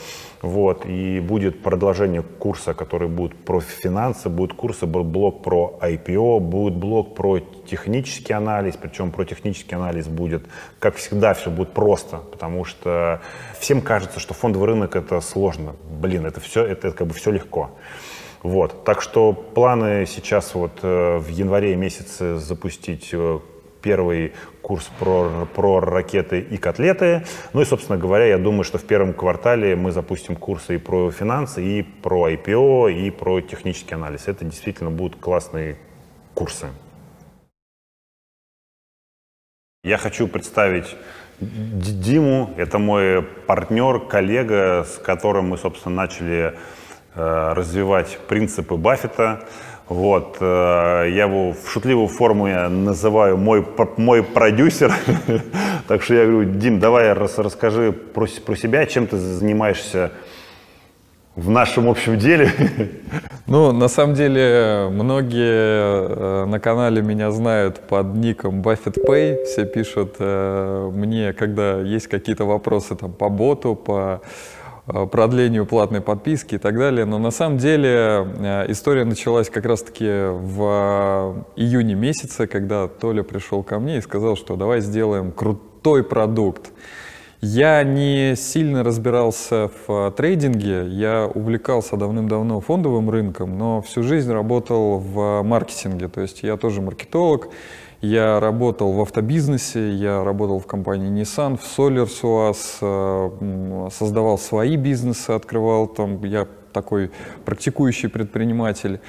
Вот, 0.45 0.85
и 0.85 1.19
будет 1.21 1.63
продолжение 1.63 2.21
курса, 2.21 2.75
который 2.75 3.07
будет 3.07 3.35
про 3.35 3.61
финансы, 3.61 4.29
будет 4.29 4.53
курсы, 4.53 4.85
будет 4.85 5.07
блок 5.07 5.41
про 5.41 5.79
IPO, 5.81 6.39
будет 6.39 6.75
блок 6.75 7.15
про 7.15 7.39
технический 7.39 8.33
анализ, 8.33 8.77
причем 8.79 9.09
про 9.09 9.25
технический 9.25 9.73
анализ 9.73 10.07
будет, 10.07 10.43
как 10.77 10.97
всегда, 10.97 11.33
все 11.33 11.49
будет 11.49 11.73
просто, 11.73 12.17
потому 12.17 12.63
что 12.63 13.21
всем 13.59 13.81
кажется, 13.81 14.19
что 14.19 14.35
фондовый 14.35 14.67
рынок 14.67 14.95
это 14.95 15.19
сложно. 15.19 15.75
Блин, 15.89 16.27
это 16.27 16.39
все, 16.39 16.63
это 16.63 16.91
как 16.91 17.07
бы 17.07 17.15
все 17.15 17.31
легко. 17.31 17.71
Вот, 18.43 18.83
так 18.83 19.01
что 19.01 19.33
планы 19.33 20.05
сейчас 20.05 20.53
вот 20.53 20.73
э, 20.83 21.17
в 21.17 21.27
январе 21.29 21.75
месяце 21.75 22.37
запустить 22.37 23.09
э, 23.13 23.39
первый 23.85 24.33
курс 24.63 24.89
про, 24.99 25.47
про 25.53 25.79
ракеты 25.79 26.39
и 26.39 26.57
котлеты. 26.57 27.23
Ну 27.53 27.61
и, 27.61 27.65
собственно 27.65 27.99
говоря, 27.99 28.25
я 28.25 28.39
думаю, 28.39 28.63
что 28.63 28.79
в 28.79 28.83
первом 28.83 29.13
квартале 29.13 29.75
мы 29.75 29.91
запустим 29.91 30.35
курсы 30.35 30.75
и 30.75 30.77
про 30.79 31.11
финансы, 31.11 31.63
и 31.63 31.83
про 31.83 32.31
IPO, 32.31 32.91
и 32.91 33.11
про 33.11 33.41
технический 33.41 33.93
анализ. 33.93 34.27
Это 34.27 34.43
действительно 34.43 34.89
будут 34.89 35.19
классные 35.19 35.77
курсы. 36.33 36.65
Я 39.83 39.99
хочу 39.99 40.27
представить 40.27 40.95
Диму. 41.39 42.55
Это 42.57 42.79
мой 42.79 43.21
партнер, 43.21 43.99
коллега, 43.99 44.83
с 44.83 44.97
которым 44.97 45.49
мы, 45.49 45.59
собственно, 45.59 45.93
начали 45.93 46.55
э, 47.13 47.53
развивать 47.53 48.17
принципы 48.27 48.77
Баффета. 48.77 49.47
Вот, 49.87 50.37
э, 50.39 50.43
я 51.11 51.25
его 51.25 51.53
в 51.53 51.69
шутливую 51.69 52.07
форму 52.07 52.47
я 52.47 52.69
называю 52.69 53.37
мой, 53.37 53.65
мой 53.97 54.23
продюсер. 54.23 54.93
Так 55.87 56.01
что 56.01 56.15
я 56.15 56.25
говорю, 56.25 56.45
Дим, 56.45 56.79
давай 56.79 57.13
рас- 57.13 57.37
расскажи 57.37 57.91
про, 57.91 58.25
про 58.43 58.55
себя, 58.55 58.87
чем 58.87 59.05
ты 59.05 59.17
занимаешься 59.17 60.11
в 61.35 61.49
нашем 61.49 61.87
общем 61.87 62.17
деле. 62.17 62.51
Ну, 63.47 63.71
на 63.71 63.87
самом 63.89 64.15
деле, 64.15 64.87
многие 64.89 65.53
э, 65.53 66.45
на 66.45 66.59
канале 66.59 67.03
меня 67.03 67.29
знают 67.29 67.79
под 67.81 68.15
ником 68.15 68.63
Buffett 68.63 68.97
Pay. 69.07 69.43
Все 69.45 69.65
пишут 69.65 70.15
э, 70.17 70.91
мне, 70.91 71.31
когда 71.33 71.79
есть 71.79 72.07
какие-то 72.07 72.45
вопросы 72.45 72.95
там, 72.95 73.13
по 73.13 73.29
боту, 73.29 73.75
по 73.75 74.21
продлению 74.85 75.65
платной 75.65 76.01
подписки 76.01 76.55
и 76.55 76.57
так 76.57 76.77
далее. 76.77 77.05
Но 77.05 77.17
на 77.17 77.31
самом 77.31 77.57
деле 77.57 77.89
э, 77.89 78.65
история 78.71 79.03
началась 79.03 79.49
как 79.49 79.65
раз-таки 79.65 80.05
в 80.05 81.43
э, 81.57 81.61
июне 81.61 81.95
месяце, 81.95 82.47
когда 82.47 82.87
Толя 82.87 83.23
пришел 83.23 83.63
ко 83.63 83.79
мне 83.79 83.97
и 83.97 84.01
сказал, 84.01 84.35
что 84.35 84.55
давай 84.55 84.81
сделаем 84.81 85.31
крутой 85.31 86.03
продукт. 86.03 86.71
Я 87.41 87.83
не 87.83 88.35
сильно 88.35 88.83
разбирался 88.83 89.69
в 89.87 90.07
э, 90.07 90.11
трейдинге, 90.15 90.87
я 90.87 91.29
увлекался 91.33 91.97
давным-давно 91.97 92.59
фондовым 92.61 93.09
рынком, 93.09 93.57
но 93.57 93.81
всю 93.81 94.03
жизнь 94.03 94.31
работал 94.31 94.99
в 94.99 95.43
маркетинге, 95.43 96.07
то 96.07 96.21
есть 96.21 96.43
я 96.43 96.57
тоже 96.57 96.81
маркетолог, 96.81 97.49
я 98.05 98.39
работал 98.39 98.91
в 98.91 99.01
автобизнесе, 99.01 99.91
я 99.93 100.23
работал 100.23 100.59
в 100.59 100.65
компании 100.65 101.09
Nissan, 101.09 101.57
в 101.57 101.63
Solar 101.63 102.07
SOAS, 102.07 102.77
э, 102.81 103.89
создавал 103.91 104.37
свои 104.37 104.75
бизнесы, 104.75 105.31
открывал 105.31 105.87
там, 105.87 106.23
я 106.23 106.47
такой 106.73 107.11
практикующий 107.45 108.09
предприниматель. 108.09 108.99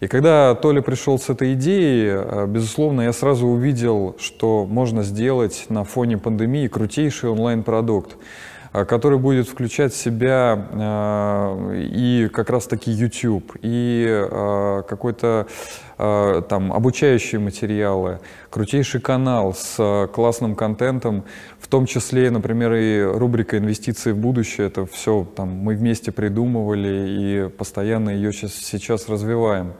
И 0.00 0.08
когда 0.08 0.54
Толя 0.56 0.82
пришел 0.82 1.18
с 1.18 1.30
этой 1.30 1.54
идеей, 1.54 2.10
э, 2.12 2.46
безусловно, 2.48 3.02
я 3.02 3.12
сразу 3.12 3.46
увидел, 3.46 4.16
что 4.18 4.66
можно 4.68 5.04
сделать 5.04 5.66
на 5.68 5.84
фоне 5.84 6.18
пандемии 6.18 6.66
крутейший 6.66 7.30
онлайн-продукт. 7.30 8.16
А, 8.72 8.86
который 8.86 9.18
будет 9.18 9.48
включать 9.48 9.92
в 9.92 9.96
себя 9.96 10.68
а, 10.72 11.72
и 11.74 12.28
как 12.32 12.48
раз-таки 12.48 12.90
YouTube, 12.90 13.56
и 13.60 14.06
а, 14.08 14.82
какой-то 14.82 15.46
там 16.48 16.72
обучающие 16.72 17.38
материалы, 17.38 18.18
крутейший 18.50 19.00
канал 19.00 19.54
с 19.54 20.08
классным 20.12 20.56
контентом, 20.56 21.22
в 21.60 21.68
том 21.68 21.86
числе, 21.86 22.28
например, 22.32 22.72
и 22.74 23.02
рубрика 23.02 23.58
«Инвестиции 23.58 24.10
в 24.10 24.16
будущее». 24.16 24.66
Это 24.66 24.84
все 24.84 25.24
там 25.36 25.50
мы 25.50 25.76
вместе 25.76 26.10
придумывали 26.10 27.46
и 27.46 27.48
постоянно 27.50 28.10
ее 28.10 28.32
сейчас, 28.32 28.54
сейчас 28.54 29.08
развиваем. 29.08 29.74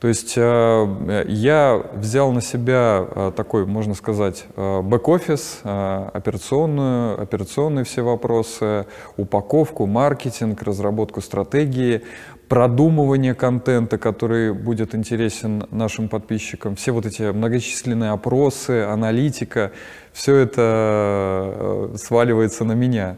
То 0.00 0.08
есть 0.08 0.34
э, 0.36 1.24
я 1.26 1.82
взял 1.94 2.30
на 2.30 2.42
себя 2.42 3.06
э, 3.08 3.32
такой, 3.34 3.64
можно 3.64 3.94
сказать, 3.94 4.44
э, 4.54 4.80
бэк-офис, 4.82 5.60
операционную, 5.62 7.20
операционные 7.20 7.84
все 7.86 8.02
вопросы, 8.02 8.84
упаковку, 9.16 9.86
маркетинг, 9.86 10.62
разработку 10.62 11.22
стратегии, 11.22 12.02
продумывание 12.48 13.34
контента, 13.34 13.96
который 13.96 14.52
будет 14.52 14.94
интересен 14.94 15.66
нашим 15.70 16.10
подписчикам, 16.10 16.76
все 16.76 16.92
вот 16.92 17.06
эти 17.06 17.32
многочисленные 17.32 18.10
опросы, 18.10 18.82
аналитика, 18.82 19.72
все 20.12 20.36
это 20.36 21.90
сваливается 21.96 22.64
на 22.64 22.72
меня. 22.72 23.16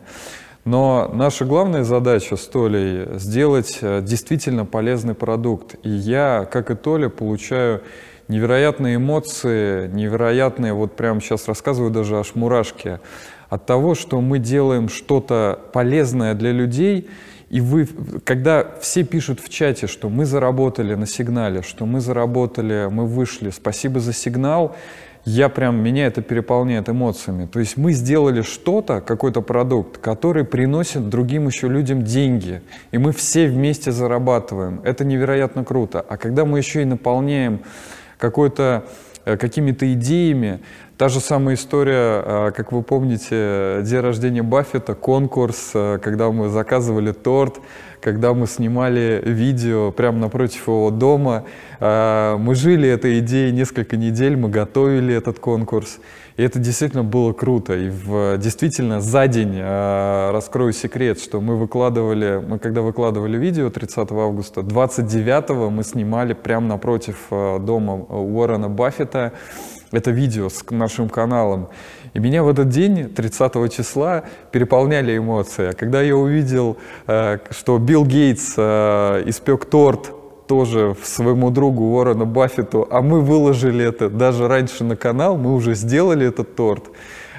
Но 0.68 1.10
наша 1.14 1.46
главная 1.46 1.82
задача 1.82 2.36
с 2.36 2.46
Толей 2.46 3.18
сделать 3.18 3.78
э, 3.80 4.02
действительно 4.02 4.66
полезный 4.66 5.14
продукт. 5.14 5.76
И 5.82 5.88
я, 5.88 6.46
как 6.52 6.70
и 6.70 6.74
Толя, 6.74 7.08
получаю 7.08 7.80
невероятные 8.28 8.96
эмоции, 8.96 9.88
невероятные, 9.88 10.74
вот 10.74 10.94
прямо 10.94 11.22
сейчас 11.22 11.48
рассказываю 11.48 11.90
даже 11.90 12.18
аж 12.18 12.34
мурашки, 12.34 13.00
от 13.48 13.64
того, 13.64 13.94
что 13.94 14.20
мы 14.20 14.38
делаем 14.38 14.90
что-то 14.90 15.58
полезное 15.72 16.34
для 16.34 16.52
людей, 16.52 17.08
и 17.48 17.62
вы, 17.62 17.88
когда 18.24 18.66
все 18.82 19.04
пишут 19.04 19.40
в 19.40 19.48
чате, 19.48 19.86
что 19.86 20.10
мы 20.10 20.26
заработали 20.26 20.94
на 20.96 21.06
сигнале, 21.06 21.62
что 21.62 21.86
мы 21.86 22.00
заработали, 22.00 22.88
мы 22.90 23.06
вышли, 23.06 23.48
спасибо 23.48 24.00
за 24.00 24.12
сигнал, 24.12 24.76
я 25.28 25.48
прям, 25.48 25.76
меня 25.82 26.06
это 26.06 26.22
переполняет 26.22 26.88
эмоциями. 26.88 27.46
То 27.46 27.60
есть 27.60 27.76
мы 27.76 27.92
сделали 27.92 28.42
что-то, 28.42 29.00
какой-то 29.00 29.42
продукт, 29.42 29.98
который 29.98 30.44
приносит 30.44 31.08
другим 31.08 31.46
еще 31.46 31.68
людям 31.68 32.02
деньги. 32.02 32.62
И 32.92 32.98
мы 32.98 33.12
все 33.12 33.46
вместе 33.46 33.92
зарабатываем. 33.92 34.80
Это 34.84 35.04
невероятно 35.04 35.64
круто. 35.64 36.04
А 36.08 36.16
когда 36.16 36.44
мы 36.44 36.58
еще 36.58 36.82
и 36.82 36.84
наполняем 36.84 37.60
какой-то 38.18 38.84
э, 39.24 39.36
какими-то 39.36 39.92
идеями. 39.94 40.60
Та 40.98 41.08
же 41.08 41.20
самая 41.20 41.54
история, 41.54 42.24
э, 42.24 42.50
как 42.56 42.72
вы 42.72 42.82
помните, 42.82 43.82
день 43.84 44.00
рождения 44.00 44.42
Баффета, 44.42 44.96
конкурс, 44.96 45.70
э, 45.72 46.00
когда 46.02 46.32
мы 46.32 46.48
заказывали 46.48 47.12
торт, 47.12 47.60
когда 48.00 48.34
мы 48.34 48.48
снимали 48.48 49.22
видео 49.24 49.92
прямо 49.92 50.18
напротив 50.18 50.66
его 50.66 50.90
дома. 50.90 51.44
А, 51.78 52.36
мы 52.36 52.56
жили 52.56 52.88
этой 52.88 53.20
идеей 53.20 53.52
несколько 53.52 53.96
недель, 53.96 54.36
мы 54.36 54.48
готовили 54.48 55.14
этот 55.14 55.38
конкурс. 55.38 56.00
И 56.36 56.42
это 56.42 56.58
действительно 56.58 57.04
было 57.04 57.32
круто. 57.32 57.74
И 57.74 57.90
в, 57.90 58.36
действительно 58.38 59.00
за 59.00 59.28
день, 59.28 59.60
раскрою 59.60 60.72
секрет, 60.72 61.20
что 61.20 61.40
мы 61.40 61.56
выкладывали, 61.56 62.42
мы 62.44 62.58
когда 62.58 62.80
выкладывали 62.80 63.36
видео 63.36 63.70
30 63.70 64.10
августа, 64.12 64.62
29 64.62 65.70
мы 65.70 65.84
снимали 65.84 66.32
прямо 66.32 66.66
напротив 66.66 67.16
дома 67.30 67.94
Уоррена 67.94 68.68
Баффета 68.68 69.32
это 69.92 70.10
видео 70.10 70.48
с 70.48 70.64
нашим 70.70 71.08
каналом. 71.08 71.68
И 72.14 72.18
меня 72.18 72.42
в 72.42 72.48
этот 72.48 72.68
день, 72.68 73.08
30 73.08 73.72
числа, 73.72 74.24
переполняли 74.52 75.16
эмоции. 75.16 75.68
А 75.68 75.72
когда 75.72 76.02
я 76.02 76.16
увидел, 76.16 76.76
э, 77.06 77.38
что 77.50 77.78
Билл 77.78 78.04
Гейтс 78.04 78.54
э, 78.56 79.22
испек 79.26 79.64
торт 79.64 80.12
тоже 80.46 80.96
своему 81.02 81.50
другу 81.50 81.84
Уоррену 81.94 82.24
Баффету, 82.24 82.88
а 82.90 83.02
мы 83.02 83.20
выложили 83.20 83.84
это 83.84 84.08
даже 84.08 84.48
раньше 84.48 84.84
на 84.84 84.96
канал, 84.96 85.36
мы 85.36 85.54
уже 85.54 85.74
сделали 85.74 86.26
этот 86.26 86.56
торт. 86.56 86.84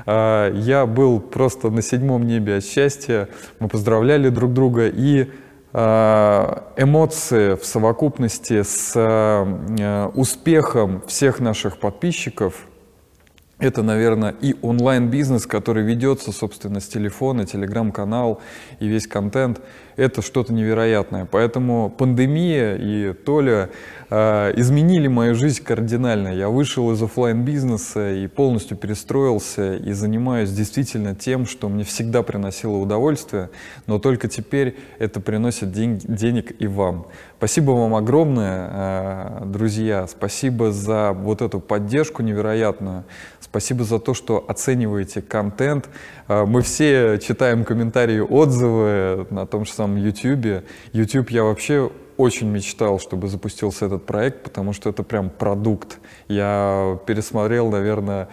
Э, 0.06 0.52
я 0.56 0.86
был 0.86 1.20
просто 1.20 1.70
на 1.70 1.82
седьмом 1.82 2.26
небе 2.26 2.58
от 2.58 2.66
счастья, 2.66 3.30
мы 3.60 3.68
поздравляли 3.68 4.30
друг 4.30 4.54
друга, 4.54 4.88
и 4.88 5.30
эмоции 5.72 7.56
в 7.56 7.66
совокупности 7.66 8.64
с 8.64 10.12
успехом 10.16 11.04
всех 11.08 11.40
наших 11.40 11.80
подписчиков– 11.80 12.66
это, 13.60 13.84
наверное, 13.84 14.34
и 14.40 14.56
онлайн-бизнес, 14.62 15.46
который 15.46 15.84
ведется, 15.84 16.32
собственно, 16.32 16.80
с 16.80 16.88
телефона, 16.88 17.46
телеграм-канал 17.46 18.40
и 18.80 18.88
весь 18.88 19.06
контент. 19.06 19.60
Это 20.00 20.22
что-то 20.22 20.54
невероятное. 20.54 21.28
Поэтому 21.30 21.90
пандемия 21.90 22.78
и 22.78 23.12
Толя 23.12 23.70
э, 24.10 24.54
изменили 24.56 25.10
мою 25.10 25.36
жизнь 25.36 25.62
кардинально. 25.62 26.30
Я 26.30 26.48
вышел 26.48 26.90
из 26.94 27.04
офлайн 27.04 27.44
бизнеса 27.44 28.14
и 28.14 28.28
полностью 28.28 28.78
перестроился 28.78 29.76
и 29.76 29.92
занимаюсь 29.92 30.52
действительно 30.52 31.16
тем, 31.16 31.46
что 31.46 31.68
мне 31.68 31.84
всегда 31.84 32.24
приносило 32.24 32.78
удовольствие, 32.78 33.50
но 33.88 34.00
только 34.00 34.30
теперь 34.30 34.78
это 35.00 35.20
приносит 35.20 35.74
день, 35.74 36.00
денег 36.02 36.54
и 36.62 36.68
вам. 36.68 37.08
Спасибо 37.38 37.72
вам 37.72 37.96
огромное, 37.96 38.70
э, 38.72 39.46
друзья. 39.48 40.08
Спасибо 40.08 40.72
за 40.72 41.12
вот 41.12 41.42
эту 41.42 41.60
поддержку 41.60 42.24
невероятную. 42.24 43.04
Спасибо 43.42 43.84
за 43.84 44.00
то, 44.00 44.14
что 44.14 44.46
оцениваете 44.48 45.22
контент. 45.22 45.90
Э, 46.30 46.46
мы 46.46 46.62
все 46.62 47.18
читаем 47.18 47.66
комментарии, 47.66 48.20
отзывы 48.20 49.28
на 49.30 49.46
том 49.46 49.66
же 49.66 49.72
самом 49.72 49.89
YouTube. 49.96 50.64
YouTube 50.94 51.30
я 51.32 51.44
вообще 51.44 51.92
очень 52.18 52.50
мечтал, 52.50 53.00
чтобы 53.00 53.30
запустился 53.30 53.86
этот 53.86 54.06
проект, 54.06 54.44
потому 54.44 54.74
что 54.74 54.90
это 54.90 55.04
прям 55.04 55.30
продукт. 55.30 56.00
Я 56.28 57.00
пересмотрел, 57.06 57.72
наверное, 57.72 58.28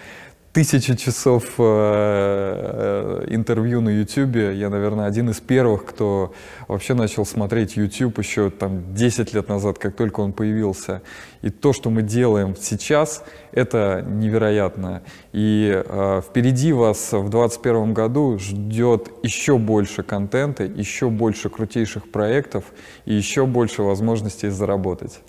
тысячи 0.57 0.97
часов 0.97 1.45
э, 1.59 1.63
э, 1.63 3.27
интервью 3.29 3.83
на 3.83 3.91
YouTube. 3.91 4.37
Я, 4.55 4.71
наверное, 4.71 5.05
один 5.05 5.29
из 5.29 5.39
первых, 5.39 5.85
кто 5.85 6.33
вообще 6.67 6.95
начал 6.95 7.27
смотреть 7.27 7.77
YouTube 7.77 8.19
еще 8.21 8.49
там 8.49 8.95
10 8.95 9.35
лет 9.35 9.51
назад, 9.51 9.79
как 9.79 9.95
только 9.95 10.21
он 10.21 10.33
появился. 10.33 11.03
И 11.43 11.51
то, 11.51 11.75
что 11.75 11.91
мы 11.91 12.01
делаем 12.01 12.57
сейчас, 12.59 13.23
это 13.53 14.03
невероятно. 14.09 15.03
И 15.35 15.71
э, 15.75 16.23
впереди 16.27 16.73
вас 16.73 17.13
в 17.13 17.29
2021 17.29 17.93
году 17.93 18.39
ждет 18.39 19.13
еще 19.23 19.59
больше 19.59 20.03
контента, 20.03 20.65
еще 20.65 21.11
больше 21.11 21.51
крутейших 21.51 22.11
проектов 22.11 22.65
и 23.05 23.13
еще 23.13 23.45
больше 23.45 23.83
возможностей 23.83 24.49
заработать. 24.49 25.21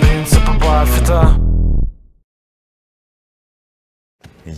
Принципы 0.00 0.52
Баффета 0.58 1.45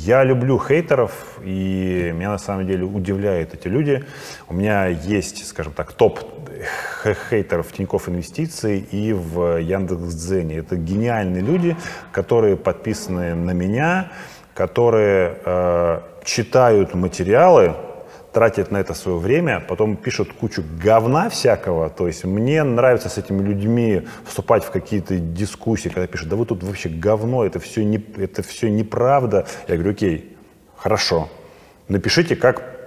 Я 0.04 0.22
люблю 0.22 0.58
хейтеров, 0.58 1.12
и 1.42 2.12
меня 2.14 2.30
на 2.30 2.38
самом 2.38 2.66
деле 2.66 2.84
удивляют 2.84 3.54
эти 3.54 3.66
люди. 3.66 4.04
У 4.48 4.54
меня 4.54 4.86
есть, 4.86 5.46
скажем 5.46 5.72
так, 5.72 5.92
топ 5.92 6.20
хейтеров 7.28 7.72
Тинькофф 7.72 8.08
Инвестиции 8.08 8.78
и 8.78 9.12
в 9.12 9.58
Яндекс.Дзене. 9.58 10.58
Это 10.58 10.76
гениальные 10.76 11.42
люди, 11.42 11.76
которые 12.12 12.56
подписаны 12.56 13.34
на 13.34 13.50
меня, 13.50 14.12
которые 14.54 15.38
э, 15.44 16.00
читают 16.24 16.94
материалы, 16.94 17.74
тратят 18.38 18.70
на 18.70 18.76
это 18.76 18.94
свое 18.94 19.18
время, 19.18 19.58
потом 19.58 19.96
пишут 19.96 20.32
кучу 20.32 20.62
говна 20.80 21.28
всякого. 21.28 21.90
То 21.90 22.06
есть 22.06 22.24
мне 22.24 22.62
нравится 22.62 23.08
с 23.08 23.18
этими 23.18 23.42
людьми 23.42 24.02
вступать 24.24 24.62
в 24.62 24.70
какие-то 24.70 25.18
дискуссии, 25.18 25.88
когда 25.88 26.06
пишут, 26.06 26.28
да 26.28 26.36
вы 26.36 26.46
тут 26.46 26.62
вообще 26.62 26.88
говно, 26.88 27.44
это 27.44 27.58
все, 27.58 27.84
не, 27.84 28.00
это 28.16 28.44
все 28.44 28.70
неправда. 28.70 29.44
Я 29.66 29.74
говорю, 29.74 29.90
окей, 29.90 30.36
хорошо, 30.76 31.28
напишите, 31.88 32.36
как 32.36 32.78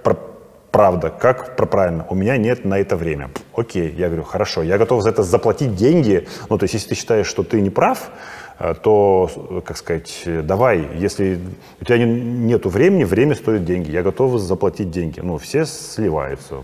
правда, 0.70 1.10
как 1.10 1.54
про 1.54 1.66
правильно. 1.66 2.06
У 2.08 2.14
меня 2.14 2.38
нет 2.38 2.64
на 2.64 2.78
это 2.78 2.96
время. 2.96 3.30
Окей, 3.54 3.92
я 3.92 4.06
говорю, 4.06 4.22
хорошо, 4.22 4.62
я 4.62 4.78
готов 4.78 5.02
за 5.02 5.10
это 5.10 5.22
заплатить 5.22 5.74
деньги. 5.74 6.26
Ну, 6.48 6.56
то 6.56 6.64
есть, 6.64 6.72
если 6.72 6.88
ты 6.88 6.94
считаешь, 6.94 7.26
что 7.26 7.42
ты 7.42 7.60
не 7.60 7.68
прав, 7.68 8.10
то, 8.82 9.62
как 9.64 9.76
сказать, 9.76 10.22
давай, 10.44 10.88
если 10.96 11.38
у 11.80 11.84
тебя 11.84 11.98
нет 11.98 12.64
времени, 12.66 13.04
время 13.04 13.34
стоит 13.34 13.64
деньги, 13.64 13.90
я 13.90 14.02
готов 14.02 14.38
заплатить 14.38 14.90
деньги. 14.90 15.20
Ну, 15.20 15.38
все 15.38 15.64
сливаются 15.64 16.62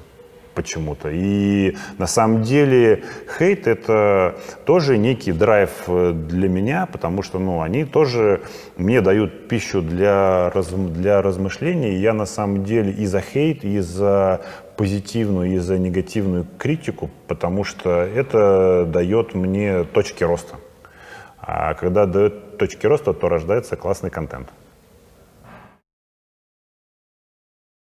почему-то. 0.58 1.08
И 1.12 1.76
на 1.98 2.08
самом 2.08 2.42
деле 2.42 3.04
хейт 3.38 3.68
это 3.68 4.34
тоже 4.64 4.98
некий 4.98 5.30
драйв 5.30 5.70
э, 5.86 6.12
для 6.12 6.48
меня, 6.48 6.86
потому 6.86 7.22
что 7.22 7.38
ну, 7.38 7.62
они 7.62 7.84
тоже 7.84 8.40
мне 8.76 9.00
дают 9.00 9.46
пищу 9.46 9.82
для, 9.82 10.50
раз, 10.50 10.70
для 10.70 11.22
размышлений. 11.22 11.94
Я 12.00 12.12
на 12.12 12.26
самом 12.26 12.64
деле 12.64 12.90
и 12.90 13.06
за 13.06 13.20
хейт, 13.20 13.64
и 13.64 13.78
за 13.78 14.40
позитивную, 14.76 15.54
и 15.54 15.58
за 15.58 15.78
негативную 15.78 16.44
критику, 16.58 17.08
потому 17.28 17.62
что 17.62 17.90
это 17.90 18.84
дает 18.92 19.34
мне 19.34 19.84
точки 19.84 20.24
роста. 20.24 20.56
А 21.50 21.72
когда 21.72 22.04
дает 22.04 22.58
точки 22.58 22.86
роста, 22.86 23.14
то 23.14 23.30
рождается 23.30 23.74
классный 23.74 24.10
контент. 24.10 24.52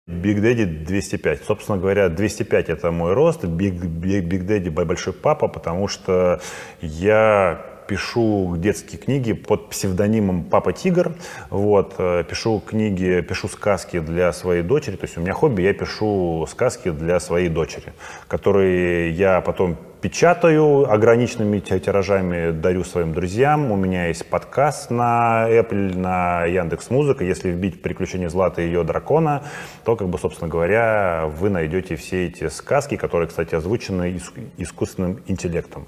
Big 0.07 0.37
Daddy 0.37 0.85
205. 0.85 1.43
Собственно 1.43 1.77
говоря, 1.77 2.07
205 2.07 2.69
это 2.69 2.91
мой 2.91 3.13
рост, 3.13 3.43
Big, 3.43 3.77
Big, 3.81 4.23
Big 4.25 4.47
Daddy 4.47 4.69
большой 4.69 5.11
папа, 5.11 5.49
потому 5.49 5.89
что 5.89 6.39
я 6.79 7.65
пишу 7.91 8.55
детские 8.55 8.97
книги 8.97 9.33
под 9.33 9.67
псевдонимом 9.67 10.45
Папа 10.45 10.71
Тигр. 10.71 11.11
Вот, 11.49 11.95
э, 11.97 12.23
пишу 12.23 12.61
книги, 12.65 13.19
пишу 13.19 13.49
сказки 13.49 13.99
для 13.99 14.31
своей 14.31 14.63
дочери. 14.63 14.95
То 14.95 15.03
есть 15.03 15.17
у 15.17 15.21
меня 15.21 15.33
хобби, 15.33 15.63
я 15.63 15.73
пишу 15.73 16.47
сказки 16.49 16.89
для 16.89 17.19
своей 17.19 17.49
дочери, 17.49 17.91
которые 18.29 19.11
я 19.11 19.41
потом 19.41 19.75
печатаю 19.99 20.89
ограниченными 20.89 21.59
тиражами, 21.59 22.51
дарю 22.51 22.85
своим 22.85 23.13
друзьям. 23.13 23.71
У 23.71 23.75
меня 23.75 24.07
есть 24.07 24.25
подкаст 24.25 24.89
на 24.89 25.47
Apple, 25.49 25.97
на 25.97 26.45
Яндекс 26.45 26.89
Музыка. 26.91 27.25
Если 27.25 27.49
вбить 27.49 27.81
«Приключения 27.81 28.29
Злата 28.29 28.61
и 28.61 28.67
ее 28.67 28.83
дракона», 28.83 29.43
то, 29.83 29.97
как 29.97 30.07
бы, 30.07 30.17
собственно 30.17 30.49
говоря, 30.49 31.25
вы 31.37 31.49
найдете 31.49 31.97
все 31.97 32.27
эти 32.27 32.47
сказки, 32.47 32.95
которые, 32.95 33.27
кстати, 33.27 33.53
озвучены 33.53 34.17
искусственным 34.57 35.19
интеллектом. 35.27 35.85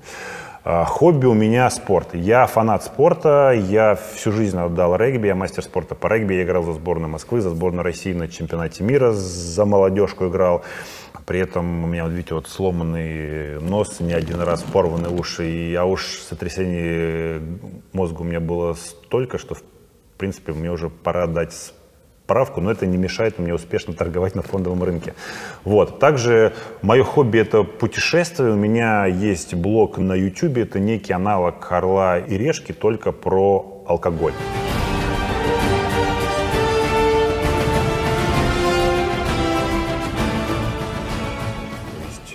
А, 0.66 0.86
хобби 0.86 1.26
у 1.26 1.34
меня 1.34 1.70
спорт. 1.70 2.16
Я 2.16 2.48
фанат 2.48 2.86
спорта, 2.86 3.52
я 3.52 3.96
всю 3.96 4.32
жизнь 4.32 4.58
отдал 4.58 4.96
регби, 4.96 5.28
я 5.28 5.36
мастер 5.36 5.62
спорта 5.62 5.94
по 5.94 6.08
регби, 6.08 6.36
я 6.36 6.44
играл 6.44 6.64
за 6.64 6.72
сборную 6.72 7.10
Москвы, 7.10 7.42
за 7.42 7.50
сборную 7.50 7.84
России 7.84 8.14
на 8.14 8.30
чемпионате 8.30 8.82
мира, 8.86 9.12
за 9.12 9.66
молодежку 9.66 10.28
играл. 10.30 10.64
При 11.26 11.40
этом 11.40 11.84
у 11.84 11.88
меня, 11.88 12.08
видите, 12.08 12.34
вот 12.34 12.48
сломанный 12.48 13.60
нос, 13.60 14.00
не 14.00 14.14
один 14.14 14.40
раз 14.40 14.64
порваны 14.64 15.10
уши, 15.10 15.50
и, 15.50 15.76
а 15.76 15.84
уж 15.84 16.06
сотрясение 16.06 17.42
мозга 17.92 18.22
у 18.22 18.24
меня 18.24 18.40
было 18.40 18.74
столько, 18.74 19.38
что, 19.38 19.56
в 19.56 19.64
принципе, 20.18 20.54
мне 20.54 20.72
уже 20.72 20.90
пора 20.90 21.28
дать 21.28 21.74
справку, 22.26 22.62
но 22.62 22.72
это 22.72 22.86
не 22.86 22.98
мешает 22.98 23.38
мне 23.38 23.54
успешно 23.54 23.94
торговать 23.94 24.36
на 24.36 24.42
фондовом 24.42 24.82
рынке. 24.84 25.14
Вот. 25.66 26.00
Также 26.00 26.54
мое 26.82 27.04
хобби 27.04 27.40
это 27.40 27.64
путешествие. 27.64 28.52
У 28.52 28.56
меня 28.56 29.06
есть 29.06 29.54
блог 29.54 29.98
на 29.98 30.14
YouTube, 30.14 30.58
это 30.58 30.80
некий 30.80 31.14
аналог 31.14 31.72
Орла 31.72 32.20
и 32.20 32.38
Решки, 32.38 32.72
только 32.72 33.12
про 33.12 33.84
алкоголь. 33.88 34.34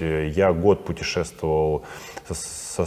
Э, 0.01 0.28
я 0.28 0.53
год 0.53 0.84
путешествовал 0.84 1.84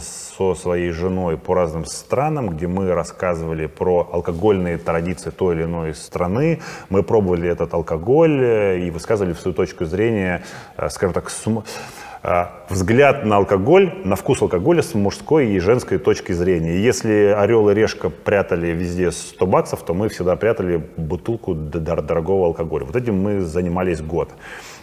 со 0.00 0.54
своей 0.54 0.90
женой 0.90 1.36
по 1.36 1.54
разным 1.54 1.84
странам, 1.84 2.50
где 2.50 2.66
мы 2.66 2.92
рассказывали 2.92 3.66
про 3.66 4.08
алкогольные 4.12 4.78
традиции 4.78 5.30
той 5.30 5.54
или 5.56 5.64
иной 5.64 5.94
страны. 5.94 6.60
Мы 6.88 7.02
пробовали 7.02 7.48
этот 7.48 7.74
алкоголь 7.74 8.40
э, 8.42 8.78
и 8.86 8.90
высказывали 8.90 9.34
свою 9.34 9.54
точку 9.54 9.84
зрения, 9.84 10.42
э, 10.76 10.88
скажем 10.88 11.12
так, 11.12 11.30
сум 11.30 11.64
взгляд 12.68 13.24
на 13.24 13.36
алкоголь, 13.38 13.94
на 14.04 14.14
вкус 14.14 14.42
алкоголя 14.42 14.82
с 14.82 14.94
мужской 14.94 15.48
и 15.48 15.58
женской 15.58 15.98
точки 15.98 16.32
зрения. 16.32 16.78
Если 16.78 17.34
орел 17.36 17.68
и 17.70 17.74
решка 17.74 18.10
прятали 18.10 18.68
везде 18.68 19.10
100 19.10 19.46
баксов, 19.46 19.82
то 19.84 19.92
мы 19.92 20.08
всегда 20.08 20.36
прятали 20.36 20.80
бутылку 20.96 21.54
дорогого 21.54 22.46
алкоголя. 22.46 22.84
Вот 22.84 22.94
этим 22.94 23.20
мы 23.20 23.40
занимались 23.40 24.00
год. 24.00 24.30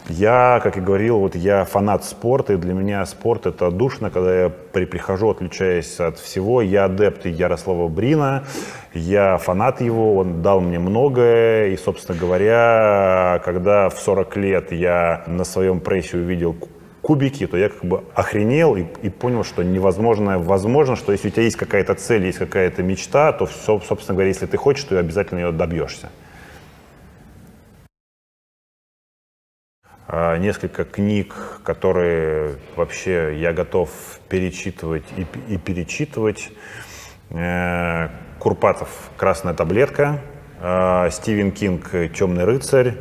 Я, 0.08 0.60
как 0.62 0.76
и 0.76 0.80
говорил, 0.80 1.18
вот 1.18 1.34
я 1.34 1.64
фанат 1.64 2.04
спорта, 2.04 2.54
и 2.54 2.56
для 2.56 2.74
меня 2.74 3.06
спорт 3.06 3.46
это 3.46 3.70
душно, 3.70 4.10
когда 4.10 4.42
я 4.42 4.48
при, 4.48 4.84
прихожу, 4.84 5.30
отключаясь 5.30 6.00
от 6.00 6.18
всего. 6.18 6.62
Я 6.62 6.86
адепт 6.86 7.26
Ярослава 7.26 7.88
Брина, 7.88 8.44
я 8.92 9.36
фанат 9.38 9.80
его, 9.80 10.16
он 10.16 10.42
дал 10.42 10.60
мне 10.60 10.78
многое, 10.78 11.68
и, 11.68 11.76
собственно 11.76 12.18
говоря, 12.18 13.40
когда 13.44 13.88
в 13.88 13.98
40 13.98 14.36
лет 14.36 14.72
я 14.72 15.22
на 15.26 15.44
своем 15.44 15.80
прессе 15.80 16.16
увидел 16.16 16.54
кубики, 17.10 17.48
то 17.48 17.56
я 17.56 17.70
как 17.70 17.84
бы 17.84 18.04
охренел 18.14 18.76
и, 18.76 18.84
и 19.02 19.10
понял, 19.10 19.42
что 19.42 19.64
невозможно, 19.64 20.38
возможно, 20.38 20.94
что 20.94 21.10
если 21.10 21.26
у 21.26 21.30
тебя 21.32 21.42
есть 21.42 21.56
какая-то 21.56 21.96
цель, 21.96 22.24
есть 22.24 22.38
какая-то 22.38 22.84
мечта, 22.84 23.32
то, 23.32 23.46
все, 23.46 23.80
собственно 23.80 24.14
говоря, 24.14 24.28
если 24.28 24.46
ты 24.46 24.56
хочешь, 24.56 24.84
то 24.84 24.96
обязательно 24.96 25.40
ее 25.40 25.50
добьешься. 25.50 26.08
А, 30.06 30.36
несколько 30.38 30.84
книг, 30.84 31.34
которые 31.64 32.54
вообще 32.76 33.36
я 33.40 33.52
готов 33.52 33.90
перечитывать 34.28 35.04
и, 35.16 35.26
и 35.52 35.58
перечитывать. 35.58 36.52
Э, 37.30 38.08
Курпатов 38.38 38.88
«Красная 39.16 39.54
таблетка», 39.54 40.20
э, 40.60 41.08
Стивен 41.10 41.50
Кинг 41.50 41.90
«Темный 42.14 42.44
рыцарь», 42.44 42.94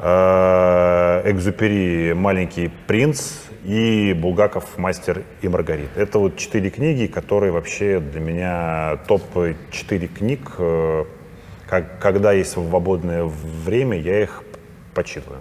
э, 0.00 1.22
Экзупери 1.24 2.12
«Маленький 2.12 2.68
принц» 2.86 3.43
и 3.64 4.12
Булгаков 4.12 4.78
«Мастер 4.78 5.24
и 5.42 5.48
Маргарит». 5.48 5.90
Это 5.96 6.18
вот 6.18 6.36
четыре 6.36 6.70
книги, 6.70 7.06
которые 7.06 7.52
вообще 7.52 7.98
для 7.98 8.20
меня 8.20 8.98
топ-4 9.08 10.06
книг. 10.08 10.52
Когда 12.00 12.32
есть 12.32 12.52
свободное 12.52 13.24
время, 13.24 13.98
я 13.98 14.22
их 14.22 14.42
почитываю. 14.94 15.40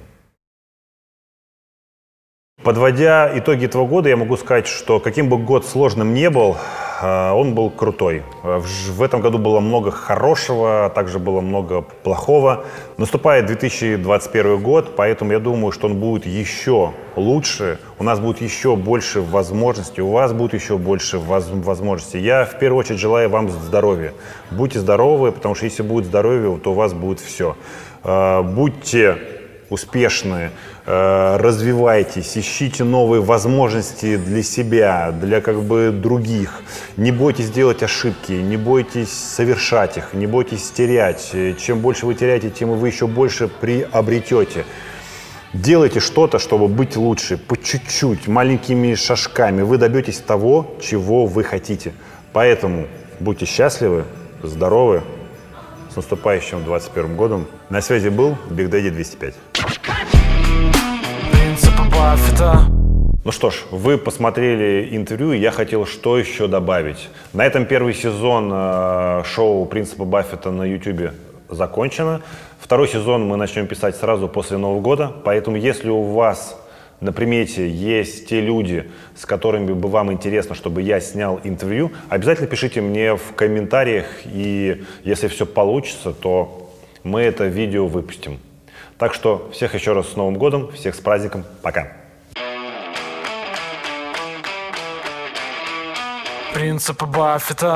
Подводя 2.63 3.37
итоги 3.37 3.65
этого 3.65 3.85
года, 3.85 4.07
я 4.07 4.15
могу 4.15 4.37
сказать, 4.37 4.67
что 4.67 5.01
каким 5.01 5.27
бы 5.27 5.37
год 5.37 5.65
сложным 5.65 6.13
не 6.13 6.29
был, 6.29 6.55
э, 6.55 6.57
он 7.03 7.53
был 7.53 7.69
крутой. 7.69 8.23
В 8.43 9.01
этом 9.01 9.19
году 9.19 9.37
было 9.37 9.59
много 9.59 9.91
хорошего, 9.91 10.85
а 10.85 10.89
также 10.89 11.19
было 11.19 11.41
много 11.41 11.81
плохого. 11.81 12.63
Наступает 12.97 13.45
2021 13.47 14.63
год, 14.63 14.95
поэтому 14.95 15.33
я 15.33 15.39
думаю, 15.39 15.71
что 15.71 15.87
он 15.87 15.99
будет 15.99 16.25
еще 16.25 16.93
лучше. 17.15 17.79
У 17.99 18.03
нас 18.03 18.19
будет 18.19 18.41
еще 18.41 18.75
больше 18.75 19.21
возможностей, 19.21 20.01
у 20.01 20.11
вас 20.11 20.31
будет 20.31 20.53
еще 20.53 20.77
больше 20.77 21.19
возможностей. 21.19 22.19
Я 22.19 22.45
в 22.45 22.57
первую 22.57 22.79
очередь 22.79 22.99
желаю 22.99 23.29
вам 23.29 23.49
здоровья. 23.49 24.13
Будьте 24.49 24.79
здоровы, 24.79 25.31
потому 25.31 25.55
что 25.55 25.65
если 25.65 25.83
будет 25.83 26.05
здоровье, 26.05 26.57
то 26.63 26.71
у 26.71 26.73
вас 26.73 26.93
будет 26.93 27.19
все. 27.19 27.55
Будьте 28.03 29.17
успешны, 29.69 30.51
э, 30.85 31.37
развивайтесь, 31.37 32.37
ищите 32.37 32.83
новые 32.83 33.21
возможности 33.21 34.17
для 34.17 34.43
себя, 34.43 35.11
для 35.11 35.41
как 35.41 35.61
бы 35.61 35.91
других. 35.91 36.61
Не 36.97 37.11
бойтесь 37.11 37.49
делать 37.49 37.83
ошибки, 37.83 38.33
не 38.33 38.57
бойтесь 38.57 39.11
совершать 39.11 39.97
их, 39.97 40.13
не 40.13 40.27
бойтесь 40.27 40.71
терять. 40.71 41.31
Чем 41.59 41.79
больше 41.79 42.05
вы 42.05 42.15
теряете, 42.15 42.49
тем 42.49 42.71
вы 42.77 42.87
еще 42.87 43.07
больше 43.07 43.47
приобретете. 43.47 44.65
Делайте 45.53 45.99
что-то, 45.99 46.39
чтобы 46.39 46.67
быть 46.67 46.97
лучше, 46.97 47.37
по 47.37 47.55
чуть-чуть, 47.55 48.27
маленькими 48.27 48.95
шажками. 48.95 49.61
Вы 49.61 49.77
добьетесь 49.77 50.17
того, 50.17 50.75
чего 50.81 51.27
вы 51.27 51.43
хотите. 51.43 51.93
Поэтому 52.31 52.87
будьте 53.19 53.45
счастливы, 53.45 54.05
здоровы, 54.41 55.03
с 55.93 55.95
наступающим 55.95 56.63
21 56.63 57.15
годом. 57.15 57.45
На 57.69 57.79
связи 57.81 58.09
был 58.09 58.35
Big 58.49 58.67
Daddy 58.67 58.89
205. 58.89 59.35
Ну 63.23 63.31
что 63.31 63.51
ж, 63.51 63.63
вы 63.69 63.99
посмотрели 63.99 64.89
интервью, 64.97 65.33
и 65.33 65.37
я 65.37 65.51
хотел 65.51 65.85
что 65.85 66.17
еще 66.17 66.47
добавить. 66.47 67.09
На 67.31 67.45
этом 67.45 67.65
первый 67.65 67.93
сезон 67.93 68.49
э, 68.51 69.23
шоу 69.23 69.65
«Принципа 69.65 70.03
Баффета» 70.03 70.49
на 70.49 70.63
YouTube 70.63 71.11
закончено. 71.47 72.21
Второй 72.59 72.87
сезон 72.87 73.27
мы 73.27 73.37
начнем 73.37 73.67
писать 73.67 73.95
сразу 73.95 74.27
после 74.27 74.57
Нового 74.57 74.81
года, 74.81 75.11
поэтому 75.23 75.57
если 75.57 75.89
у 75.89 76.01
вас 76.01 76.59
на 76.99 77.11
примете 77.11 77.69
есть 77.69 78.27
те 78.27 78.41
люди, 78.41 78.89
с 79.15 79.25
которыми 79.25 79.73
бы 79.73 79.89
вам 79.89 80.11
интересно, 80.11 80.55
чтобы 80.55 80.81
я 80.81 80.99
снял 80.99 81.39
интервью, 81.43 81.91
обязательно 82.09 82.47
пишите 82.47 82.81
мне 82.81 83.15
в 83.15 83.33
комментариях, 83.35 84.05
и 84.25 84.83
если 85.03 85.27
все 85.27 85.45
получится, 85.45 86.13
то 86.13 86.73
мы 87.03 87.21
это 87.21 87.45
видео 87.45 87.87
выпустим. 87.87 88.39
Так 88.97 89.13
что 89.13 89.49
всех 89.51 89.73
еще 89.73 89.93
раз 89.93 90.09
с 90.09 90.15
Новым 90.15 90.35
годом, 90.35 90.71
всех 90.71 90.95
с 90.95 90.99
праздником, 90.99 91.43
пока! 91.61 91.93
Принципы 96.53 97.05
Баффета 97.05 97.75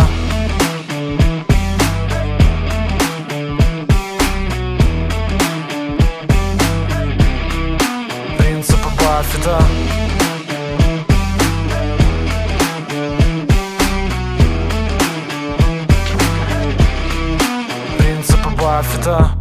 Баффета 9.47 9.61
Принципы 17.97 18.49
Баффета 18.61 19.36